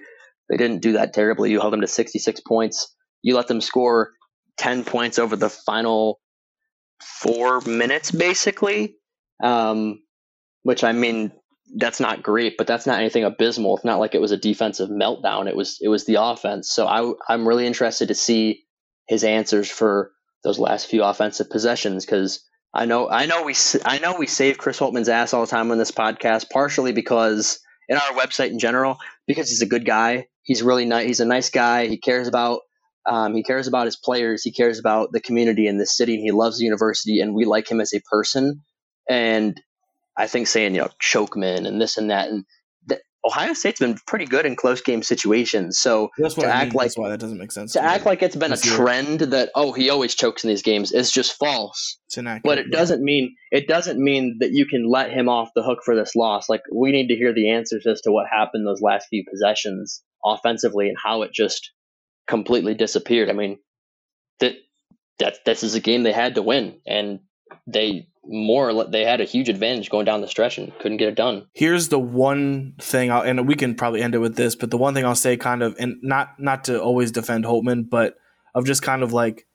they 0.49 0.57
didn't 0.57 0.81
do 0.81 0.93
that 0.93 1.13
terribly. 1.13 1.51
You 1.51 1.59
held 1.59 1.73
them 1.73 1.81
to 1.81 1.87
66 1.87 2.39
points. 2.41 2.95
You 3.21 3.35
let 3.35 3.47
them 3.47 3.61
score 3.61 4.13
10 4.57 4.85
points 4.85 5.19
over 5.19 5.35
the 5.35 5.49
final 5.49 6.19
four 7.01 7.61
minutes, 7.61 8.11
basically. 8.11 8.95
Um, 9.43 10.01
which 10.63 10.83
I 10.83 10.93
mean, 10.93 11.31
that's 11.75 11.99
not 11.99 12.23
great, 12.23 12.57
but 12.57 12.67
that's 12.67 12.87
not 12.87 12.99
anything 12.99 13.23
abysmal. 13.23 13.75
It's 13.75 13.85
not 13.85 13.99
like 13.99 14.15
it 14.15 14.21
was 14.21 14.31
a 14.31 14.37
defensive 14.37 14.89
meltdown. 14.89 15.47
It 15.47 15.55
was 15.55 15.77
it 15.81 15.89
was 15.89 16.05
the 16.05 16.15
offense. 16.15 16.71
So 16.71 16.87
I 16.87 17.13
I'm 17.27 17.47
really 17.47 17.67
interested 17.67 18.07
to 18.07 18.15
see 18.15 18.63
his 19.07 19.23
answers 19.23 19.69
for 19.69 20.11
those 20.43 20.59
last 20.59 20.87
few 20.87 21.03
offensive 21.03 21.49
possessions 21.49 22.05
because 22.05 22.43
I 22.77 22.85
know, 22.85 23.09
I 23.09 23.25
know 23.25 23.41
we, 23.41 23.55
I 23.85 23.97
know 23.97 24.17
we 24.17 24.27
save 24.27 24.59
Chris 24.59 24.79
Holtmann's 24.79 25.09
ass 25.09 25.33
all 25.33 25.41
the 25.41 25.47
time 25.47 25.71
on 25.71 25.79
this 25.79 25.89
podcast, 25.89 26.51
partially 26.51 26.91
because 26.91 27.59
in 27.89 27.97
our 27.97 28.11
website 28.11 28.51
in 28.51 28.59
general, 28.59 28.97
because 29.25 29.49
he's 29.49 29.63
a 29.63 29.67
good 29.67 29.83
guy. 29.83 30.27
He's 30.43 30.61
really 30.61 30.85
nice. 30.85 31.07
He's 31.07 31.19
a 31.19 31.25
nice 31.25 31.49
guy. 31.49 31.87
He 31.87 31.97
cares 31.97 32.27
about, 32.27 32.61
um, 33.07 33.33
he 33.33 33.41
cares 33.41 33.67
about 33.67 33.85
his 33.85 33.97
players. 33.97 34.43
He 34.43 34.51
cares 34.51 34.77
about 34.77 35.11
the 35.11 35.19
community 35.19 35.65
in 35.65 35.79
this 35.79 35.97
city. 35.97 36.13
And 36.13 36.23
he 36.23 36.31
loves 36.31 36.59
the 36.59 36.65
university, 36.65 37.19
and 37.19 37.33
we 37.33 37.45
like 37.45 37.67
him 37.67 37.81
as 37.81 37.93
a 37.93 38.01
person. 38.11 38.61
And 39.09 39.59
I 40.15 40.27
think 40.27 40.47
saying 40.47 40.75
you 40.75 40.81
know 40.81 40.89
chokeman 41.01 41.67
and 41.67 41.81
this 41.81 41.97
and 41.97 42.11
that 42.11 42.29
and 42.29 42.45
Ohio 43.25 43.53
State's 43.53 43.79
been 43.79 43.97
pretty 44.07 44.25
good 44.25 44.45
in 44.45 44.55
close 44.55 44.79
game 44.81 45.03
situations. 45.03 45.79
So 45.79 46.09
that's 46.17 46.37
what 46.37 46.43
to 46.43 46.49
I 46.49 46.61
act 46.61 46.71
mean. 46.71 46.77
like 46.77 46.85
that's 46.87 46.97
why 46.97 47.09
that 47.09 47.19
doesn't 47.19 47.37
make 47.37 47.51
sense. 47.51 47.73
to 47.73 47.83
act 47.83 48.05
like 48.05 48.21
it's 48.21 48.35
been 48.35 48.53
a 48.53 48.57
trend 48.57 49.19
that 49.19 49.49
oh 49.55 49.73
he 49.73 49.89
always 49.89 50.15
chokes 50.15 50.43
in 50.43 50.49
these 50.49 50.61
games 50.61 50.91
is 50.91 51.11
just 51.11 51.33
false. 51.37 51.97
It's 52.07 52.17
inaccurate. 52.17 52.43
But 52.43 52.57
it 52.59 52.71
doesn't 52.71 53.03
mean 53.03 53.35
it 53.51 53.67
doesn't 53.67 53.99
mean 54.01 54.37
that 54.39 54.51
you 54.51 54.65
can 54.65 54.89
let 54.89 55.11
him 55.11 55.29
off 55.29 55.49
the 55.55 55.63
hook 55.63 55.79
for 55.83 55.95
this 55.95 56.15
loss. 56.15 56.47
Like 56.47 56.61
we 56.73 56.91
need 56.91 57.07
to 57.07 57.15
hear 57.15 57.33
the 57.33 57.51
answers 57.51 57.85
as 57.85 58.01
to 58.01 58.11
what 58.11 58.27
happened 58.31 58.65
those 58.65 58.81
last 58.81 59.07
few 59.09 59.25
possessions 59.29 60.03
offensively 60.23 60.87
and 60.87 60.97
how 61.03 61.23
it 61.23 61.33
just 61.33 61.71
completely 62.27 62.75
disappeared. 62.75 63.29
I 63.29 63.33
mean 63.33 63.59
that 64.39 64.53
that 65.19 65.43
this 65.45 65.63
is 65.63 65.75
a 65.75 65.79
game 65.79 66.03
they 66.03 66.13
had 66.13 66.35
to 66.35 66.41
win 66.41 66.79
and 66.85 67.19
they 67.65 68.07
more 68.27 68.85
they 68.85 69.03
had 69.03 69.21
a 69.21 69.25
huge 69.25 69.49
advantage 69.49 69.89
going 69.89 70.05
down 70.05 70.21
the 70.21 70.27
stretch 70.27 70.57
and 70.57 70.77
couldn't 70.79 70.97
get 70.97 71.09
it 71.09 71.15
done. 71.15 71.47
Here's 71.53 71.89
the 71.89 71.99
one 71.99 72.75
thing, 72.79 73.11
I'll, 73.11 73.21
and 73.21 73.47
we 73.47 73.55
can 73.55 73.75
probably 73.75 74.01
end 74.01 74.15
it 74.15 74.19
with 74.19 74.35
this, 74.35 74.55
but 74.55 74.71
the 74.71 74.77
one 74.77 74.93
thing 74.93 75.05
I'll 75.05 75.15
say, 75.15 75.37
kind 75.37 75.63
of, 75.63 75.75
and 75.79 75.97
not 76.01 76.39
not 76.39 76.65
to 76.65 76.81
always 76.81 77.11
defend 77.11 77.45
Holtmann, 77.45 77.89
but 77.89 78.17
of 78.53 78.65
just 78.65 78.81
kind 78.81 79.03
of 79.03 79.13
like 79.13 79.47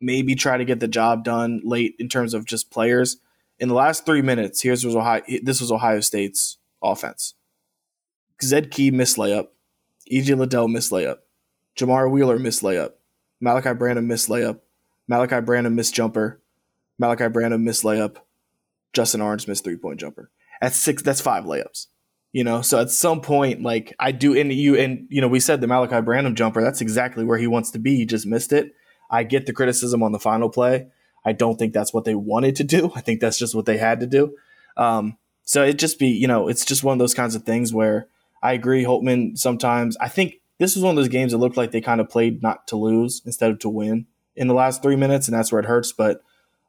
maybe 0.00 0.34
try 0.34 0.56
to 0.56 0.64
get 0.64 0.80
the 0.80 0.88
job 0.88 1.24
done 1.24 1.60
late 1.64 1.94
in 1.98 2.08
terms 2.08 2.34
of 2.34 2.44
just 2.44 2.70
players. 2.70 3.18
In 3.58 3.68
the 3.68 3.74
last 3.74 4.04
three 4.04 4.22
minutes, 4.22 4.62
here's 4.62 4.84
was 4.84 4.96
Ohio. 4.96 5.22
This 5.42 5.60
was 5.60 5.70
Ohio 5.70 6.00
State's 6.00 6.58
offense. 6.82 7.34
Zed 8.42 8.70
Key 8.70 8.90
missed 8.90 9.16
layup, 9.16 9.48
EJ 10.10 10.36
Liddell 10.36 10.68
missed 10.68 10.90
layup, 10.90 11.18
Jamari 11.78 12.10
Wheeler 12.10 12.38
missed 12.38 12.62
layup, 12.62 12.92
Malaki 13.42 13.78
Branham 13.78 14.06
missed 14.06 14.28
layup, 14.28 14.60
Malaki 15.10 15.44
Branham 15.44 15.74
missed 15.74 15.94
jumper, 15.94 16.42
Malaki 17.00 17.32
Branham 17.32 17.64
missed 17.64 17.84
layup, 17.84 18.16
Justin 18.92 19.20
Ahrens 19.20 19.48
missed 19.48 19.64
three 19.64 19.76
point 19.76 20.00
jumper. 20.00 20.30
That's 20.60 20.76
six. 20.76 21.02
That's 21.02 21.20
five 21.20 21.44
layups. 21.44 21.86
You 22.32 22.42
know, 22.42 22.62
so 22.62 22.80
at 22.80 22.90
some 22.90 23.20
point, 23.20 23.62
like 23.62 23.94
I 23.98 24.10
do, 24.10 24.36
and 24.36 24.52
you 24.52 24.76
and 24.76 25.06
you 25.08 25.20
know, 25.20 25.28
we 25.28 25.40
said 25.40 25.60
the 25.60 25.66
Malaki 25.66 26.04
Branham 26.04 26.34
jumper. 26.34 26.62
That's 26.62 26.80
exactly 26.80 27.24
where 27.24 27.38
he 27.38 27.46
wants 27.46 27.70
to 27.72 27.78
be. 27.78 27.96
He 27.96 28.06
just 28.06 28.26
missed 28.26 28.52
it. 28.52 28.74
I 29.10 29.22
get 29.22 29.46
the 29.46 29.52
criticism 29.52 30.02
on 30.02 30.12
the 30.12 30.18
final 30.18 30.48
play. 30.48 30.88
I 31.24 31.32
don't 31.32 31.58
think 31.58 31.72
that's 31.72 31.94
what 31.94 32.04
they 32.04 32.14
wanted 32.14 32.56
to 32.56 32.64
do. 32.64 32.92
I 32.96 33.00
think 33.00 33.20
that's 33.20 33.38
just 33.38 33.54
what 33.54 33.66
they 33.66 33.78
had 33.78 34.00
to 34.00 34.06
do. 34.06 34.36
Um, 34.76 35.16
so 35.44 35.62
it 35.62 35.78
just 35.78 35.98
be, 35.98 36.08
you 36.08 36.26
know, 36.26 36.48
it's 36.48 36.64
just 36.64 36.82
one 36.82 36.94
of 36.94 36.98
those 36.98 37.14
kinds 37.14 37.34
of 37.34 37.44
things 37.44 37.72
where 37.72 38.08
I 38.42 38.52
agree. 38.52 38.84
Holtmann 38.84 39.38
sometimes. 39.38 39.96
I 39.98 40.08
think 40.08 40.40
this 40.58 40.74
was 40.74 40.84
one 40.84 40.90
of 40.90 40.96
those 40.96 41.08
games 41.08 41.32
that 41.32 41.38
looked 41.38 41.56
like 41.56 41.70
they 41.70 41.80
kind 41.80 42.00
of 42.00 42.08
played 42.08 42.42
not 42.42 42.66
to 42.68 42.76
lose 42.76 43.22
instead 43.24 43.50
of 43.50 43.58
to 43.60 43.68
win 43.68 44.06
in 44.36 44.48
the 44.48 44.54
last 44.54 44.82
three 44.82 44.96
minutes, 44.96 45.28
and 45.28 45.36
that's 45.36 45.52
where 45.52 45.60
it 45.60 45.66
hurts. 45.66 45.92
But 45.92 46.22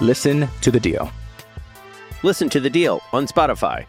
Listen 0.00 0.48
to 0.60 0.70
The 0.70 0.80
Deal. 0.80 1.10
Listen 2.24 2.48
to 2.48 2.58
the 2.58 2.68
deal 2.68 3.00
on 3.12 3.26
Spotify. 3.28 3.86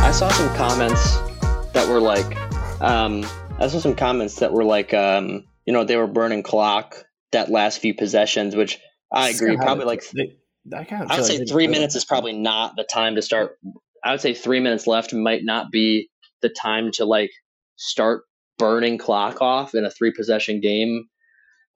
I 0.00 0.10
saw 0.10 0.28
some 0.28 0.56
comments 0.56 1.18
that 1.72 1.86
were 1.88 2.00
like, 2.00 2.36
um, 2.80 3.24
I 3.60 3.68
saw 3.68 3.78
some 3.78 3.94
comments 3.94 4.40
that 4.40 4.52
were 4.52 4.64
like, 4.64 4.92
um, 4.92 5.44
you 5.66 5.72
know, 5.72 5.84
they 5.84 5.96
were 5.96 6.08
burning 6.08 6.42
clock 6.42 7.04
that 7.30 7.48
last 7.48 7.80
few 7.80 7.94
possessions, 7.94 8.56
which 8.56 8.80
I 9.12 9.28
agree. 9.28 9.52
Still 9.54 9.58
Probably 9.58 9.84
like, 9.84 10.02
they, 10.10 10.37
I, 10.74 10.84
kind 10.84 11.02
of 11.02 11.10
I 11.10 11.16
would 11.16 11.26
say 11.26 11.44
three 11.44 11.66
minutes 11.66 11.94
is 11.94 12.04
probably 12.04 12.32
not 12.32 12.76
the 12.76 12.84
time 12.84 13.14
to 13.16 13.22
start. 13.22 13.58
I 14.04 14.12
would 14.12 14.20
say 14.20 14.34
three 14.34 14.60
minutes 14.60 14.86
left 14.86 15.12
might 15.12 15.44
not 15.44 15.70
be 15.70 16.08
the 16.42 16.48
time 16.48 16.90
to 16.92 17.04
like 17.04 17.30
start 17.76 18.22
burning 18.58 18.98
clock 18.98 19.40
off 19.40 19.74
in 19.74 19.84
a 19.84 19.90
three 19.90 20.12
possession 20.12 20.60
game. 20.60 21.08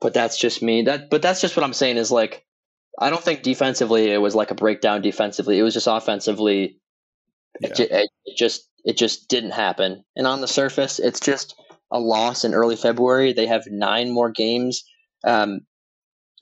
But 0.01 0.15
that's 0.15 0.37
just 0.39 0.63
me. 0.63 0.83
That, 0.83 1.11
but 1.11 1.23
that's 1.23 1.41
just 1.41 1.57
what 1.57 1.65
I'm 1.65 1.73
saying 1.73 1.97
is 1.97 2.11
like, 2.11 2.45
I 2.99 3.09
don't 3.09 3.23
think 3.23 3.43
defensively 3.43 4.11
it 4.11 4.19
was 4.19 4.35
like 4.35 4.51
a 4.51 4.57
breakdown 4.57 5.01
defensively. 5.01 5.59
It 5.59 5.63
was 5.63 5.75
just 5.75 5.87
offensively. 5.87 6.81
It, 7.61 7.79
it, 7.79 8.11
it 8.25 8.37
just 8.37 8.69
it 8.85 8.97
just 8.97 9.29
didn't 9.29 9.53
happen. 9.53 10.05
And 10.17 10.27
on 10.27 10.41
the 10.41 10.49
surface, 10.49 10.99
it's 10.99 11.21
just 11.21 11.55
a 11.93 12.01
loss 12.01 12.45
in 12.45 12.55
early 12.55 12.77
February. 12.77 13.33
They 13.33 13.47
have 13.47 13.65
nine 13.67 14.11
more 14.11 14.31
games. 14.31 14.85
Um, 15.25 15.61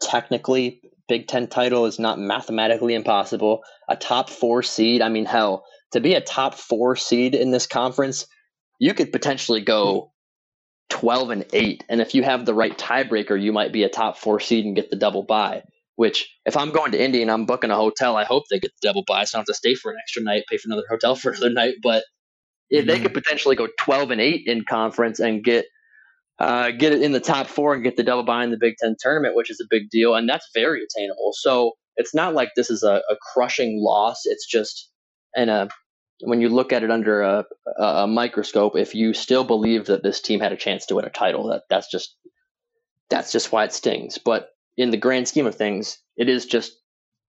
technically, 0.00 0.80
Big 1.10 1.26
Ten 1.26 1.48
title 1.48 1.86
is 1.86 1.98
not 1.98 2.20
mathematically 2.20 2.94
impossible. 2.94 3.64
A 3.88 3.96
top 3.96 4.30
four 4.30 4.62
seed. 4.62 5.02
I 5.02 5.08
mean, 5.08 5.24
hell, 5.24 5.64
to 5.90 6.00
be 6.00 6.14
a 6.14 6.20
top 6.20 6.54
four 6.54 6.94
seed 6.94 7.34
in 7.34 7.50
this 7.50 7.66
conference, 7.66 8.28
you 8.78 8.94
could 8.94 9.10
potentially 9.10 9.60
go 9.60 10.12
12 10.90 11.30
and 11.30 11.46
8 11.52 11.84
and 11.88 12.00
if 12.00 12.14
you 12.14 12.22
have 12.22 12.46
the 12.46 12.54
right 12.54 12.76
tiebreaker 12.76 13.40
you 13.40 13.52
might 13.52 13.72
be 13.72 13.84
a 13.84 13.88
top 13.88 14.18
4 14.18 14.40
seed 14.40 14.64
and 14.64 14.74
get 14.74 14.90
the 14.90 14.96
double 14.96 15.22
bye 15.22 15.62
which 15.94 16.28
if 16.46 16.56
I'm 16.56 16.72
going 16.72 16.90
to 16.92 17.00
Indy 17.00 17.22
and 17.22 17.30
I'm 17.30 17.46
booking 17.46 17.70
a 17.70 17.76
hotel 17.76 18.16
I 18.16 18.24
hope 18.24 18.44
they 18.50 18.58
get 18.58 18.72
the 18.82 18.88
double 18.88 19.04
bye 19.06 19.22
so 19.22 19.36
I 19.36 19.38
don't 19.38 19.42
have 19.42 19.46
to 19.46 19.54
stay 19.54 19.76
for 19.76 19.92
an 19.92 19.98
extra 20.02 20.22
night 20.24 20.46
pay 20.50 20.56
for 20.56 20.66
another 20.66 20.82
hotel 20.90 21.14
for 21.16 21.30
another 21.30 21.50
night 21.50 21.76
but 21.80 22.02
if 22.70 22.86
they 22.86 22.94
mm-hmm. 22.94 23.04
could 23.04 23.14
potentially 23.14 23.54
go 23.54 23.68
12 23.78 24.10
and 24.10 24.20
8 24.20 24.42
in 24.46 24.64
conference 24.64 25.20
and 25.20 25.44
get 25.44 25.66
uh, 26.40 26.70
get 26.70 26.92
it 26.92 27.02
in 27.02 27.12
the 27.12 27.20
top 27.20 27.46
4 27.46 27.74
and 27.74 27.84
get 27.84 27.96
the 27.96 28.02
double 28.02 28.24
bye 28.24 28.42
in 28.42 28.50
the 28.50 28.58
Big 28.58 28.74
10 28.80 28.96
tournament 28.98 29.36
which 29.36 29.50
is 29.50 29.60
a 29.60 29.68
big 29.70 29.90
deal 29.90 30.14
and 30.14 30.28
that's 30.28 30.48
very 30.54 30.80
attainable 30.82 31.32
so 31.32 31.72
it's 31.96 32.14
not 32.14 32.34
like 32.34 32.50
this 32.56 32.70
is 32.70 32.82
a, 32.82 33.02
a 33.10 33.16
crushing 33.32 33.80
loss 33.82 34.22
it's 34.24 34.46
just 34.46 34.90
and 35.36 35.50
a 35.50 35.68
when 36.22 36.40
you 36.40 36.48
look 36.48 36.72
at 36.72 36.82
it 36.82 36.90
under 36.90 37.22
a, 37.22 37.44
a 37.78 38.06
microscope, 38.06 38.76
if 38.76 38.94
you 38.94 39.14
still 39.14 39.44
believe 39.44 39.86
that 39.86 40.02
this 40.02 40.20
team 40.20 40.40
had 40.40 40.52
a 40.52 40.56
chance 40.56 40.86
to 40.86 40.94
win 40.94 41.04
a 41.04 41.10
title, 41.10 41.48
that 41.48 41.62
that's 41.70 41.90
just 41.90 42.16
that's 43.08 43.32
just 43.32 43.50
why 43.52 43.64
it 43.64 43.72
stings. 43.72 44.18
But 44.18 44.50
in 44.76 44.90
the 44.90 44.96
grand 44.96 45.28
scheme 45.28 45.46
of 45.46 45.54
things, 45.54 45.98
it 46.16 46.28
is 46.28 46.46
just 46.46 46.72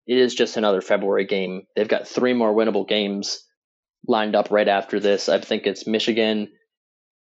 it 0.06 0.18
is 0.18 0.34
just 0.34 0.58
another 0.58 0.82
February 0.82 1.26
game. 1.26 1.64
They've 1.76 1.88
got 1.88 2.08
three 2.08 2.34
more 2.34 2.54
winnable 2.54 2.88
games 2.88 3.44
lined 4.08 4.36
up 4.36 4.52
right 4.52 4.68
after 4.68 5.00
this. 5.00 5.28
I 5.28 5.40
think 5.40 5.68
it's 5.68 5.88
Michigan 5.88 6.50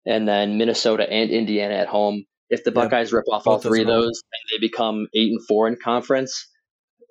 and 0.07 0.27
then 0.27 0.57
Minnesota 0.57 1.07
and 1.07 1.29
Indiana 1.29 1.75
at 1.75 1.87
home. 1.87 2.25
If 2.49 2.63
the 2.63 2.71
Buckeyes 2.71 3.11
rip 3.11 3.25
off 3.29 3.45
all 3.45 3.55
both 3.57 3.63
three 3.63 3.81
of 3.81 3.87
those 3.87 4.23
and 4.31 4.41
they 4.51 4.65
become 4.65 5.07
eight 5.13 5.31
and 5.31 5.45
four 5.45 5.67
in 5.67 5.75
conference, 5.75 6.47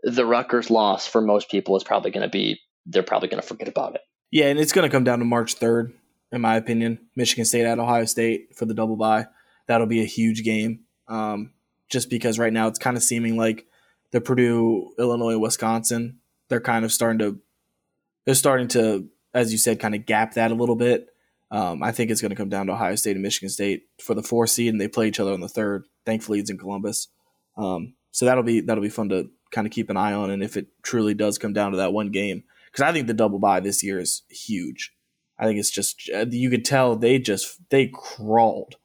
the 0.03 0.24
Rutgers 0.24 0.70
loss 0.70 1.07
for 1.07 1.20
most 1.20 1.51
people 1.51 1.76
is 1.76 1.84
probably 1.84 2.11
going 2.11 2.26
to 2.26 2.30
be 2.30 2.59
they're 2.86 3.03
probably 3.03 3.28
going 3.28 3.42
to 3.42 3.47
forget 3.47 3.68
about 3.68 3.97
it. 3.97 4.01
Yeah, 4.30 4.47
and 4.47 4.59
it's 4.59 4.72
going 4.72 4.88
to 4.88 4.94
come 4.94 5.05
down 5.05 5.18
to 5.18 5.24
March 5.24 5.59
3rd, 5.59 5.92
in 6.32 6.40
my 6.40 6.57
opinion. 6.57 7.01
Michigan 7.16 7.44
State 7.44 7.66
at 7.66 7.78
Ohio 7.78 8.05
State 8.07 8.57
for 8.57 8.64
the 8.64 8.74
double 8.74 8.97
bye. 8.97 9.26
That'll 9.66 9.86
be 9.86 10.01
a 10.03 10.07
huge 10.07 10.42
game. 10.42 10.84
Um, 11.09 11.53
just 11.88 12.09
because 12.09 12.38
right 12.38 12.53
now 12.53 12.68
it's 12.68 12.78
kind 12.78 12.97
of 12.97 13.03
seeming 13.03 13.36
like 13.36 13.66
the 14.12 14.20
Purdue, 14.20 14.92
Illinois, 14.99 15.36
Wisconsin, 15.38 16.20
they're 16.49 16.61
kind 16.61 16.84
of 16.84 16.92
starting 16.92 17.18
to 17.18 17.40
they're 18.24 18.34
starting 18.34 18.68
to, 18.68 19.09
as 19.34 19.53
you 19.53 19.59
said, 19.59 19.80
kind 19.80 19.94
of 19.94 20.07
gap 20.07 20.34
that 20.34 20.51
a 20.51 20.55
little 20.55 20.74
bit. 20.76 21.09
Um, 21.51 21.82
I 21.82 21.92
think 21.92 22.11
it's 22.11 22.20
going 22.20 22.30
to 22.30 22.36
come 22.36 22.49
down 22.49 22.66
to 22.66 22.72
Ohio 22.72 22.97
State 22.97 23.16
and 23.16 23.22
Michigan 23.22 23.49
State 23.49 23.84
for 24.03 24.14
the 24.14 24.22
four 24.22 24.47
seed, 24.47 24.72
and 24.72 24.80
they 24.80 24.88
play 24.88 25.09
each 25.09 25.20
other 25.20 25.32
on 25.32 25.40
the 25.40 25.49
third. 25.49 25.84
Thankfully, 26.05 26.40
it's 26.40 26.51
in 26.51 26.59
Columbus, 26.59 27.09
um, 27.57 27.94
so 28.11 28.24
that'll 28.24 28.42
be 28.42 28.61
that'll 28.61 28.82
be 28.82 28.88
fun 28.88 29.09
to 29.11 29.30
kind 29.53 29.66
of 29.66 29.72
keep 29.72 29.90
an 29.90 29.97
eye 29.97 30.12
on. 30.12 30.30
And 30.30 30.42
if 30.42 30.57
it 30.57 30.66
truly 30.82 31.14
does 31.14 31.38
come 31.38 31.53
down 31.53 31.70
to 31.70 31.76
that 31.78 31.92
one 31.92 32.11
game, 32.11 32.44
because 32.66 32.82
I 32.82 32.92
think 32.92 33.07
the 33.07 33.14
double 33.14 33.38
bye 33.38 33.61
this 33.61 33.82
year 33.82 33.99
is 33.99 34.22
huge. 34.28 34.92
I 35.38 35.44
think 35.44 35.59
it's 35.59 35.70
just 35.70 36.11
uh, 36.14 36.26
you 36.28 36.51
could 36.51 36.64
tell 36.64 36.97
they 36.97 37.18
just 37.18 37.61
they 37.70 37.88
crawled 37.88 38.76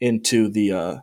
into 0.00 0.48
the 0.48 0.72
uh, 0.72 0.96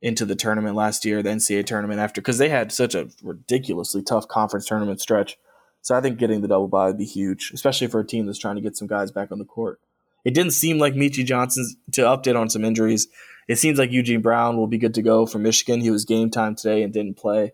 into 0.00 0.24
the 0.24 0.36
tournament 0.36 0.76
last 0.76 1.04
year, 1.04 1.22
the 1.22 1.30
NCAA 1.30 1.66
tournament 1.66 2.00
after 2.00 2.20
because 2.20 2.38
they 2.38 2.48
had 2.48 2.72
such 2.72 2.94
a 2.94 3.08
ridiculously 3.22 4.02
tough 4.02 4.28
conference 4.28 4.66
tournament 4.66 5.00
stretch. 5.00 5.36
So 5.82 5.94
I 5.94 6.00
think 6.00 6.18
getting 6.18 6.40
the 6.40 6.48
double 6.48 6.68
bye 6.68 6.86
would 6.86 6.98
be 6.98 7.04
huge, 7.04 7.50
especially 7.52 7.88
for 7.88 8.00
a 8.00 8.06
team 8.06 8.26
that's 8.26 8.38
trying 8.38 8.56
to 8.56 8.62
get 8.62 8.76
some 8.76 8.88
guys 8.88 9.10
back 9.10 9.32
on 9.32 9.38
the 9.38 9.44
court. 9.44 9.80
It 10.24 10.34
didn't 10.34 10.52
seem 10.52 10.78
like 10.78 10.94
Meechie 10.94 11.24
Johnson's 11.24 11.76
to 11.92 12.02
update 12.02 12.38
on 12.38 12.48
some 12.48 12.64
injuries. 12.64 13.08
It 13.46 13.56
seems 13.56 13.78
like 13.78 13.92
Eugene 13.92 14.22
Brown 14.22 14.56
will 14.56 14.66
be 14.66 14.78
good 14.78 14.94
to 14.94 15.02
go 15.02 15.26
for 15.26 15.38
Michigan. 15.38 15.80
He 15.80 15.90
was 15.90 16.04
game 16.04 16.30
time 16.30 16.54
today 16.54 16.82
and 16.82 16.92
didn't 16.92 17.18
play, 17.18 17.52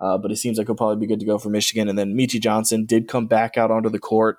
uh, 0.00 0.18
but 0.18 0.32
it 0.32 0.36
seems 0.36 0.58
like 0.58 0.66
he'll 0.66 0.74
probably 0.74 0.96
be 0.96 1.06
good 1.06 1.20
to 1.20 1.26
go 1.26 1.38
for 1.38 1.48
Michigan. 1.48 1.88
And 1.88 1.96
then 1.98 2.14
Meechie 2.14 2.40
Johnson 2.40 2.86
did 2.86 3.06
come 3.06 3.26
back 3.26 3.56
out 3.56 3.70
onto 3.70 3.88
the 3.88 4.00
court, 4.00 4.38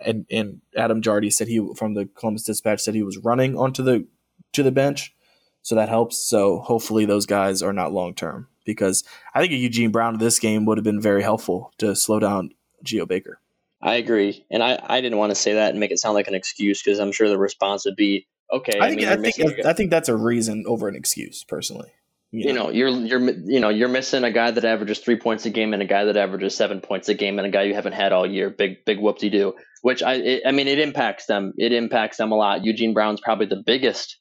and 0.00 0.24
and 0.30 0.62
Adam 0.76 1.02
Jardy 1.02 1.32
said 1.32 1.48
he 1.48 1.66
from 1.76 1.94
the 1.94 2.06
Columbus 2.06 2.44
Dispatch 2.44 2.80
said 2.80 2.94
he 2.94 3.02
was 3.02 3.18
running 3.18 3.56
onto 3.56 3.82
the 3.82 4.06
to 4.52 4.62
the 4.62 4.72
bench, 4.72 5.14
so 5.60 5.74
that 5.74 5.90
helps. 5.90 6.16
So 6.16 6.60
hopefully 6.60 7.04
those 7.04 7.26
guys 7.26 7.62
are 7.62 7.74
not 7.74 7.92
long 7.92 8.14
term 8.14 8.48
because 8.64 9.04
I 9.34 9.40
think 9.40 9.52
a 9.52 9.56
Eugene 9.56 9.90
Brown 9.90 10.14
in 10.14 10.20
this 10.20 10.38
game 10.38 10.64
would 10.64 10.78
have 10.78 10.84
been 10.84 11.00
very 11.00 11.22
helpful 11.22 11.72
to 11.78 11.94
slow 11.94 12.20
down 12.20 12.52
Geo 12.82 13.04
Baker. 13.04 13.40
I 13.80 13.94
agree, 13.94 14.44
and 14.50 14.62
I, 14.62 14.78
I 14.84 15.00
didn't 15.00 15.18
want 15.18 15.30
to 15.30 15.36
say 15.36 15.54
that 15.54 15.70
and 15.70 15.78
make 15.78 15.92
it 15.92 15.98
sound 15.98 16.14
like 16.14 16.26
an 16.26 16.34
excuse 16.34 16.82
because 16.82 16.98
I'm 16.98 17.12
sure 17.12 17.28
the 17.28 17.38
response 17.38 17.84
would 17.84 17.96
be 17.96 18.26
okay. 18.52 18.78
I 18.80 18.88
think 18.88 19.02
I, 19.06 19.16
mean, 19.16 19.26
I 19.26 19.30
think 19.30 19.66
I 19.66 19.72
think 19.72 19.90
that's 19.90 20.08
a 20.08 20.16
reason 20.16 20.64
over 20.66 20.88
an 20.88 20.96
excuse, 20.96 21.44
personally. 21.44 21.90
You, 22.30 22.48
you 22.48 22.52
know, 22.52 22.70
you're 22.70 22.90
you're 22.90 23.20
you 23.20 23.60
know 23.60 23.70
you're 23.70 23.88
missing 23.88 24.24
a 24.24 24.30
guy 24.30 24.50
that 24.50 24.64
averages 24.64 24.98
three 24.98 25.16
points 25.16 25.46
a 25.46 25.50
game 25.50 25.72
and 25.72 25.82
a 25.82 25.86
guy 25.86 26.04
that 26.04 26.16
averages 26.16 26.54
seven 26.54 26.80
points 26.80 27.08
a 27.08 27.14
game 27.14 27.38
and 27.38 27.46
a 27.46 27.50
guy 27.50 27.62
you 27.62 27.74
haven't 27.74 27.94
had 27.94 28.12
all 28.12 28.26
year. 28.26 28.50
Big 28.50 28.84
big 28.84 28.98
whoop 28.98 29.18
de 29.18 29.30
doo. 29.30 29.54
Which 29.82 30.02
I 30.02 30.14
it, 30.14 30.42
I 30.44 30.52
mean 30.52 30.68
it 30.68 30.78
impacts 30.78 31.26
them. 31.26 31.54
It 31.56 31.72
impacts 31.72 32.18
them 32.18 32.32
a 32.32 32.34
lot. 32.34 32.64
Eugene 32.64 32.92
Brown's 32.92 33.20
probably 33.20 33.46
the 33.46 33.62
biggest 33.64 34.18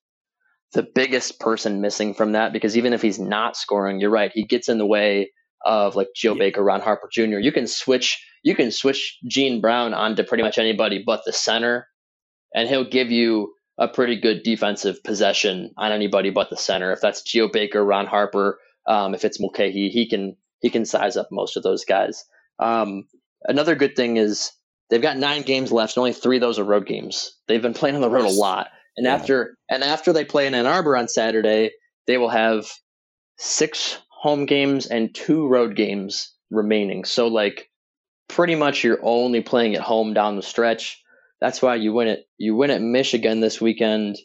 the 0.74 0.84
biggest 0.84 1.39
person 1.39 1.82
missing 1.82 2.14
from 2.14 2.34
that 2.34 2.53
because 2.53 2.78
even 2.78 2.93
if 2.93 3.01
he's 3.01 3.20
not 3.20 3.58
scoring, 3.58 3.99
you're 3.99 4.10
right, 4.10 4.32
he 4.34 4.43
gets 4.43 4.70
in 4.70 4.78
the 4.78 4.86
way 4.86 5.32
of 5.66 5.95
like 5.95 6.10
Geo 6.16 6.34
yeah. 6.34 6.39
Baker, 6.39 6.64
Ron 6.64 6.82
Harper 6.82 7.10
Jr. 7.12 7.39
You 7.39 7.51
can 7.51 7.68
switch 7.68 8.24
you 8.47 8.55
can 8.55 8.71
switch 8.71 9.19
Gene 9.27 9.59
Brown 9.59 9.93
onto 9.93 10.23
pretty 10.23 10.41
much 10.41 10.57
anybody 10.57 11.03
but 11.05 11.23
the 11.25 11.33
center, 11.33 11.89
and 12.55 12.69
he'll 12.69 12.89
give 12.89 13.11
you 13.11 13.53
a 13.77 13.89
pretty 13.89 14.15
good 14.21 14.41
defensive 14.41 15.03
possession 15.03 15.71
on 15.75 15.91
anybody 15.91 16.29
but 16.29 16.49
the 16.49 16.55
center. 16.55 16.93
If 16.93 17.01
that's 17.01 17.23
Geo 17.23 17.49
Baker, 17.49 17.83
Ron 17.83 18.05
Harper, 18.05 18.57
um, 18.87 19.13
if 19.13 19.25
it's 19.25 19.37
Mulcahy, 19.37 19.89
he 19.89 20.07
can 20.07 20.37
he 20.61 20.69
can 20.69 20.85
size 20.85 21.17
up 21.17 21.27
most 21.29 21.57
of 21.57 21.63
those 21.63 21.83
guys. 21.83 22.23
Um, 22.57 23.09
another 23.43 23.75
good 23.75 23.97
thing 23.97 24.15
is 24.15 24.53
they've 24.89 25.01
got 25.01 25.17
nine 25.17 25.41
games 25.41 25.73
left, 25.73 25.97
and 25.97 26.01
only 26.03 26.13
three 26.13 26.37
of 26.37 26.41
those 26.41 26.57
are 26.57 26.63
road 26.63 26.87
games. 26.87 27.35
They've 27.49 27.61
been 27.61 27.73
playing 27.73 27.95
on 27.95 28.01
the 28.01 28.09
road 28.09 28.27
a 28.27 28.29
lot, 28.29 28.69
and 28.95 29.07
yeah. 29.07 29.13
after 29.13 29.57
and 29.69 29.83
after 29.83 30.13
they 30.13 30.23
play 30.23 30.47
in 30.47 30.55
Ann 30.55 30.67
Arbor 30.67 30.95
on 30.95 31.09
Saturday, 31.09 31.71
they 32.05 32.17
will 32.17 32.29
have 32.29 32.71
six 33.37 33.97
home 34.07 34.45
games 34.45 34.85
and 34.85 35.13
two 35.13 35.49
road 35.49 35.75
games 35.75 36.33
remaining. 36.49 37.03
So 37.03 37.27
like 37.27 37.69
pretty 38.28 38.55
much 38.55 38.84
you're 38.84 38.99
only 39.01 39.41
playing 39.41 39.75
at 39.75 39.82
home 39.82 40.13
down 40.13 40.36
the 40.36 40.41
stretch. 40.41 41.03
That's 41.39 41.61
why 41.61 41.75
you 41.75 41.93
win 41.93 42.07
it. 42.07 42.25
You 42.38 42.55
win 42.55 42.71
at 42.71 42.82
Michigan 42.82 43.39
this 43.39 43.61
weekend. 43.61 44.17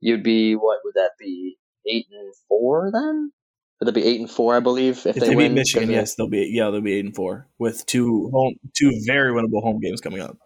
You'd 0.00 0.22
be 0.22 0.54
what 0.54 0.80
would 0.84 0.94
that 0.94 1.12
be? 1.18 1.56
Eight 1.88 2.06
and 2.10 2.34
four 2.48 2.90
then? 2.92 3.30
Would 3.80 3.86
that 3.86 3.92
be 3.92 4.04
eight 4.04 4.20
and 4.20 4.30
four? 4.30 4.56
I 4.56 4.60
believe 4.60 4.98
if, 4.98 5.06
if 5.06 5.14
they, 5.16 5.28
they 5.28 5.36
win, 5.36 5.52
beat 5.52 5.60
Michigan, 5.60 5.90
yes, 5.90 6.14
they'll 6.14 6.28
be 6.28 6.50
yeah 6.52 6.70
they'll 6.70 6.80
be 6.80 6.94
eight 6.94 7.04
and 7.04 7.14
four 7.14 7.46
with 7.58 7.86
two 7.86 8.30
home 8.32 8.54
two 8.76 8.92
very 9.06 9.32
winnable 9.32 9.62
home 9.62 9.80
games 9.80 10.00
coming 10.00 10.20
up. 10.20 10.36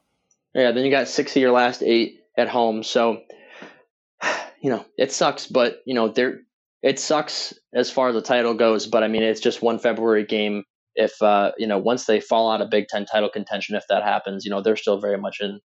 Yeah, 0.55 0.73
then 0.73 0.85
you 0.85 0.91
got 0.91 1.09
six 1.09 1.35
of 1.37 1.41
your 1.41 1.53
last 1.53 1.83
eight 1.83 2.21
at 2.37 2.49
home. 2.49 2.83
So 2.83 3.23
you 4.61 4.71
know 4.71 4.85
it 4.99 5.13
sucks, 5.13 5.47
but 5.47 5.81
you 5.87 5.95
know 5.95 6.09
there 6.09 6.41
it 6.83 6.99
sucks 6.99 7.55
as 7.75 7.91
far 7.91 8.09
as 8.09 8.15
the 8.15 8.23
title 8.23 8.55
goes. 8.55 8.87
But 8.87 9.03
I 9.03 9.09
mean 9.09 9.23
it's 9.23 9.41
just 9.41 9.63
one 9.63 9.79
February 9.79 10.27
game 10.27 10.65
if 11.01 11.21
uh, 11.23 11.53
you 11.57 11.67
know 11.67 11.79
once 11.79 12.05
they 12.05 12.21
fall 12.21 12.51
out 12.53 12.61
of 12.61 12.71
Big 12.71 12.89
Ten 12.89 13.07
title 13.07 13.31
contention, 13.31 13.75
if 13.75 13.85
that 13.89 14.03
happens, 14.03 14.45
you 14.45 14.51
know 14.51 14.61
they're 14.61 14.77
still 14.77 15.01
very 15.01 15.19
much 15.19 15.39
in 15.41 15.61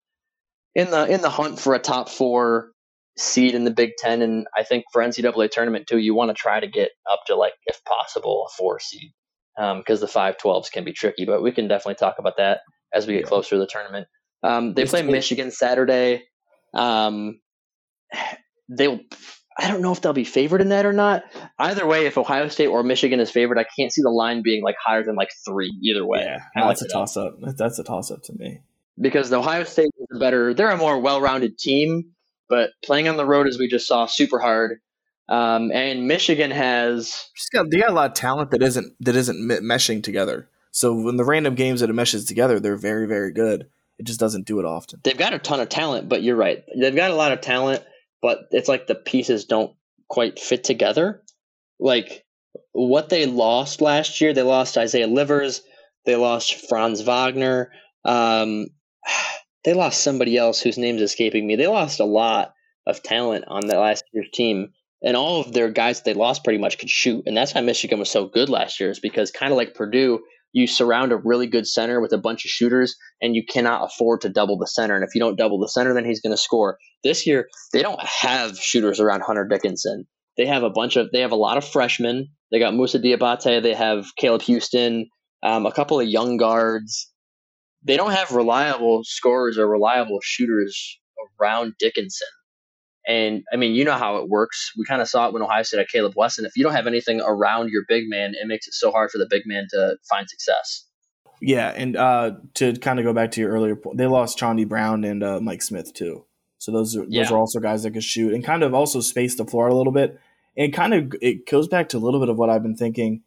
in 0.74 0.91
the 0.91 1.07
in 1.07 1.22
the 1.22 1.31
hunt 1.31 1.59
for 1.59 1.74
a 1.74 1.78
top 1.78 2.09
four 2.09 2.72
seed 3.16 3.55
in 3.55 3.64
the 3.64 3.70
Big 3.70 3.93
Ten, 3.97 4.22
and 4.22 4.47
I 4.57 4.64
think 4.64 4.85
for 4.93 5.01
NCAA 5.01 5.51
tournament 5.51 5.87
too, 5.87 5.99
you 5.99 6.14
want 6.14 6.31
to 6.31 6.35
try 6.35 6.59
to 6.59 6.66
get 6.66 6.91
up 7.11 7.20
to 7.28 7.37
like 7.37 7.55
if 7.66 7.83
possible 7.85 8.47
a 8.49 8.53
four 8.57 8.81
seed 8.81 9.12
because 9.57 9.99
um, 9.99 10.01
the 10.01 10.09
five 10.09 10.37
twelves 10.37 10.68
can 10.68 10.85
be 10.85 10.93
tricky, 10.93 11.24
but 11.24 11.43
we 11.43 11.53
can 11.53 11.68
definitely 11.68 11.95
talk 11.95 12.16
about 12.18 12.37
that 12.37 12.61
as 12.93 13.07
we 13.07 13.14
get 13.14 13.22
yeah. 13.22 13.28
closer 13.28 13.51
to 13.51 13.59
the 13.59 13.66
tournament. 13.66 14.09
Um, 14.43 14.74
they 14.74 14.85
play 14.85 15.03
Michigan 15.03 15.53
Saturday. 15.53 16.24
Um, 16.74 17.41
they'll 18.68 19.01
I 19.59 19.68
don't 19.68 19.82
know 19.82 19.92
if 19.92 20.01
they'll 20.01 20.12
be 20.12 20.24
favored 20.24 20.61
in 20.61 20.68
that 20.70 20.86
or 20.86 20.92
not. 20.92 21.24
Either 21.59 21.86
way, 21.86 22.07
if 22.07 22.16
Ohio 22.16 22.48
State 22.48 22.68
or 22.68 22.82
Michigan 22.82 23.20
is 23.20 23.30
favored, 23.30 23.59
I 23.59 23.64
can't 23.64 23.92
see 23.92 24.03
the 24.03 24.11
line 24.11 24.42
being 24.42 24.62
like 24.62 24.76
higher 24.82 25.03
than 25.03 25.16
like 25.16 25.30
three. 25.44 25.72
Either 25.82 26.07
way, 26.07 26.20
yeah, 26.24 26.38
that's 26.55 26.82
a 26.82 26.88
toss 26.88 27.16
up. 27.16 27.36
That's 27.40 27.78
a 27.78 27.84
toss 27.84 28.11
up 28.11 28.22
to 28.24 28.32
me 28.32 28.61
because 28.98 29.30
the 29.30 29.38
Ohio 29.38 29.64
State 29.64 29.90
is 29.98 30.16
a 30.16 30.18
better. 30.18 30.55
They're 30.55 30.70
a 30.70 30.76
more 30.76 31.01
well 31.01 31.20
rounded 31.20 31.59
team, 31.59 32.12
but 32.48 32.70
playing 32.82 33.09
on 33.09 33.16
the 33.16 33.26
road 33.26 33.48
as 33.48 33.59
we 33.59 33.68
just 33.68 33.86
saw, 33.86 34.07
super 34.07 34.38
hard. 34.38 34.80
Um, 35.28 35.70
and 35.72 36.09
Michigan 36.09 36.51
has 36.51 37.30
got, 37.53 37.70
they 37.70 37.78
got 37.78 37.90
a 37.90 37.94
lot 37.94 38.11
of 38.11 38.14
talent 38.14 38.51
that 38.51 38.62
isn't 38.62 38.94
that 39.01 39.16
isn't 39.16 39.48
meshing 39.62 40.03
together. 40.03 40.48
So 40.72 40.94
when 40.94 41.16
the 41.16 41.24
random 41.24 41.55
games 41.55 41.80
that 41.80 41.90
it 41.90 41.94
meshes 41.94 42.24
together, 42.24 42.61
they're 42.61 42.76
very 42.76 43.07
very 43.07 43.32
good. 43.32 43.68
It 43.98 44.07
just 44.07 44.18
doesn't 44.18 44.46
do 44.46 44.59
it 44.59 44.64
often. 44.64 45.01
They've 45.05 45.16
got 45.16 45.34
a 45.34 45.38
ton 45.38 45.61
of 45.61 45.68
talent, 45.68 46.09
but 46.09 46.22
you're 46.22 46.36
right. 46.36 46.64
They've 46.74 46.94
got 46.94 47.11
a 47.11 47.14
lot 47.14 47.32
of 47.32 47.42
talent 47.42 47.84
but 48.23 48.49
it's 48.51 48.68
like 48.68 48.87
the 48.87 48.95
pieces 48.95 49.45
don't 49.45 49.75
quite 50.09 50.39
fit 50.39 50.64
together. 50.64 51.23
Like 51.79 52.25
what 52.73 53.09
they 53.09 53.27
lost 53.27 53.81
last 53.81 54.21
year, 54.21 54.35
they 54.35 54.43
lost 54.43 54.77
Isaiah 54.77 55.07
Livers, 55.07 55.62
they 56.05 56.16
lost 56.16 56.68
Franz 56.68 57.01
Wagner, 57.01 57.73
um, 58.05 58.66
they 59.64 59.75
lost 59.75 60.03
somebody 60.03 60.37
else 60.37 60.61
whose 60.61 60.79
name's 60.79 61.03
escaping 61.03 61.47
me. 61.47 61.57
They 61.57 61.66
lost 61.66 62.01
a 62.01 62.05
lot 62.05 62.55
of 62.87 63.03
talent 63.03 63.45
on 63.49 63.66
that 63.66 63.79
last 63.79 64.05
year's 64.12 64.31
team. 64.33 64.73
And 65.03 65.16
all 65.16 65.41
of 65.41 65.53
their 65.53 65.71
guys 65.71 66.03
they 66.03 66.12
lost 66.12 66.45
pretty 66.45 66.59
much 66.59 66.79
could 66.79 66.91
shoot. 66.91 67.25
And 67.27 67.37
that's 67.37 67.55
why 67.55 67.62
Michigan 67.62 67.99
was 67.99 68.11
so 68.11 68.27
good 68.27 68.51
last 68.51 68.81
year, 68.81 68.91
is 68.91 69.01
because 69.01 69.31
kind 69.31 69.51
of 69.53 69.57
like 69.57 69.75
Purdue, 69.75 70.21
you 70.53 70.66
surround 70.66 71.12
a 71.12 71.16
really 71.16 71.46
good 71.46 71.66
center 71.66 72.01
with 72.01 72.12
a 72.12 72.18
bunch 72.18 72.44
of 72.44 72.51
shooters 72.51 72.96
and 73.22 73.34
you 73.34 73.44
cannot 73.44 73.84
afford 73.84 74.20
to 74.22 74.28
double 74.28 74.59
the 74.59 74.66
center. 74.66 74.94
And 74.94 75.05
if 75.05 75.14
you 75.14 75.20
don't 75.20 75.38
double 75.38 75.59
the 75.59 75.68
center, 75.68 75.94
then 75.94 76.05
he's 76.05 76.20
going 76.20 76.34
to 76.34 76.40
score. 76.40 76.78
This 77.05 77.26
year, 77.26 77.48
they 77.72 77.82
don't 77.82 78.03
have 78.03 78.59
shooters 78.59 79.01
around 79.01 79.22
Hunter 79.22 79.46
Dickinson. 79.46 80.07
They 80.36 80.46
have 80.46 80.62
a 80.62 80.70
bunch 80.70 80.96
of, 80.96 81.09
they 81.12 81.20
have 81.20 81.32
a 81.32 81.36
lot 81.36 81.57
of 81.57 81.64
freshmen. 81.64 82.28
They 82.51 82.59
got 82.59 82.74
Moussa 82.74 82.98
Diabate. 82.98 83.62
They 83.62 83.74
have 83.74 84.07
Caleb 84.16 84.42
Houston, 84.42 85.09
um, 85.42 85.66
a 85.66 85.72
couple 85.72 86.01
of 86.01 86.09
young 86.09 86.36
guards. 86.36 87.12
They 87.82 87.96
don't 87.96 88.12
have 88.12 88.32
reliable 88.32 89.03
scorers 89.05 89.57
or 89.57 89.68
reliable 89.68 90.18
shooters 90.22 90.98
around 91.40 91.74
Dickinson. 91.78 92.28
And 93.07 93.42
I 93.53 93.57
mean, 93.57 93.74
you 93.74 93.84
know 93.84 93.96
how 93.96 94.18
it 94.18 94.28
works. 94.28 94.72
We 94.76 94.84
kind 94.84 95.01
of 95.01 95.09
saw 95.09 95.26
it 95.26 95.32
when 95.32 95.42
Ohio 95.42 95.62
State 95.62 95.78
had 95.78 95.88
Caleb 95.88 96.12
Wesson. 96.16 96.44
If 96.44 96.57
you 96.57 96.62
don't 96.62 96.74
have 96.74 96.86
anything 96.86 97.20
around 97.20 97.70
your 97.70 97.84
big 97.88 98.09
man, 98.09 98.34
it 98.34 98.46
makes 98.46 98.68
it 98.68 98.74
so 98.74 98.90
hard 98.90 99.11
for 99.11 99.18
the 99.18 99.26
big 99.28 99.42
man 99.46 99.66
to 99.70 99.96
find 100.09 100.28
success. 100.28 100.84
Yeah, 101.40 101.72
and 101.74 101.96
uh, 101.96 102.32
to 102.55 102.74
kind 102.74 102.98
of 102.98 103.05
go 103.05 103.14
back 103.14 103.30
to 103.32 103.40
your 103.40 103.51
earlier 103.51 103.74
point, 103.74 103.96
they 103.96 104.07
lost 104.07 104.38
Chaundee 104.38 104.68
Brown 104.68 105.05
and 105.05 105.22
uh, 105.22 105.40
Mike 105.40 105.62
Smith 105.62 105.94
too. 105.94 106.26
So 106.59 106.70
those 106.72 106.94
are 106.94 107.07
yeah. 107.09 107.22
those 107.22 107.32
are 107.32 107.38
also 107.38 107.59
guys 107.59 107.82
that 107.84 107.92
could 107.92 108.05
shoot 108.05 108.34
and 108.34 108.44
kind 108.44 108.62
of 108.62 108.74
also 108.74 109.01
space 109.01 109.34
the 109.34 109.46
floor 109.46 109.68
a 109.68 109.74
little 109.74 109.92
bit. 109.92 110.20
And 110.57 110.72
kind 110.72 110.92
of 110.92 111.14
it 111.22 111.46
goes 111.46 111.68
back 111.68 111.88
to 111.90 111.96
a 111.96 112.01
little 112.01 112.20
bit 112.20 112.28
of 112.28 112.36
what 112.36 112.51
I've 112.51 112.62
been 112.62 112.76
thinking, 112.76 113.22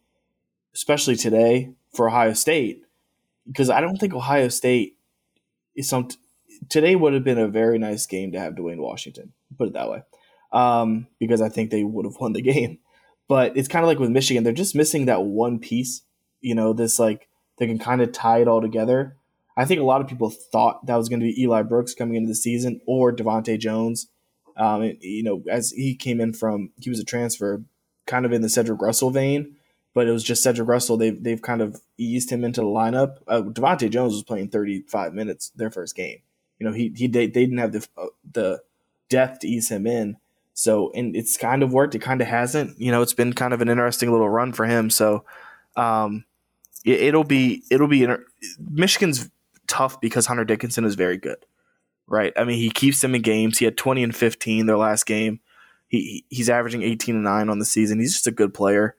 especially 0.72 1.16
today 1.16 1.72
for 1.92 2.08
Ohio 2.08 2.34
State, 2.34 2.82
because 3.44 3.70
I 3.70 3.80
don't 3.80 3.96
think 3.96 4.14
Ohio 4.14 4.48
State 4.48 4.96
is 5.74 5.88
some 5.88 6.08
today 6.68 6.96
would 6.96 7.14
have 7.14 7.24
been 7.24 7.38
a 7.38 7.48
very 7.48 7.78
nice 7.78 8.06
game 8.06 8.32
to 8.32 8.40
have 8.40 8.56
Duane 8.56 8.80
Washington, 8.80 9.32
put 9.56 9.68
it 9.68 9.74
that 9.74 9.90
way, 9.90 10.02
um, 10.52 11.06
because 11.18 11.40
I 11.40 11.48
think 11.48 11.70
they 11.70 11.84
would 11.84 12.04
have 12.04 12.16
won 12.18 12.32
the 12.32 12.42
game. 12.52 12.78
But 13.28 13.56
it's 13.56 13.68
kind 13.68 13.84
of 13.84 13.88
like 13.88 13.98
with 13.98 14.10
Michigan, 14.10 14.44
they're 14.44 14.52
just 14.52 14.74
missing 14.74 15.06
that 15.06 15.24
one 15.24 15.58
piece. 15.58 16.02
You 16.40 16.54
know, 16.54 16.72
this 16.72 16.98
like 16.98 17.28
they 17.58 17.66
can 17.66 17.78
kind 17.78 18.02
of 18.02 18.12
tie 18.12 18.40
it 18.40 18.48
all 18.48 18.60
together. 18.60 19.16
I 19.56 19.64
think 19.64 19.80
a 19.80 19.84
lot 19.84 20.00
of 20.00 20.08
people 20.08 20.30
thought 20.30 20.84
that 20.86 20.96
was 20.96 21.08
going 21.08 21.20
to 21.20 21.26
be 21.26 21.40
Eli 21.42 21.62
Brooks 21.62 21.94
coming 21.94 22.16
into 22.16 22.28
the 22.28 22.34
season 22.34 22.80
or 22.86 23.14
DeVante 23.14 23.58
Jones. 23.58 24.08
Um, 24.56 24.92
you 25.00 25.22
know, 25.22 25.42
as 25.48 25.70
he 25.70 25.94
came 25.94 26.20
in 26.20 26.32
from, 26.32 26.70
he 26.80 26.90
was 26.90 27.00
a 27.00 27.04
transfer, 27.04 27.64
kind 28.06 28.26
of 28.26 28.32
in 28.32 28.42
the 28.42 28.48
Cedric 28.48 28.80
Russell 28.80 29.10
vein, 29.10 29.56
but 29.94 30.06
it 30.06 30.12
was 30.12 30.24
just 30.24 30.42
Cedric 30.42 30.68
Russell. 30.68 30.96
They've 30.96 31.20
they've 31.22 31.40
kind 31.42 31.62
of 31.62 31.80
eased 31.96 32.30
him 32.30 32.44
into 32.44 32.60
the 32.60 32.66
lineup. 32.66 33.16
Uh, 33.26 33.42
DeVante 33.42 33.90
Jones 33.90 34.12
was 34.12 34.22
playing 34.22 34.48
35 34.48 35.14
minutes 35.14 35.50
their 35.56 35.70
first 35.70 35.94
game. 35.96 36.18
You 36.58 36.66
know, 36.66 36.72
he 36.72 36.92
he 36.94 37.06
they, 37.06 37.26
they 37.26 37.44
didn't 37.44 37.58
have 37.58 37.72
the 37.72 37.86
uh, 37.96 38.06
the 38.32 38.62
depth 39.08 39.40
to 39.40 39.48
ease 39.48 39.70
him 39.70 39.86
in. 39.86 40.16
So 40.54 40.92
and 40.94 41.16
it's 41.16 41.36
kind 41.36 41.62
of 41.62 41.72
worked. 41.72 41.94
It 41.94 42.00
kind 42.00 42.20
of 42.20 42.28
hasn't. 42.28 42.80
You 42.80 42.92
know, 42.92 43.02
it's 43.02 43.14
been 43.14 43.32
kind 43.32 43.52
of 43.52 43.60
an 43.60 43.68
interesting 43.68 44.10
little 44.10 44.28
run 44.28 44.52
for 44.52 44.66
him. 44.66 44.88
So 44.88 45.24
um, 45.76 46.24
it, 46.84 47.14
will 47.14 47.24
be 47.24 47.64
it'll 47.70 47.88
be 47.88 48.04
inter- 48.04 48.24
Michigan's 48.58 49.30
tough 49.66 50.00
because 50.00 50.26
Hunter 50.26 50.44
Dickinson 50.44 50.84
is 50.84 50.94
very 50.94 51.16
good, 51.16 51.44
right? 52.06 52.32
I 52.36 52.44
mean, 52.44 52.58
he 52.58 52.70
keeps 52.70 53.00
them 53.00 53.14
in 53.14 53.22
games. 53.22 53.58
He 53.58 53.64
had 53.64 53.76
20 53.76 54.04
and 54.04 54.14
15 54.14 54.66
their 54.66 54.76
last 54.76 55.06
game. 55.06 55.40
He 55.88 56.24
he's 56.28 56.50
averaging 56.50 56.82
18 56.82 57.16
and 57.16 57.24
nine 57.24 57.48
on 57.48 57.58
the 57.58 57.64
season. 57.64 57.98
He's 57.98 58.12
just 58.12 58.26
a 58.26 58.32
good 58.32 58.54
player. 58.54 58.96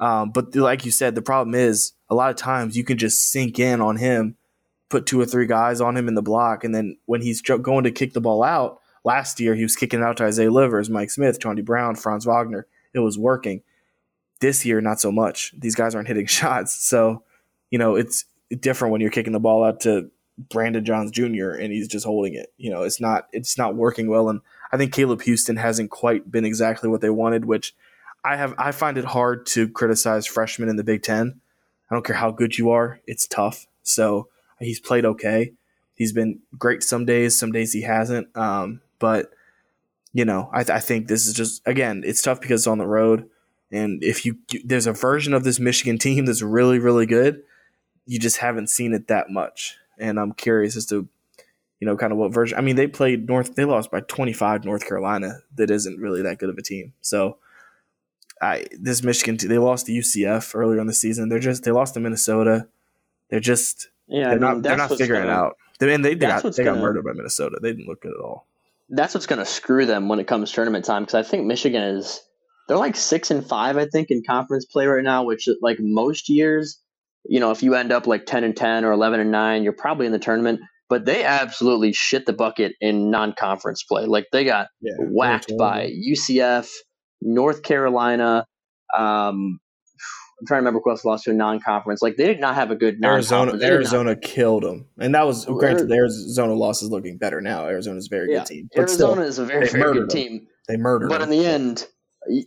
Um, 0.00 0.30
but 0.30 0.54
like 0.54 0.84
you 0.84 0.90
said, 0.90 1.14
the 1.14 1.22
problem 1.22 1.54
is 1.54 1.92
a 2.08 2.14
lot 2.14 2.30
of 2.30 2.36
times 2.36 2.76
you 2.76 2.84
can 2.84 2.98
just 2.98 3.30
sink 3.30 3.58
in 3.58 3.80
on 3.80 3.96
him, 3.96 4.36
put 4.88 5.06
two 5.06 5.20
or 5.20 5.26
three 5.26 5.46
guys 5.46 5.80
on 5.80 5.96
him 5.96 6.08
in 6.08 6.14
the 6.14 6.22
block, 6.22 6.64
and 6.64 6.74
then 6.74 6.96
when 7.06 7.20
he's 7.20 7.40
going 7.40 7.84
to 7.84 7.90
kick 7.90 8.12
the 8.12 8.20
ball 8.20 8.42
out, 8.42 8.80
last 9.04 9.40
year 9.40 9.54
he 9.54 9.62
was 9.62 9.76
kicking 9.76 10.02
out 10.02 10.16
to 10.18 10.24
Isaiah 10.24 10.50
Livers, 10.50 10.90
Mike 10.90 11.10
Smith, 11.10 11.40
Johnny 11.40 11.62
Brown, 11.62 11.94
Franz 11.96 12.24
Wagner. 12.24 12.66
It 12.94 13.00
was 13.00 13.18
working. 13.18 13.62
This 14.40 14.64
year, 14.64 14.80
not 14.80 15.00
so 15.00 15.10
much. 15.10 15.52
These 15.58 15.74
guys 15.74 15.94
aren't 15.94 16.08
hitting 16.08 16.26
shots, 16.38 16.74
so 16.74 17.22
you 17.70 17.78
know 17.78 17.96
it's 17.96 18.24
different 18.60 18.92
when 18.92 19.00
you're 19.00 19.10
kicking 19.10 19.32
the 19.32 19.40
ball 19.40 19.64
out 19.64 19.80
to 19.80 20.10
Brandon 20.38 20.84
Johns 20.84 21.10
Jr. 21.10 21.50
and 21.50 21.72
he's 21.72 21.88
just 21.88 22.06
holding 22.06 22.34
it. 22.34 22.52
You 22.56 22.70
know, 22.70 22.82
it's 22.82 23.00
not 23.00 23.28
it's 23.32 23.58
not 23.58 23.74
working 23.74 24.08
well, 24.08 24.28
and 24.28 24.40
I 24.72 24.76
think 24.76 24.92
Caleb 24.92 25.22
Houston 25.22 25.56
hasn't 25.56 25.90
quite 25.90 26.30
been 26.30 26.44
exactly 26.44 26.88
what 26.88 27.00
they 27.00 27.10
wanted, 27.10 27.44
which 27.44 27.74
I 28.24 28.36
have 28.36 28.54
I 28.58 28.72
find 28.72 28.96
it 28.96 29.04
hard 29.04 29.46
to 29.46 29.68
criticize 29.68 30.26
freshmen 30.26 30.68
in 30.68 30.76
the 30.76 30.84
Big 30.84 31.02
Ten. 31.02 31.40
I 31.90 31.94
don't 31.94 32.04
care 32.04 32.16
how 32.16 32.30
good 32.30 32.56
you 32.58 32.70
are; 32.70 33.00
it's 33.06 33.26
tough. 33.26 33.66
So 33.82 34.28
he's 34.60 34.80
played 34.80 35.04
okay. 35.04 35.52
He's 35.94 36.12
been 36.12 36.40
great 36.56 36.82
some 36.82 37.04
days, 37.04 37.38
some 37.38 37.52
days 37.52 37.72
he 37.72 37.82
hasn't. 37.82 38.34
Um, 38.36 38.80
but 38.98 39.30
you 40.12 40.24
know, 40.24 40.48
I, 40.52 40.64
th- 40.64 40.76
I 40.76 40.80
think 40.80 41.08
this 41.08 41.26
is 41.26 41.34
just 41.34 41.62
again, 41.66 42.02
it's 42.04 42.22
tough 42.22 42.40
because 42.40 42.62
it's 42.62 42.66
on 42.66 42.78
the 42.78 42.86
road, 42.86 43.28
and 43.70 44.02
if 44.02 44.24
you 44.24 44.38
there's 44.64 44.86
a 44.86 44.92
version 44.92 45.34
of 45.34 45.44
this 45.44 45.60
Michigan 45.60 45.98
team 45.98 46.26
that's 46.26 46.42
really 46.42 46.78
really 46.78 47.06
good, 47.06 47.42
you 48.06 48.18
just 48.18 48.38
haven't 48.38 48.70
seen 48.70 48.94
it 48.94 49.08
that 49.08 49.30
much. 49.30 49.76
And 49.98 50.18
I'm 50.18 50.32
curious 50.32 50.76
as 50.76 50.86
to 50.86 51.08
you 51.80 51.86
know, 51.86 51.96
kind 51.96 52.12
of 52.12 52.18
what 52.18 52.32
version. 52.32 52.58
I 52.58 52.60
mean, 52.60 52.76
they 52.76 52.86
played 52.86 53.28
North. 53.28 53.54
They 53.54 53.64
lost 53.64 53.90
by 53.90 54.00
25 54.00 54.64
North 54.64 54.86
Carolina. 54.86 55.40
That 55.54 55.70
isn't 55.70 56.00
really 56.00 56.22
that 56.22 56.38
good 56.38 56.50
of 56.50 56.58
a 56.58 56.62
team. 56.62 56.92
So 57.00 57.38
I 58.40 58.66
this 58.72 59.02
Michigan 59.02 59.36
they 59.48 59.58
lost 59.58 59.86
to 59.86 59.92
UCF 59.92 60.54
earlier 60.54 60.80
in 60.80 60.86
the 60.86 60.92
season. 60.92 61.28
They're 61.28 61.38
just 61.38 61.64
they 61.64 61.70
lost 61.70 61.94
to 61.94 62.00
Minnesota. 62.00 62.68
They're 63.30 63.40
just 63.40 63.88
yeah, 64.08 64.24
they're 64.24 64.30
I 64.30 64.32
mean, 64.34 64.40
not 64.40 64.62
they're 64.62 64.76
not 64.76 64.90
figuring 64.90 65.22
gonna, 65.22 65.32
it 65.32 65.36
out. 65.36 65.56
They, 65.78 65.94
and 65.94 66.04
they, 66.04 66.14
they 66.14 66.26
got 66.26 66.42
they 66.42 66.64
gonna, 66.64 66.76
got 66.76 66.80
murdered 66.80 67.04
by 67.04 67.12
Minnesota. 67.12 67.58
They 67.60 67.72
didn't 67.72 67.86
look 67.88 68.02
good 68.02 68.12
at 68.12 68.20
all. 68.20 68.46
That's 68.88 69.14
what's 69.14 69.26
going 69.26 69.38
to 69.38 69.44
screw 69.44 69.84
them 69.84 70.08
when 70.08 70.18
it 70.18 70.26
comes 70.26 70.50
tournament 70.50 70.84
time 70.84 71.02
because 71.02 71.14
I 71.14 71.22
think 71.22 71.44
Michigan 71.46 71.82
is 71.82 72.20
they're 72.66 72.78
like 72.78 72.96
six 72.96 73.30
and 73.30 73.46
five 73.46 73.76
I 73.76 73.86
think 73.86 74.10
in 74.10 74.22
conference 74.26 74.64
play 74.64 74.86
right 74.86 75.04
now, 75.04 75.24
which 75.24 75.48
like 75.60 75.78
most 75.78 76.28
years, 76.28 76.80
you 77.24 77.38
know, 77.38 77.50
if 77.50 77.62
you 77.62 77.74
end 77.74 77.92
up 77.92 78.06
like 78.06 78.24
ten 78.26 78.44
and 78.44 78.56
ten 78.56 78.84
or 78.84 78.92
eleven 78.92 79.20
and 79.20 79.30
nine, 79.30 79.62
you're 79.62 79.72
probably 79.72 80.06
in 80.06 80.12
the 80.12 80.18
tournament. 80.18 80.60
But 80.88 81.04
they 81.04 81.22
absolutely 81.22 81.92
shit 81.92 82.24
the 82.24 82.32
bucket 82.32 82.72
in 82.80 83.10
non-conference 83.10 83.82
play. 83.82 84.06
Like 84.06 84.28
they 84.32 84.44
got 84.44 84.68
yeah, 84.80 84.94
whacked 84.98 85.52
by 85.58 85.90
UCF, 85.90 86.70
North 87.20 87.62
Carolina. 87.62 88.46
Um, 88.96 89.60
I'm 90.40 90.46
trying 90.46 90.58
to 90.58 90.66
remember 90.66 90.80
who 90.84 90.90
else 90.90 91.04
lost 91.04 91.24
to 91.24 91.30
a 91.30 91.34
non-conference. 91.34 92.00
Like 92.00 92.16
they 92.16 92.26
did 92.26 92.40
not 92.40 92.54
have 92.54 92.70
a 92.70 92.76
good 92.76 92.98
Arizona. 93.04 93.58
Arizona 93.62 94.10
not... 94.10 94.22
killed 94.22 94.62
them, 94.62 94.86
and 94.98 95.14
that 95.14 95.26
was 95.26 95.44
granted. 95.44 95.88
The 95.88 95.94
Arizona 95.94 96.54
loss 96.54 96.82
is 96.82 96.90
looking 96.90 97.18
better 97.18 97.40
now. 97.40 97.66
Arizona 97.66 97.98
is 97.98 98.06
a 98.06 98.10
very 98.10 98.32
yeah, 98.32 98.38
good 98.40 98.46
team. 98.46 98.68
Arizona 98.76 99.12
still, 99.12 99.22
is 99.22 99.38
a 99.38 99.44
very 99.44 99.68
very 99.68 99.94
good 99.94 100.02
them. 100.02 100.08
team. 100.08 100.46
They 100.68 100.76
murdered. 100.76 101.08
But 101.08 101.20
them. 101.20 101.32
in 101.32 101.38
the 101.38 101.46
end, 101.46 101.86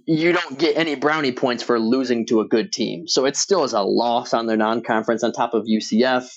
you 0.06 0.32
don't 0.32 0.58
get 0.58 0.78
any 0.78 0.96
brownie 0.96 1.32
points 1.32 1.64
for 1.64 1.80
losing 1.80 2.26
to 2.28 2.40
a 2.40 2.48
good 2.48 2.72
team. 2.72 3.08
So 3.08 3.26
it 3.26 3.36
still 3.36 3.64
is 3.64 3.74
a 3.74 3.82
loss 3.82 4.34
on 4.34 4.46
their 4.46 4.58
non-conference 4.58 5.24
on 5.24 5.34
top 5.34 5.54
of 5.54 5.66
UCF, 5.66 6.30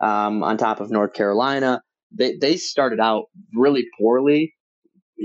um, 0.00 0.42
on 0.44 0.58
top 0.58 0.80
of 0.80 0.90
North 0.90 1.12
Carolina. 1.12 1.82
They 2.12 2.36
they 2.36 2.56
started 2.56 3.00
out 3.00 3.26
really 3.52 3.86
poorly 3.98 4.54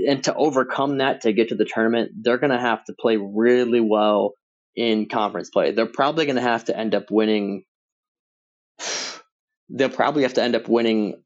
and 0.06 0.22
to 0.24 0.34
overcome 0.34 0.98
that 0.98 1.22
to 1.22 1.32
get 1.32 1.48
to 1.48 1.54
the 1.54 1.64
tournament, 1.64 2.12
they're 2.20 2.38
going 2.38 2.50
to 2.50 2.60
have 2.60 2.84
to 2.84 2.94
play 2.98 3.16
really 3.16 3.80
well 3.80 4.34
in 4.76 5.08
conference 5.08 5.50
play. 5.50 5.72
They're 5.72 5.86
probably 5.86 6.26
going 6.26 6.36
to 6.36 6.42
have 6.42 6.66
to 6.66 6.76
end 6.78 6.94
up 6.94 7.10
winning. 7.10 7.64
They'll 9.68 9.88
probably 9.88 10.22
have 10.22 10.34
to 10.34 10.42
end 10.42 10.54
up 10.54 10.68
winning 10.68 11.22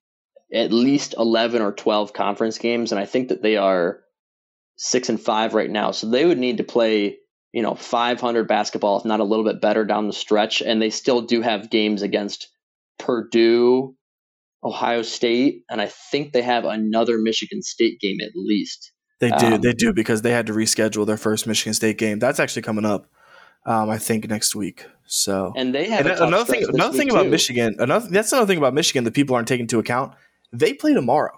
at 0.53 0.73
least 0.73 1.15
11 1.19 1.63
or 1.63 1.73
12 1.73 2.13
conference 2.13 2.59
games. 2.59 2.93
And 2.93 3.01
I 3.01 3.07
think 3.07 3.29
that 3.29 3.43
they 3.43 3.57
are 3.57 4.01
six 4.77 5.09
and 5.09 5.21
five 5.21 5.55
right 5.55 5.71
now. 5.71 5.91
So 5.91 6.09
they 6.09 6.25
would 6.25 6.39
need 6.39 6.57
to 6.57 6.65
play, 6.65 7.19
you 7.53 7.63
know, 7.63 7.75
500 7.75 8.49
basketball, 8.49 8.99
if 8.99 9.05
not 9.05 9.21
a 9.21 9.25
little 9.25 9.45
bit 9.45 9.61
better 9.61 9.85
down 9.85 10.07
the 10.07 10.13
stretch. 10.13 10.63
And 10.63 10.81
they 10.81 10.91
still 10.91 11.21
do 11.23 11.43
have 11.43 11.71
games 11.71 12.03
against 12.03 12.49
Purdue 12.99 13.95
Ohio 14.63 15.03
State, 15.03 15.65
and 15.71 15.81
I 15.81 15.87
think 15.87 16.33
they 16.33 16.43
have 16.43 16.65
another 16.65 17.19
Michigan 17.19 17.63
State 17.63 17.99
game 18.01 18.19
at 18.21 18.33
least. 18.35 18.93
They 19.21 19.31
do, 19.31 19.47
um, 19.47 19.61
they 19.61 19.73
do 19.73 19.93
because 19.93 20.23
they 20.23 20.33
had 20.33 20.47
to 20.47 20.53
reschedule 20.53 21.07
their 21.07 21.17
first 21.17 21.47
Michigan 21.47 21.75
State 21.75 21.99
game. 21.99 22.19
That's 22.19 22.41
actually 22.41 22.63
coming 22.63 22.85
up, 22.85 23.07
um, 23.67 23.91
I 23.91 23.99
think 23.99 24.29
next 24.29 24.55
week. 24.55 24.87
So, 25.07 25.53
and 25.57 25.75
they 25.75 25.89
have 25.89 26.07
and 26.07 26.21
another 26.21 26.45
thing. 26.45 26.65
Another 26.69 26.97
thing 26.97 27.11
about 27.11 27.25
too. 27.25 27.31
Michigan. 27.31 27.77
Another 27.79 28.09
that's 28.09 28.33
another 28.33 28.47
thing 28.47 28.59
about 28.59 28.75
Michigan 28.75 29.05
that 29.05 29.15
people 29.15 29.35
aren't 29.35 29.49
taking 29.49 29.65
into 29.65 29.79
account. 29.79 30.15
They 30.53 30.73
play 30.73 30.95
tomorrow. 30.95 31.37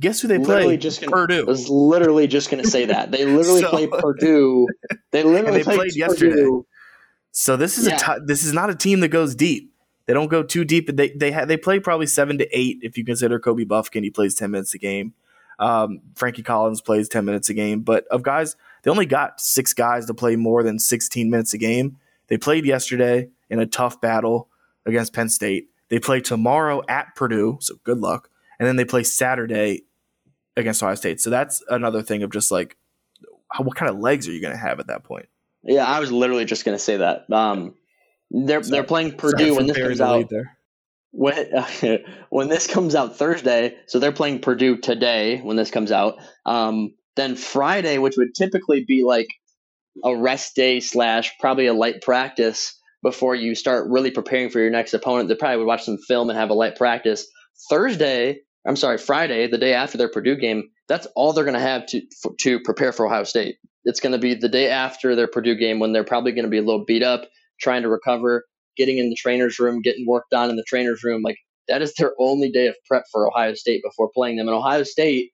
Guess 0.00 0.20
who 0.20 0.28
they 0.28 0.38
literally 0.38 0.64
play? 0.64 0.76
Just 0.78 1.00
gonna, 1.00 1.12
Purdue. 1.12 1.42
I 1.42 1.44
was 1.44 1.68
literally 1.68 2.26
just 2.26 2.50
going 2.50 2.62
to 2.62 2.68
say 2.68 2.86
that 2.86 3.12
they 3.12 3.24
literally 3.24 3.60
so, 3.62 3.70
play 3.70 3.86
Purdue. 3.86 4.66
They 5.12 5.22
literally 5.22 5.58
they 5.58 5.64
played, 5.64 5.76
played 5.76 5.96
yesterday. 5.96 6.48
So 7.30 7.56
this 7.56 7.78
is 7.78 7.86
yeah. 7.86 7.94
a 7.94 8.18
t- 8.18 8.24
this 8.26 8.44
is 8.44 8.52
not 8.52 8.70
a 8.70 8.74
team 8.74 9.00
that 9.00 9.08
goes 9.08 9.34
deep. 9.36 9.72
They 10.06 10.14
don't 10.14 10.28
go 10.28 10.42
too 10.42 10.64
deep. 10.64 10.94
They 10.94 11.10
they 11.10 11.30
ha- 11.30 11.44
they 11.44 11.56
play 11.56 11.78
probably 11.78 12.06
seven 12.06 12.38
to 12.38 12.58
eight 12.58 12.78
if 12.82 12.98
you 12.98 13.04
consider 13.04 13.38
Kobe 13.38 13.64
Bufkin. 13.64 14.02
He 14.02 14.10
plays 14.10 14.34
ten 14.34 14.50
minutes 14.50 14.74
a 14.74 14.78
game. 14.78 15.14
Um, 15.60 16.00
Frankie 16.16 16.42
Collins 16.42 16.80
plays 16.80 17.08
ten 17.08 17.24
minutes 17.24 17.48
a 17.48 17.54
game. 17.54 17.80
But 17.80 18.04
of 18.08 18.22
guys, 18.22 18.56
they 18.82 18.90
only 18.90 19.06
got 19.06 19.40
six 19.40 19.72
guys 19.72 20.06
to 20.06 20.14
play 20.14 20.36
more 20.36 20.62
than 20.62 20.78
sixteen 20.78 21.30
minutes 21.30 21.54
a 21.54 21.58
game. 21.58 21.98
They 22.28 22.38
played 22.38 22.64
yesterday 22.64 23.28
in 23.50 23.58
a 23.58 23.66
tough 23.66 24.00
battle 24.00 24.48
against 24.86 25.12
Penn 25.12 25.28
State. 25.28 25.68
They 25.88 25.98
play 25.98 26.20
tomorrow 26.20 26.82
at 26.88 27.14
Purdue, 27.14 27.58
so 27.60 27.74
good 27.84 27.98
luck. 27.98 28.30
And 28.58 28.66
then 28.66 28.76
they 28.76 28.84
play 28.84 29.02
Saturday 29.02 29.82
against 30.56 30.82
Ohio 30.82 30.94
State. 30.94 31.20
So 31.20 31.30
that's 31.30 31.62
another 31.68 32.02
thing 32.02 32.22
of 32.22 32.30
just 32.30 32.50
like, 32.50 32.76
what 33.58 33.76
kind 33.76 33.90
of 33.90 33.98
legs 33.98 34.26
are 34.28 34.32
you 34.32 34.40
going 34.40 34.54
to 34.54 34.58
have 34.58 34.80
at 34.80 34.86
that 34.86 35.04
point? 35.04 35.26
Yeah, 35.62 35.84
I 35.84 36.00
was 36.00 36.10
literally 36.10 36.44
just 36.44 36.64
going 36.64 36.76
to 36.76 36.82
say 36.82 36.96
that. 36.96 37.30
Um, 37.30 37.74
they're 38.30 38.62
they're 38.62 38.84
playing 38.84 39.16
Purdue 39.16 39.54
when 39.54 39.66
this 39.66 39.76
comes 39.76 40.00
out. 40.00 40.30
When 41.10 41.54
uh, 41.54 41.98
when 42.30 42.48
this 42.48 42.66
comes 42.66 42.94
out 42.94 43.16
Thursday, 43.16 43.76
so 43.86 43.98
they're 43.98 44.12
playing 44.12 44.40
Purdue 44.40 44.78
today 44.78 45.40
when 45.40 45.56
this 45.56 45.70
comes 45.70 45.92
out. 45.92 46.16
Um, 46.46 46.94
then 47.16 47.36
Friday, 47.36 47.98
which 47.98 48.16
would 48.16 48.34
typically 48.34 48.84
be 48.84 49.04
like 49.04 49.28
a 50.04 50.16
rest 50.16 50.54
day 50.54 50.80
slash 50.80 51.32
probably 51.38 51.66
a 51.66 51.74
light 51.74 52.02
practice 52.02 52.78
before 53.02 53.34
you 53.34 53.54
start 53.54 53.90
really 53.90 54.10
preparing 54.10 54.48
for 54.48 54.60
your 54.60 54.70
next 54.70 54.94
opponent. 54.94 55.28
They 55.28 55.34
probably 55.34 55.58
would 55.58 55.66
watch 55.66 55.84
some 55.84 55.98
film 55.98 56.30
and 56.30 56.38
have 56.38 56.50
a 56.50 56.54
light 56.54 56.76
practice. 56.76 57.26
Thursday, 57.68 58.40
I'm 58.66 58.76
sorry, 58.76 58.98
Friday, 58.98 59.48
the 59.48 59.58
day 59.58 59.74
after 59.74 59.98
their 59.98 60.08
Purdue 60.08 60.36
game, 60.36 60.70
that's 60.88 61.06
all 61.16 61.32
they're 61.32 61.44
going 61.44 61.54
to 61.54 61.60
have 61.60 61.86
to 61.86 62.02
to 62.40 62.60
prepare 62.60 62.92
for 62.92 63.06
Ohio 63.06 63.24
State. 63.24 63.56
It's 63.84 64.00
going 64.00 64.12
to 64.12 64.18
be 64.18 64.34
the 64.34 64.48
day 64.48 64.68
after 64.68 65.16
their 65.16 65.26
Purdue 65.26 65.56
game 65.56 65.80
when 65.80 65.92
they're 65.92 66.04
probably 66.04 66.32
going 66.32 66.44
to 66.44 66.50
be 66.50 66.58
a 66.58 66.62
little 66.62 66.84
beat 66.84 67.02
up 67.02 67.28
trying 67.60 67.82
to 67.82 67.88
recover, 67.88 68.44
getting 68.76 68.98
in 68.98 69.10
the 69.10 69.16
trainer's 69.16 69.58
room, 69.58 69.82
getting 69.82 70.06
work 70.06 70.24
done 70.30 70.50
in 70.50 70.56
the 70.56 70.64
trainer's 70.64 71.02
room. 71.02 71.22
Like 71.22 71.36
that 71.68 71.82
is 71.82 71.94
their 71.94 72.12
only 72.18 72.50
day 72.50 72.68
of 72.68 72.76
prep 72.86 73.04
for 73.10 73.26
Ohio 73.26 73.54
State 73.54 73.82
before 73.82 74.10
playing 74.14 74.36
them. 74.36 74.48
And 74.48 74.56
Ohio 74.56 74.84
State 74.84 75.31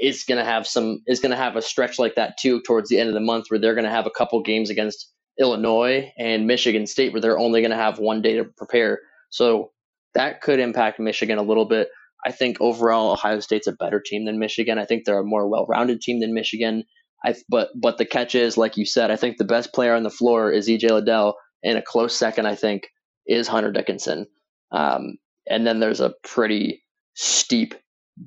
is 0.00 0.24
going 0.24 0.38
to 0.38 0.44
have 0.44 0.66
some 0.66 1.02
is 1.06 1.20
going 1.20 1.30
to 1.30 1.36
have 1.36 1.56
a 1.56 1.62
stretch 1.62 1.98
like 1.98 2.14
that 2.14 2.38
too 2.38 2.60
towards 2.62 2.88
the 2.88 2.98
end 2.98 3.08
of 3.08 3.14
the 3.14 3.20
month 3.20 3.46
where 3.48 3.60
they're 3.60 3.74
going 3.74 3.84
to 3.84 3.90
have 3.90 4.06
a 4.06 4.10
couple 4.10 4.42
games 4.42 4.70
against 4.70 5.12
Illinois 5.38 6.10
and 6.18 6.46
Michigan 6.46 6.86
State 6.86 7.12
where 7.12 7.20
they're 7.20 7.38
only 7.38 7.60
going 7.60 7.70
to 7.70 7.76
have 7.76 7.98
one 7.98 8.22
day 8.22 8.36
to 8.36 8.44
prepare. 8.44 9.00
So 9.30 9.70
that 10.14 10.40
could 10.40 10.58
impact 10.58 10.98
Michigan 10.98 11.38
a 11.38 11.42
little 11.42 11.66
bit. 11.66 11.88
I 12.24 12.32
think 12.32 12.60
overall 12.60 13.12
Ohio 13.12 13.40
State's 13.40 13.66
a 13.66 13.72
better 13.72 14.00
team 14.04 14.24
than 14.24 14.38
Michigan. 14.38 14.78
I 14.78 14.84
think 14.84 15.04
they're 15.04 15.18
a 15.20 15.24
more 15.24 15.48
well-rounded 15.48 16.00
team 16.00 16.20
than 16.20 16.34
Michigan. 16.34 16.84
I 17.24 17.34
but 17.48 17.68
but 17.76 17.98
the 17.98 18.06
catch 18.06 18.34
is 18.34 18.56
like 18.56 18.76
you 18.76 18.86
said, 18.86 19.10
I 19.10 19.16
think 19.16 19.36
the 19.36 19.44
best 19.44 19.72
player 19.74 19.94
on 19.94 20.02
the 20.02 20.10
floor 20.10 20.50
is 20.50 20.68
EJ 20.68 20.90
Liddell, 20.90 21.36
and 21.62 21.78
a 21.78 21.82
close 21.82 22.16
second, 22.16 22.46
I 22.46 22.54
think, 22.54 22.88
is 23.26 23.48
Hunter 23.48 23.70
Dickinson. 23.72 24.26
Um, 24.72 25.16
and 25.46 25.66
then 25.66 25.80
there's 25.80 26.00
a 26.00 26.14
pretty 26.22 26.82
steep 27.14 27.74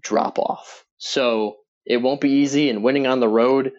drop 0.01 0.37
off. 0.37 0.83
So 0.97 1.57
it 1.85 1.97
won't 1.97 2.21
be 2.21 2.31
easy, 2.31 2.69
and 2.69 2.83
winning 2.83 3.07
on 3.07 3.19
the 3.19 3.27
road 3.27 3.71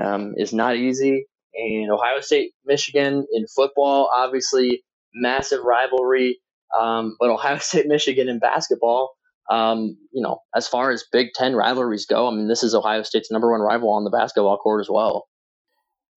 um, 0.00 0.34
is 0.36 0.52
not 0.52 0.76
easy. 0.76 1.26
and 1.54 1.90
Ohio 1.90 2.20
State, 2.20 2.52
Michigan 2.64 3.26
in 3.32 3.46
football, 3.54 4.10
obviously 4.14 4.84
massive 5.14 5.62
rivalry. 5.62 6.40
Um, 6.78 7.16
but 7.18 7.30
Ohio 7.30 7.58
State, 7.60 7.86
Michigan 7.86 8.28
in 8.28 8.38
basketball, 8.38 9.16
um, 9.50 9.96
you 10.12 10.22
know, 10.22 10.40
as 10.54 10.66
far 10.66 10.90
as 10.90 11.04
Big 11.12 11.28
Ten 11.34 11.54
rivalries 11.54 12.06
go, 12.06 12.28
I 12.28 12.30
mean, 12.32 12.48
this 12.48 12.62
is 12.62 12.74
Ohio 12.74 13.02
State's 13.02 13.30
number 13.30 13.50
one 13.50 13.60
rival 13.60 13.90
on 13.90 14.04
the 14.04 14.10
basketball 14.10 14.58
court 14.58 14.80
as 14.80 14.90
well. 14.90 15.28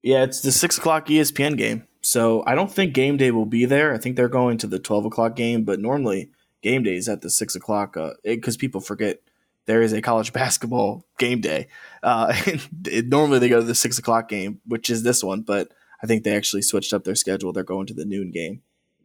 Yeah, 0.01 0.23
it's 0.23 0.41
the 0.41 0.51
six 0.51 0.77
o'clock 0.77 1.07
ESPN 1.07 1.57
game. 1.57 1.85
So 2.01 2.43
I 2.47 2.55
don't 2.55 2.71
think 2.71 2.93
game 2.93 3.17
day 3.17 3.31
will 3.31 3.45
be 3.45 3.65
there. 3.65 3.93
I 3.93 3.97
think 3.97 4.15
they're 4.15 4.29
going 4.29 4.57
to 4.59 4.67
the 4.67 4.79
12 4.79 5.05
o'clock 5.05 5.35
game, 5.35 5.65
but 5.65 5.79
normally 5.79 6.29
game 6.63 6.83
day 6.83 6.95
is 6.95 7.09
at 7.09 7.21
the 7.21 7.29
six 7.29 7.55
o'clock 7.55 7.97
because 8.23 8.55
uh, 8.55 8.59
people 8.59 8.81
forget 8.81 9.19
there 9.70 9.84
is 9.84 9.93
a 9.93 10.01
college 10.01 10.34
basketball 10.41 11.05
game 11.20 11.41
day. 11.41 11.67
Uh, 12.01 12.34
it, 12.86 13.07
normally 13.07 13.38
they 13.38 13.49
go 13.49 13.59
to 13.59 13.65
the 13.65 13.76
six 13.76 13.99
o'clock 13.99 14.28
game, 14.28 14.59
which 14.65 14.89
is 14.89 15.03
this 15.03 15.24
one, 15.24 15.41
but 15.41 15.72
I 16.01 16.07
think 16.07 16.24
they 16.24 16.36
actually 16.36 16.63
switched 16.63 16.91
up 16.91 17.03
their 17.03 17.15
schedule. 17.15 17.53
They're 17.53 17.63
going 17.63 17.86
to 17.86 17.93
the 17.93 18.05
noon 18.05 18.32
game. 18.32 18.63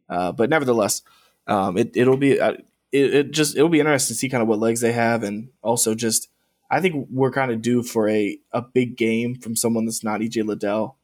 Uh, 0.08 0.32
but 0.32 0.48
nevertheless, 0.48 1.02
um, 1.46 1.76
it, 1.76 1.94
it'll 1.94 2.16
be 2.16 2.40
uh, 2.40 2.54
it, 2.92 3.14
it 3.14 3.30
just 3.30 3.56
it'll 3.56 3.68
be 3.68 3.80
interesting 3.80 4.14
to 4.14 4.18
see 4.18 4.30
kind 4.30 4.42
of 4.42 4.48
what 4.48 4.58
legs 4.58 4.80
they 4.80 4.92
have, 4.92 5.22
and 5.22 5.50
also 5.62 5.94
just 5.94 6.28
I 6.70 6.80
think 6.80 7.08
we're 7.10 7.30
kind 7.30 7.50
of 7.50 7.60
due 7.60 7.82
for 7.82 8.08
a 8.08 8.38
a 8.52 8.62
big 8.62 8.96
game 8.96 9.34
from 9.34 9.56
someone 9.56 9.84
that's 9.84 10.02
not 10.02 10.20
EJ 10.20 10.46
Liddell. 10.46 10.96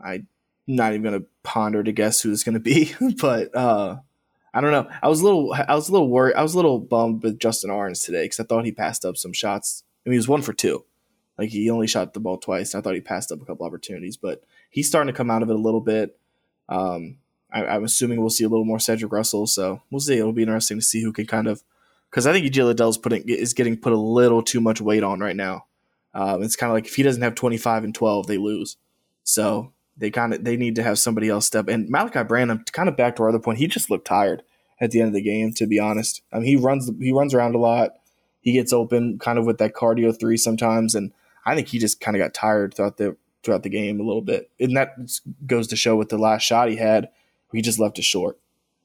I'm 0.00 0.26
not 0.66 0.92
even 0.92 1.02
gonna 1.02 1.24
ponder 1.42 1.82
to 1.82 1.92
guess 1.92 2.22
who 2.22 2.32
it's 2.32 2.44
gonna 2.44 2.60
be, 2.60 2.94
but 3.20 3.54
uh, 3.54 3.96
I 4.56 4.62
don't 4.62 4.70
know. 4.70 4.88
I 5.02 5.08
was 5.08 5.20
a 5.20 5.24
little 5.24 5.52
I 5.52 5.74
was 5.74 5.90
a 5.90 5.92
little 5.92 6.08
worried. 6.08 6.34
I 6.34 6.42
was 6.42 6.54
a 6.54 6.56
little 6.56 6.78
bummed 6.78 7.22
with 7.22 7.38
Justin 7.38 7.70
Ahrens 7.70 8.00
today 8.00 8.24
because 8.24 8.40
I 8.40 8.44
thought 8.44 8.64
he 8.64 8.72
passed 8.72 9.04
up 9.04 9.18
some 9.18 9.34
shots. 9.34 9.84
I 9.84 10.08
mean, 10.08 10.14
he 10.14 10.18
was 10.18 10.28
one 10.28 10.40
for 10.40 10.54
two. 10.54 10.82
Like 11.36 11.50
he 11.50 11.68
only 11.68 11.86
shot 11.86 12.14
the 12.14 12.20
ball 12.20 12.38
twice. 12.38 12.74
I 12.74 12.80
thought 12.80 12.94
he 12.94 13.02
passed 13.02 13.30
up 13.30 13.42
a 13.42 13.44
couple 13.44 13.66
opportunities, 13.66 14.16
but 14.16 14.42
he's 14.70 14.88
starting 14.88 15.12
to 15.12 15.16
come 15.16 15.30
out 15.30 15.42
of 15.42 15.50
it 15.50 15.56
a 15.56 15.58
little 15.58 15.82
bit. 15.82 16.18
Um, 16.70 17.18
I, 17.52 17.76
am 17.76 17.84
assuming 17.84 18.18
we'll 18.18 18.30
see 18.30 18.44
a 18.44 18.48
little 18.48 18.64
more 18.64 18.78
Cedric 18.78 19.12
Russell, 19.12 19.46
so 19.46 19.82
we'll 19.90 20.00
see. 20.00 20.16
It'll 20.16 20.32
be 20.32 20.42
interesting 20.42 20.78
to 20.78 20.84
see 20.84 21.02
who 21.02 21.12
can 21.12 21.26
kind 21.26 21.48
of 21.48 21.62
because 22.08 22.26
I 22.26 22.32
think 22.32 22.46
EJ 22.46 22.64
Liddell's 22.64 22.96
putting 22.96 23.28
is 23.28 23.52
getting 23.52 23.76
put 23.76 23.92
a 23.92 23.98
little 23.98 24.42
too 24.42 24.62
much 24.62 24.80
weight 24.80 25.02
on 25.02 25.20
right 25.20 25.36
now. 25.36 25.66
Um, 26.14 26.42
it's 26.42 26.56
kind 26.56 26.70
of 26.70 26.74
like 26.74 26.86
if 26.86 26.96
he 26.96 27.02
doesn't 27.02 27.20
have 27.20 27.34
25 27.34 27.84
and 27.84 27.94
12, 27.94 28.26
they 28.26 28.38
lose. 28.38 28.78
So 29.22 29.74
they 29.96 30.10
kind 30.10 30.34
of 30.34 30.44
they 30.44 30.56
need 30.56 30.76
to 30.76 30.82
have 30.82 30.98
somebody 30.98 31.28
else 31.28 31.46
step. 31.46 31.68
And 31.68 31.92
Malaki 31.92 32.26
Branham, 32.26 32.64
kind 32.72 32.88
of 32.88 32.96
back 32.96 33.16
to 33.16 33.22
our 33.22 33.30
other 33.30 33.38
point, 33.38 33.58
he 33.58 33.66
just 33.66 33.90
looked 33.90 34.06
tired 34.06 34.42
at 34.80 34.90
the 34.90 35.00
end 35.00 35.08
of 35.08 35.14
the 35.14 35.22
game. 35.22 35.52
To 35.54 35.66
be 35.66 35.78
honest, 35.78 36.22
I 36.32 36.36
mean 36.38 36.46
he 36.46 36.56
runs 36.56 36.90
he 37.00 37.12
runs 37.12 37.34
around 37.34 37.54
a 37.54 37.58
lot. 37.58 37.92
He 38.40 38.52
gets 38.52 38.72
open 38.72 39.18
kind 39.18 39.38
of 39.38 39.46
with 39.46 39.58
that 39.58 39.74
cardio 39.74 40.18
three 40.18 40.36
sometimes, 40.36 40.94
and 40.94 41.12
I 41.44 41.54
think 41.54 41.68
he 41.68 41.78
just 41.78 42.00
kind 42.00 42.16
of 42.16 42.22
got 42.22 42.34
tired 42.34 42.74
throughout 42.74 42.96
the 42.96 43.16
throughout 43.42 43.62
the 43.62 43.70
game 43.70 44.00
a 44.00 44.04
little 44.04 44.22
bit. 44.22 44.50
And 44.60 44.76
that 44.76 44.96
goes 45.46 45.68
to 45.68 45.76
show 45.76 45.96
with 45.96 46.10
the 46.10 46.18
last 46.18 46.42
shot 46.42 46.68
he 46.68 46.76
had, 46.76 47.08
he 47.52 47.62
just 47.62 47.78
left 47.78 47.98
it 47.98 48.04
short, 48.04 48.38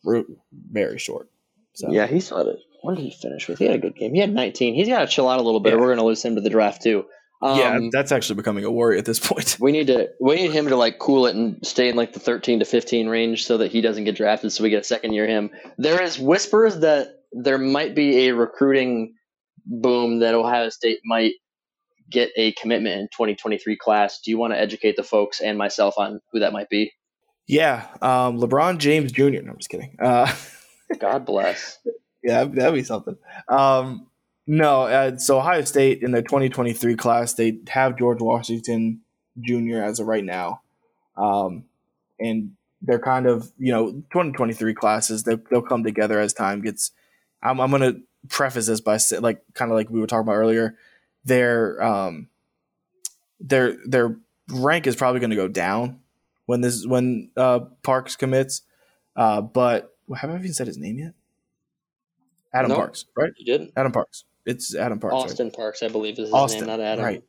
very 0.03 0.97
short. 0.99 1.29
So. 1.73 1.91
Yeah, 1.91 2.07
he 2.07 2.19
saw 2.19 2.41
it. 2.41 2.59
What 2.81 2.95
did 2.95 3.03
he 3.03 3.11
finish 3.11 3.47
with? 3.47 3.59
He 3.59 3.65
had 3.65 3.75
a 3.75 3.79
good 3.79 3.95
game. 3.95 4.13
He 4.13 4.19
had 4.19 4.33
19. 4.33 4.73
He's 4.73 4.87
got 4.87 5.01
to 5.01 5.07
chill 5.07 5.29
out 5.29 5.39
a 5.39 5.43
little 5.43 5.59
bit, 5.59 5.73
yeah. 5.73 5.79
we're 5.79 5.87
going 5.87 5.97
to 5.97 6.05
lose 6.05 6.23
him 6.23 6.35
to 6.35 6.41
the 6.41 6.49
draft 6.49 6.81
too. 6.81 7.05
Um, 7.43 7.57
yeah, 7.57 7.79
that's 7.91 8.11
actually 8.11 8.35
becoming 8.35 8.65
a 8.65 8.71
worry 8.71 8.99
at 8.99 9.05
this 9.05 9.19
point. 9.19 9.57
We 9.59 9.71
need 9.71 9.87
to 9.87 10.09
we 10.19 10.35
need 10.35 10.51
him 10.51 10.67
to 10.67 10.75
like 10.75 10.99
cool 10.99 11.25
it 11.25 11.35
and 11.35 11.65
stay 11.65 11.89
in 11.89 11.95
like 11.95 12.13
the 12.13 12.19
13 12.19 12.59
to 12.59 12.65
15 12.65 13.07
range 13.07 13.45
so 13.45 13.57
that 13.57 13.71
he 13.71 13.81
doesn't 13.81 14.03
get 14.03 14.15
drafted. 14.15 14.51
So 14.51 14.63
we 14.63 14.69
get 14.69 14.81
a 14.81 14.83
second 14.83 15.13
year 15.13 15.27
him. 15.27 15.49
There 15.77 16.01
is 16.01 16.19
whispers 16.19 16.79
that 16.79 17.21
there 17.31 17.57
might 17.57 17.95
be 17.95 18.27
a 18.27 18.33
recruiting 18.35 19.15
boom 19.65 20.19
that 20.19 20.35
Ohio 20.35 20.69
State 20.69 20.99
might 21.05 21.33
get 22.09 22.31
a 22.35 22.51
commitment 22.53 22.99
in 22.99 23.07
2023 23.07 23.77
class. 23.77 24.19
Do 24.19 24.31
you 24.31 24.37
want 24.37 24.53
to 24.53 24.59
educate 24.59 24.95
the 24.95 25.03
folks 25.03 25.39
and 25.39 25.57
myself 25.57 25.95
on 25.97 26.19
who 26.31 26.39
that 26.39 26.53
might 26.53 26.69
be? 26.69 26.91
Yeah, 27.47 27.87
um, 28.01 28.39
LeBron 28.39 28.77
James 28.77 29.11
Jr. 29.11 29.41
No, 29.41 29.51
I'm 29.51 29.57
just 29.57 29.69
kidding. 29.69 29.97
Uh, 29.99 30.31
God 30.99 31.25
bless. 31.25 31.79
Yeah, 32.23 32.43
that'd 32.43 32.75
be 32.75 32.83
something. 32.83 33.17
Um, 33.47 34.05
no, 34.47 34.83
uh, 34.83 35.17
so 35.17 35.37
Ohio 35.37 35.61
State 35.63 36.01
in 36.01 36.11
their 36.11 36.21
2023 36.21 36.95
class, 36.95 37.33
they 37.33 37.59
have 37.69 37.97
George 37.97 38.21
Washington 38.21 39.01
Jr. 39.39 39.77
as 39.77 39.99
of 39.99 40.07
right 40.07 40.23
now, 40.23 40.61
um, 41.15 41.65
and 42.19 42.53
they're 42.81 42.99
kind 42.99 43.27
of 43.27 43.51
you 43.57 43.71
know 43.71 43.91
2023 43.91 44.73
classes. 44.73 45.23
They, 45.23 45.37
they'll 45.49 45.61
come 45.61 45.83
together 45.83 46.19
as 46.19 46.33
time 46.33 46.61
gets. 46.61 46.91
I'm, 47.43 47.59
I'm 47.59 47.69
going 47.69 47.81
to 47.81 48.01
preface 48.29 48.67
this 48.67 48.81
by 48.81 48.99
like 49.19 49.41
kind 49.53 49.71
of 49.71 49.75
like 49.77 49.89
we 49.89 49.99
were 49.99 50.07
talking 50.07 50.27
about 50.27 50.35
earlier. 50.35 50.75
Their 51.23 51.81
um, 51.81 52.27
their 53.39 53.77
their 53.85 54.17
rank 54.49 54.87
is 54.87 54.95
probably 54.95 55.19
going 55.19 55.29
to 55.31 55.35
go 55.35 55.47
down 55.47 55.99
when 56.45 56.61
this 56.61 56.85
when 56.85 57.29
uh, 57.37 57.59
Parks 57.83 58.15
commits. 58.15 58.63
Uh, 59.15 59.41
but 59.41 59.95
have 60.17 60.29
I 60.29 60.35
even 60.35 60.53
said 60.53 60.67
his 60.67 60.77
name 60.77 60.99
yet? 60.99 61.13
Adam 62.53 62.71
Parks, 62.71 63.05
right? 63.15 63.31
You 63.37 63.45
didn't. 63.45 63.71
Adam 63.77 63.91
Parks. 63.91 64.25
It's 64.45 64.75
Adam 64.75 64.99
Parks. 64.99 65.15
Austin 65.15 65.47
right? 65.47 65.55
Parks, 65.55 65.83
I 65.83 65.87
believe, 65.87 66.13
is 66.13 66.27
his 66.27 66.33
Austin, 66.33 66.61
name, 66.61 66.77
not 66.77 66.79
Adam. 66.79 67.05
Right. 67.05 67.23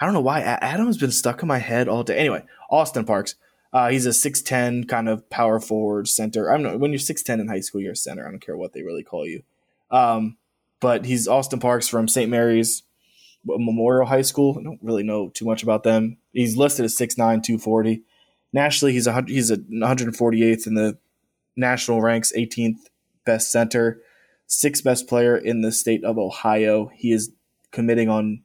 I 0.00 0.04
don't 0.04 0.14
know 0.14 0.20
why 0.20 0.40
Adam's 0.40 0.98
been 0.98 1.10
stuck 1.10 1.42
in 1.42 1.48
my 1.48 1.58
head 1.58 1.88
all 1.88 2.02
day. 2.02 2.16
Anyway, 2.16 2.44
Austin 2.70 3.04
Parks. 3.04 3.36
Uh, 3.72 3.88
he's 3.88 4.06
a 4.06 4.12
six 4.12 4.40
ten 4.40 4.84
kind 4.84 5.08
of 5.08 5.28
power 5.30 5.58
forward 5.58 6.08
center. 6.08 6.50
I 6.50 6.54
don't 6.54 6.62
know 6.62 6.76
when 6.78 6.92
you're 6.92 6.98
six 6.98 7.22
ten 7.22 7.40
in 7.40 7.48
high 7.48 7.60
school, 7.60 7.80
you're 7.80 7.92
a 7.92 7.96
center. 7.96 8.26
I 8.26 8.30
don't 8.30 8.44
care 8.44 8.56
what 8.56 8.72
they 8.72 8.82
really 8.82 9.02
call 9.02 9.26
you. 9.26 9.42
Um, 9.90 10.36
but 10.80 11.04
he's 11.04 11.26
Austin 11.26 11.60
Parks 11.60 11.88
from 11.88 12.06
St. 12.06 12.30
Mary's 12.30 12.82
Memorial 13.44 14.06
High 14.06 14.22
School. 14.22 14.56
I 14.58 14.62
don't 14.62 14.78
really 14.82 15.02
know 15.02 15.28
too 15.28 15.44
much 15.44 15.62
about 15.62 15.82
them. 15.82 16.18
He's 16.32 16.56
listed 16.56 16.84
as 16.84 16.96
6'9", 16.96 17.16
240. 17.16 18.02
Nationally, 18.52 18.92
he's 18.92 19.06
a 19.06 19.24
he's 19.26 19.50
a 19.50 19.56
148th 19.56 20.66
in 20.66 20.74
the 20.74 20.98
national 21.56 22.00
ranks, 22.00 22.32
18th 22.36 22.78
best 23.24 23.50
center 23.50 24.00
sixth 24.46 24.84
best 24.84 25.08
player 25.08 25.36
in 25.36 25.62
the 25.62 25.72
state 25.72 26.04
of 26.04 26.18
Ohio. 26.18 26.90
He 26.94 27.12
is 27.12 27.32
committing 27.70 28.08
on 28.08 28.42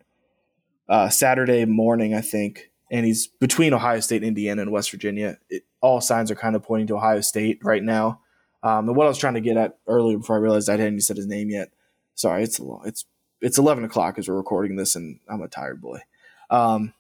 uh, 0.88 1.10
Saturday 1.10 1.66
morning, 1.66 2.14
I 2.14 2.22
think, 2.22 2.72
and 2.92 3.06
he's 3.06 3.28
between 3.28 3.74
Ohio 3.74 4.00
State, 4.00 4.24
Indiana, 4.24 4.64
and 4.64 4.72
West 4.72 4.92
Virginia. 4.92 5.38
It, 5.50 5.64
all 5.82 6.02
signs 6.02 6.32
are 6.32 6.36
kind 6.36 6.56
of 6.56 6.64
pointing 6.64 6.88
to 6.88 6.98
Ohio 6.98 7.22
State 7.22 7.60
right 7.64 7.84
now. 7.84 8.22
Um, 8.64 8.90
and 8.90 8.98
what 8.98 9.06
I 9.06 9.10
was 9.10 9.18
trying 9.18 9.36
to 9.36 9.42
get 9.42 9.56
at 9.56 9.78
earlier 9.88 10.18
before 10.18 10.36
I 10.36 10.40
realized 10.40 10.68
I 10.68 10.74
hadn't 10.74 10.88
even 10.88 11.02
said 11.02 11.18
his 11.18 11.28
name 11.28 11.50
yet. 11.50 11.70
Sorry, 12.16 12.44
it's 12.44 12.60
it's 12.84 13.06
it's 13.40 13.58
eleven 13.58 13.86
o'clock 13.86 14.18
as 14.18 14.28
we're 14.28 14.36
recording 14.36 14.76
this, 14.76 14.96
and 14.96 15.20
I'm 15.30 15.42
a 15.42 15.48
tired 15.48 15.80
boy. 15.80 16.02
Um, 16.50 16.94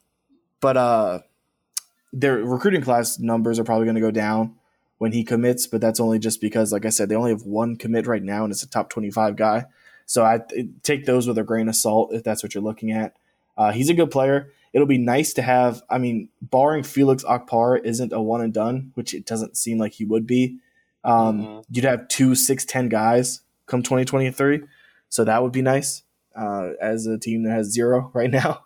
but 0.61 0.77
uh, 0.77 1.19
their 2.13 2.37
recruiting 2.37 2.81
class 2.81 3.19
numbers 3.19 3.59
are 3.59 3.63
probably 3.63 3.85
going 3.85 3.95
to 3.95 4.01
go 4.01 4.11
down 4.11 4.55
when 4.99 5.13
he 5.13 5.23
commits, 5.23 5.65
but 5.65 5.81
that's 5.81 5.99
only 5.99 6.19
just 6.19 6.39
because, 6.39 6.71
like 6.71 6.85
I 6.85 6.89
said, 6.89 7.09
they 7.09 7.15
only 7.15 7.31
have 7.31 7.43
one 7.43 7.77
commit 7.77 8.05
right 8.05 8.21
now, 8.21 8.43
and 8.43 8.51
it's 8.51 8.63
a 8.63 8.69
top 8.69 8.89
25 8.89 9.35
guy. 9.35 9.65
So 10.05 10.23
I 10.23 10.41
take 10.83 11.05
those 11.05 11.27
with 11.27 11.37
a 11.37 11.43
grain 11.43 11.69
of 11.69 11.75
salt 11.75 12.13
if 12.13 12.23
that's 12.23 12.43
what 12.43 12.53
you're 12.53 12.63
looking 12.63 12.91
at. 12.91 13.15
Uh, 13.57 13.71
he's 13.71 13.89
a 13.89 13.93
good 13.93 14.11
player. 14.11 14.51
It'll 14.73 14.87
be 14.87 14.97
nice 14.97 15.33
to 15.33 15.41
have. 15.41 15.81
I 15.89 15.97
mean, 15.97 16.29
barring 16.41 16.83
Felix 16.83 17.23
Okpara 17.23 17.83
isn't 17.83 18.13
a 18.13 18.21
one 18.21 18.41
and 18.41 18.53
done, 18.53 18.91
which 18.95 19.13
it 19.13 19.25
doesn't 19.25 19.57
seem 19.57 19.77
like 19.77 19.93
he 19.93 20.05
would 20.05 20.27
be. 20.27 20.57
Um, 21.03 21.41
mm-hmm. 21.41 21.59
You'd 21.71 21.85
have 21.85 22.07
two 22.07 22.35
six 22.35 22.65
ten 22.65 22.89
guys 22.89 23.41
come 23.67 23.81
2023, 23.81 24.63
so 25.07 25.23
that 25.23 25.41
would 25.41 25.51
be 25.51 25.61
nice. 25.61 26.03
Uh, 26.35 26.71
as 26.81 27.05
a 27.05 27.17
team 27.17 27.43
that 27.43 27.51
has 27.51 27.67
zero 27.71 28.11
right 28.15 28.29
now, 28.29 28.65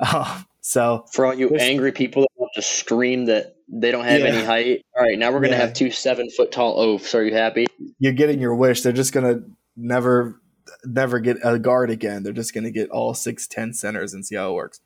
uh, 0.00 0.42
so 0.60 1.04
for 1.12 1.26
all 1.26 1.34
you 1.34 1.54
angry 1.56 1.92
people 1.92 2.22
that 2.22 2.30
want 2.36 2.52
to 2.54 2.62
scream 2.62 3.26
that 3.26 3.53
they 3.74 3.90
don't 3.90 4.04
have 4.04 4.20
yeah. 4.20 4.26
any 4.26 4.44
height. 4.44 4.82
All 4.96 5.02
right, 5.02 5.18
now 5.18 5.32
we're 5.32 5.40
gonna 5.40 5.52
yeah. 5.56 5.62
have 5.62 5.74
two 5.74 5.90
seven 5.90 6.30
foot 6.30 6.52
tall 6.52 6.78
oafs. 6.80 7.14
Are 7.14 7.24
you 7.24 7.34
happy? 7.34 7.66
You're 7.98 8.12
getting 8.12 8.40
your 8.40 8.54
wish. 8.54 8.82
They're 8.82 8.92
just 8.92 9.12
gonna 9.12 9.40
never 9.76 10.40
never 10.84 11.18
get 11.18 11.38
a 11.42 11.58
guard 11.58 11.90
again. 11.90 12.22
They're 12.22 12.32
just 12.32 12.54
gonna 12.54 12.70
get 12.70 12.90
all 12.90 13.14
six 13.14 13.46
ten 13.46 13.72
centers 13.72 14.14
and 14.14 14.24
see 14.24 14.36
how 14.36 14.50
it 14.50 14.54
works. 14.54 14.80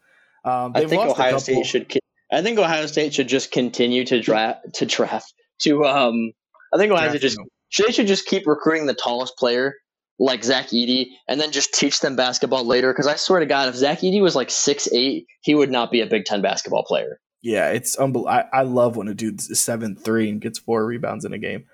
Um, 0.44 0.72
I 0.74 0.86
think 0.86 1.02
Ohio 1.02 1.38
State 1.38 1.66
should. 1.66 1.92
I 2.32 2.42
think 2.42 2.58
Ohio 2.58 2.86
State 2.86 3.14
should 3.14 3.28
just 3.28 3.50
continue 3.50 4.04
to 4.06 4.20
draft 4.20 4.74
to 4.74 4.86
draft 4.86 5.32
to. 5.60 5.84
Um, 5.84 6.32
I 6.72 6.78
think 6.78 6.92
Ohio 6.92 7.10
State 7.10 7.20
just 7.20 7.38
they 7.78 7.92
should 7.92 8.06
just 8.06 8.26
keep 8.26 8.46
recruiting 8.46 8.86
the 8.86 8.94
tallest 8.94 9.36
player 9.36 9.74
like 10.18 10.42
Zach 10.42 10.68
Edey 10.68 11.10
and 11.28 11.40
then 11.40 11.52
just 11.52 11.72
teach 11.74 12.00
them 12.00 12.16
basketball 12.16 12.64
later. 12.64 12.92
Because 12.92 13.06
I 13.06 13.16
swear 13.16 13.40
to 13.40 13.46
God, 13.46 13.68
if 13.68 13.76
Zach 13.76 14.00
Edey 14.00 14.22
was 14.22 14.34
like 14.34 14.50
six 14.50 14.88
eight, 14.92 15.26
he 15.42 15.54
would 15.54 15.70
not 15.70 15.90
be 15.90 16.00
a 16.00 16.06
Big 16.06 16.24
Ten 16.24 16.42
basketball 16.42 16.84
player. 16.84 17.20
Yeah, 17.40 17.70
it's 17.70 17.96
unbelievable. 17.96 18.28
I, 18.28 18.44
I 18.52 18.62
love 18.62 18.96
when 18.96 19.08
a 19.08 19.14
dude's 19.14 19.58
seven 19.58 19.94
three 19.94 20.28
and 20.28 20.40
gets 20.40 20.58
four 20.58 20.84
rebounds 20.84 21.24
in 21.24 21.32
a 21.32 21.38
game. 21.38 21.66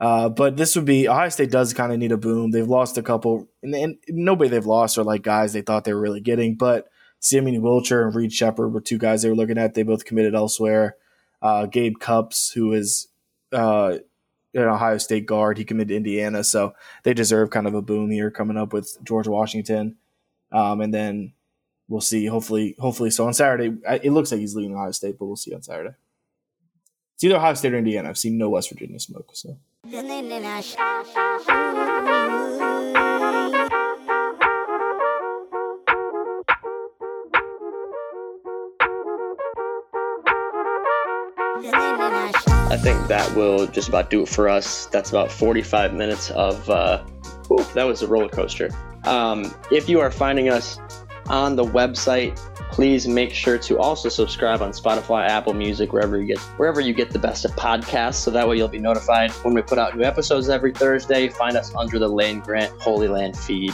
Uh, 0.00 0.30
but 0.30 0.56
this 0.56 0.74
would 0.74 0.86
be 0.86 1.08
Ohio 1.08 1.28
State 1.28 1.50
does 1.50 1.74
kind 1.74 1.92
of 1.92 1.98
need 1.98 2.12
a 2.12 2.16
boom. 2.16 2.50
They've 2.50 2.66
lost 2.66 2.96
a 2.96 3.02
couple, 3.02 3.48
and, 3.62 3.74
and, 3.74 3.98
nobody 4.08 4.48
they've 4.48 4.64
lost 4.64 4.96
are 4.96 5.04
like 5.04 5.22
guys 5.22 5.52
they 5.52 5.60
thought 5.60 5.84
they 5.84 5.92
were 5.92 6.00
really 6.00 6.22
getting. 6.22 6.54
But 6.54 6.88
Simeon 7.18 7.60
Wilcher 7.60 8.06
and 8.06 8.14
Reed 8.14 8.32
Sheppard 8.32 8.72
were 8.72 8.80
two 8.80 8.96
guys 8.96 9.20
they 9.20 9.28
were 9.28 9.36
looking 9.36 9.58
at. 9.58 9.74
They 9.74 9.82
both 9.82 10.06
committed 10.06 10.34
elsewhere. 10.34 10.96
Uh, 11.42 11.66
Gabe 11.66 11.98
Cupps, 12.00 12.50
who 12.52 12.72
is 12.72 13.08
uh, 13.52 13.98
an 14.54 14.62
Ohio 14.62 14.96
State 14.96 15.26
guard, 15.26 15.58
he 15.58 15.64
committed 15.64 15.88
to 15.88 15.96
Indiana, 15.96 16.44
so 16.44 16.72
they 17.02 17.12
deserve 17.12 17.50
kind 17.50 17.66
of 17.66 17.74
a 17.74 17.82
boom 17.82 18.10
here 18.10 18.30
coming 18.30 18.56
up 18.56 18.72
with 18.72 18.96
George 19.04 19.28
Washington. 19.28 19.96
Um, 20.50 20.80
and 20.80 20.94
then 20.94 21.34
we'll 21.90 22.00
see. 22.00 22.24
Hopefully, 22.26 22.74
hopefully, 22.78 23.10
so 23.10 23.26
on 23.26 23.34
Saturday, 23.34 23.76
it 24.02 24.12
looks 24.12 24.30
like 24.30 24.40
he's 24.40 24.54
leaving 24.54 24.74
Ohio 24.74 24.92
State, 24.92 25.18
but 25.18 25.26
we'll 25.26 25.36
see 25.36 25.52
on 25.52 25.60
Saturday. 25.60 25.94
it's 27.14 27.24
either 27.24 27.36
Ohio 27.36 27.52
State 27.52 27.74
or 27.74 27.78
Indiana. 27.78 28.08
I've 28.08 28.16
seen 28.16 28.38
no 28.38 28.48
West 28.48 28.70
Virginia 28.70 28.98
smoke. 28.98 29.30
So. 29.34 29.58
I 42.72 42.76
think 42.76 43.08
that 43.08 43.34
will 43.34 43.66
just 43.66 43.88
about 43.88 44.10
do 44.10 44.22
it 44.22 44.28
for 44.28 44.48
us. 44.48 44.86
That's 44.86 45.10
about 45.10 45.30
45 45.30 45.92
minutes 45.92 46.30
of. 46.30 46.70
Uh, 46.70 47.02
whew, 47.48 47.64
that 47.74 47.84
was 47.84 48.02
a 48.02 48.06
roller 48.06 48.28
coaster. 48.28 48.70
Um, 49.04 49.52
if 49.72 49.88
you 49.88 49.98
are 50.00 50.10
finding 50.10 50.50
us 50.50 50.78
on 51.30 51.56
the 51.56 51.64
website, 51.64 52.36
please 52.70 53.06
make 53.08 53.32
sure 53.32 53.56
to 53.58 53.78
also 53.78 54.08
subscribe 54.08 54.60
on 54.62 54.72
Spotify, 54.72 55.28
Apple 55.28 55.54
Music, 55.54 55.92
wherever 55.92 56.20
you 56.20 56.26
get 56.26 56.38
wherever 56.58 56.80
you 56.80 56.92
get 56.92 57.10
the 57.10 57.18
best 57.18 57.44
of 57.44 57.52
podcasts. 57.52 58.16
So 58.16 58.30
that 58.32 58.46
way 58.46 58.56
you'll 58.56 58.68
be 58.68 58.78
notified 58.78 59.30
when 59.42 59.54
we 59.54 59.62
put 59.62 59.78
out 59.78 59.96
new 59.96 60.04
episodes 60.04 60.48
every 60.48 60.72
Thursday. 60.72 61.28
Find 61.28 61.56
us 61.56 61.74
under 61.74 61.98
the 61.98 62.08
Land 62.08 62.42
Grant 62.42 62.72
Holy 62.80 63.08
Land 63.08 63.38
feed. 63.38 63.72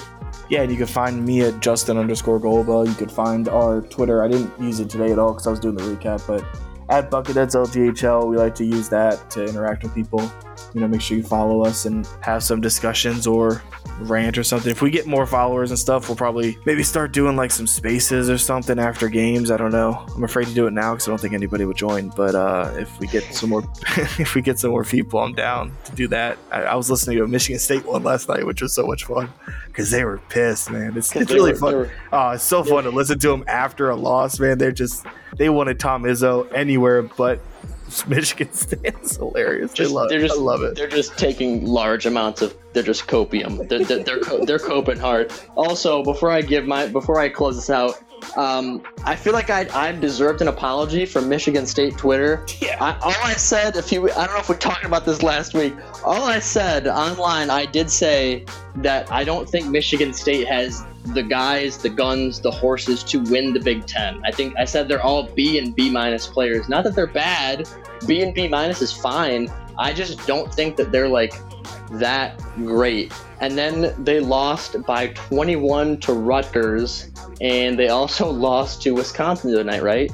Yeah, 0.49 0.63
and 0.63 0.71
you 0.71 0.77
can 0.77 0.87
find 0.87 1.25
me 1.25 1.41
at 1.43 1.61
Justin 1.61 1.97
underscore 1.97 2.39
Golba. 2.39 2.87
You 2.87 2.95
could 2.95 3.11
find 3.11 3.49
our 3.49 3.81
Twitter. 3.81 4.23
I 4.23 4.29
didn't 4.29 4.53
use 4.61 4.79
it 4.79 4.89
today 4.89 5.11
at 5.11 5.19
all 5.19 5.33
because 5.33 5.47
I 5.47 5.51
was 5.51 5.61
doing 5.61 5.75
the 5.75 5.83
recap, 5.83 6.25
but 6.27 6.45
at 6.89 7.11
Bucketheads 7.11 7.57
LGHL, 7.57 8.29
we 8.29 8.37
like 8.37 8.55
to 8.57 8.65
use 8.65 8.89
that 8.91 9.29
to 9.31 9.45
interact 9.45 9.83
with 9.83 9.95
people. 9.95 10.31
You 10.77 10.83
know, 10.83 10.89
make 10.89 11.01
sure 11.01 11.17
you 11.17 11.23
follow 11.23 11.65
us 11.65 11.87
and 11.87 12.07
have 12.21 12.43
some 12.43 12.61
discussions 12.61 13.27
or 13.27 13.63
rant 14.01 14.37
or 14.37 14.45
something. 14.45 14.71
If 14.71 14.83
we 14.83 14.91
get 14.91 15.07
more 15.07 15.25
followers 15.25 15.71
and 15.71 15.79
stuff, 15.79 16.07
we'll 16.07 16.19
probably 16.19 16.59
maybe 16.67 16.83
start 16.83 17.13
doing 17.13 17.35
like 17.35 17.51
some 17.51 17.67
spaces 17.67 18.29
or 18.29 18.37
something 18.37 18.79
after 18.79 19.09
games. 19.09 19.51
I 19.51 19.57
don't 19.57 19.73
know. 19.73 20.05
I'm 20.15 20.23
afraid 20.23 20.49
to 20.49 20.53
do 20.53 20.67
it 20.67 20.75
now 20.75 20.93
because 20.93 21.09
I 21.09 21.13
don't 21.13 21.19
think 21.19 21.33
anybody 21.33 21.65
would 21.65 21.79
join. 21.79 22.11
But 22.11 22.35
uh, 22.35 22.75
if 22.77 23.01
we 23.01 23.07
get 23.07 23.25
some 23.33 23.49
more, 23.49 23.65
if 23.97 24.35
we 24.35 24.43
get 24.43 24.59
some 24.59 24.71
more 24.71 24.85
people, 24.85 25.19
I'm 25.19 25.33
down 25.33 25.73
to 25.85 25.93
do 25.93 26.09
that. 26.09 26.37
I, 26.51 26.65
I, 26.65 26.75
was 26.75 26.91
listening 26.91 27.17
to 27.17 27.25
a 27.25 27.27
Michigan 27.27 27.59
State 27.59 27.87
one 27.87 28.03
last 28.03 28.29
night, 28.29 28.45
which 28.45 28.61
was 28.61 28.75
so 28.75 28.87
much 28.87 29.07
fun 29.07 29.33
because 29.69 29.91
they 29.91 30.05
were 30.05 30.19
pissed, 30.29 30.71
man. 30.71 30.95
It's, 30.95 31.17
it's 31.17 31.33
really 31.33 31.53
were, 31.53 31.59
fun. 31.59 31.75
Were, 31.75 31.91
oh, 32.13 32.31
it's 32.33 32.45
so 32.45 32.63
fun 32.63 32.85
to 32.85 32.91
listen 32.91 33.19
to 33.21 33.29
them 33.29 33.45
after 33.49 33.89
a 33.89 33.97
loss, 33.97 34.39
man. 34.39 34.59
They're 34.59 34.73
just 34.73 35.07
they 35.39 35.49
wanted 35.49 35.81
Tom 35.81 36.03
Izzo 36.03 36.53
anywhere 36.53 37.03
but 37.03 37.41
Michigan 38.07 38.53
State. 38.53 38.81
It's 38.85 39.17
hilarious. 39.17 39.73
Just, 39.73 39.91
they 39.91 39.95
love, 39.95 40.09
they're 40.09 40.21
just, 40.21 40.39
I 40.39 40.41
love 40.41 40.63
it. 40.63 40.77
They're 40.77 40.89
just 40.89 41.17
taking 41.19 41.67
large 41.67 42.07
amounts 42.07 42.43
of. 42.43 42.57
They're 42.73 42.83
just 42.83 43.07
copium. 43.07 43.69
They're 43.69 43.85
they're 43.85 44.03
they're, 44.03 44.45
they're 44.45 44.59
coping 44.59 44.99
hard. 44.99 45.33
Also, 45.55 46.03
before 46.03 46.31
I 46.31 46.43
give 46.43 46.67
my 46.67 46.87
before 46.87 47.19
I 47.19 47.29
close 47.29 47.57
this 47.57 47.71
out, 47.71 48.03
um, 48.37 48.83
I 49.05 49.17
feel 49.17 49.33
like 49.33 49.51
I 49.51 49.67
I 49.73 49.93
deserved 49.93 50.41
an 50.43 50.49
apology 50.49 51.07
from 51.07 51.29
Michigan 51.29 51.67
State 51.67 51.97
Twitter. 51.97 52.45
Yeah. 52.61 52.77
I, 52.83 52.99
all 53.01 53.25
I 53.25 53.35
said, 53.35 53.77
if 53.77 53.93
you, 53.93 54.11
I 54.11 54.27
don't 54.27 54.35
know 54.35 54.41
if 54.41 54.49
we 54.49 54.57
talked 54.57 54.85
about 54.85 55.05
this 55.05 55.23
last 55.23 55.55
week. 55.55 55.75
All 56.05 56.25
I 56.25 56.39
said 56.39 56.87
online, 56.87 57.51
I 57.51 57.67
did 57.67 57.91
say 57.91 58.45
that 58.77 59.11
I 59.11 59.25
don't 59.25 59.49
think 59.49 59.67
Michigan 59.69 60.13
State 60.13 60.47
has 60.49 60.85
the 61.15 61.23
guys, 61.23 61.79
the 61.79 61.89
guns, 61.89 62.41
the 62.41 62.51
horses 62.51 63.03
to 63.05 63.21
win 63.21 63.53
the 63.53 63.61
Big 63.61 63.87
Ten. 63.87 64.21
I 64.25 64.33
think 64.33 64.55
I 64.59 64.65
said 64.65 64.89
they're 64.89 65.03
all 65.03 65.29
B 65.29 65.59
and 65.59 65.75
B 65.75 65.91
minus 65.91 66.27
players. 66.27 66.69
Not 66.69 66.85
that 66.85 66.95
they're 66.95 67.07
bad. 67.07 67.69
B 68.07 68.23
and 68.23 68.35
B 68.35 68.49
minus 68.49 68.83
is 68.83 68.93
fine. 68.93 69.49
I 69.79 69.93
just 69.93 70.27
don't 70.27 70.53
think 70.53 70.77
that 70.77 70.91
they're 70.91 71.09
like 71.09 71.35
that 71.93 72.39
great. 72.57 73.13
And 73.41 73.57
then 73.57 73.95
they 74.03 74.21
lost 74.21 74.83
by 74.87 75.09
21 75.09 75.99
to 76.01 76.13
Rutgers, 76.13 77.11
and 77.41 77.79
they 77.79 77.89
also 77.89 78.31
lost 78.31 78.83
to 78.83 78.93
Wisconsin 78.93 79.51
the 79.51 79.57
other 79.57 79.65
night, 79.65 79.83
right? 79.83 80.11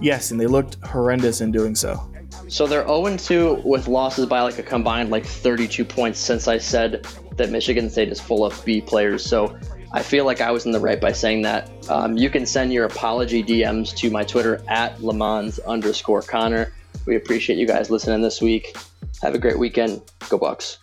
Yes, 0.00 0.30
and 0.30 0.40
they 0.40 0.46
looked 0.46 0.76
horrendous 0.84 1.40
in 1.40 1.52
doing 1.52 1.74
so. 1.74 2.00
So 2.48 2.66
they're 2.66 2.86
0 2.86 3.16
2 3.16 3.62
with 3.64 3.88
losses 3.88 4.26
by 4.26 4.40
like 4.40 4.58
a 4.58 4.62
combined 4.62 5.10
like 5.10 5.26
32 5.26 5.84
points 5.84 6.18
since 6.18 6.46
I 6.46 6.58
said 6.58 7.06
that 7.36 7.50
Michigan 7.50 7.90
State 7.90 8.08
is 8.08 8.20
full 8.20 8.44
of 8.44 8.64
B 8.64 8.80
players. 8.80 9.24
So 9.24 9.58
I 9.92 10.02
feel 10.02 10.24
like 10.24 10.40
I 10.40 10.50
was 10.50 10.66
in 10.66 10.72
the 10.72 10.80
right 10.80 11.00
by 11.00 11.12
saying 11.12 11.42
that. 11.42 11.70
Um, 11.88 12.16
you 12.16 12.30
can 12.30 12.46
send 12.46 12.72
your 12.72 12.84
apology 12.84 13.42
DMs 13.42 13.94
to 13.96 14.10
my 14.10 14.24
Twitter 14.24 14.62
at 14.68 15.02
Lamons 15.02 15.58
underscore 15.60 16.22
Connor. 16.22 16.72
We 17.06 17.16
appreciate 17.16 17.58
you 17.58 17.66
guys 17.66 17.90
listening 17.90 18.20
this 18.20 18.40
week. 18.40 18.76
Have 19.22 19.34
a 19.34 19.38
great 19.38 19.58
weekend. 19.58 20.02
Go 20.28 20.38
Bucks. 20.38 20.78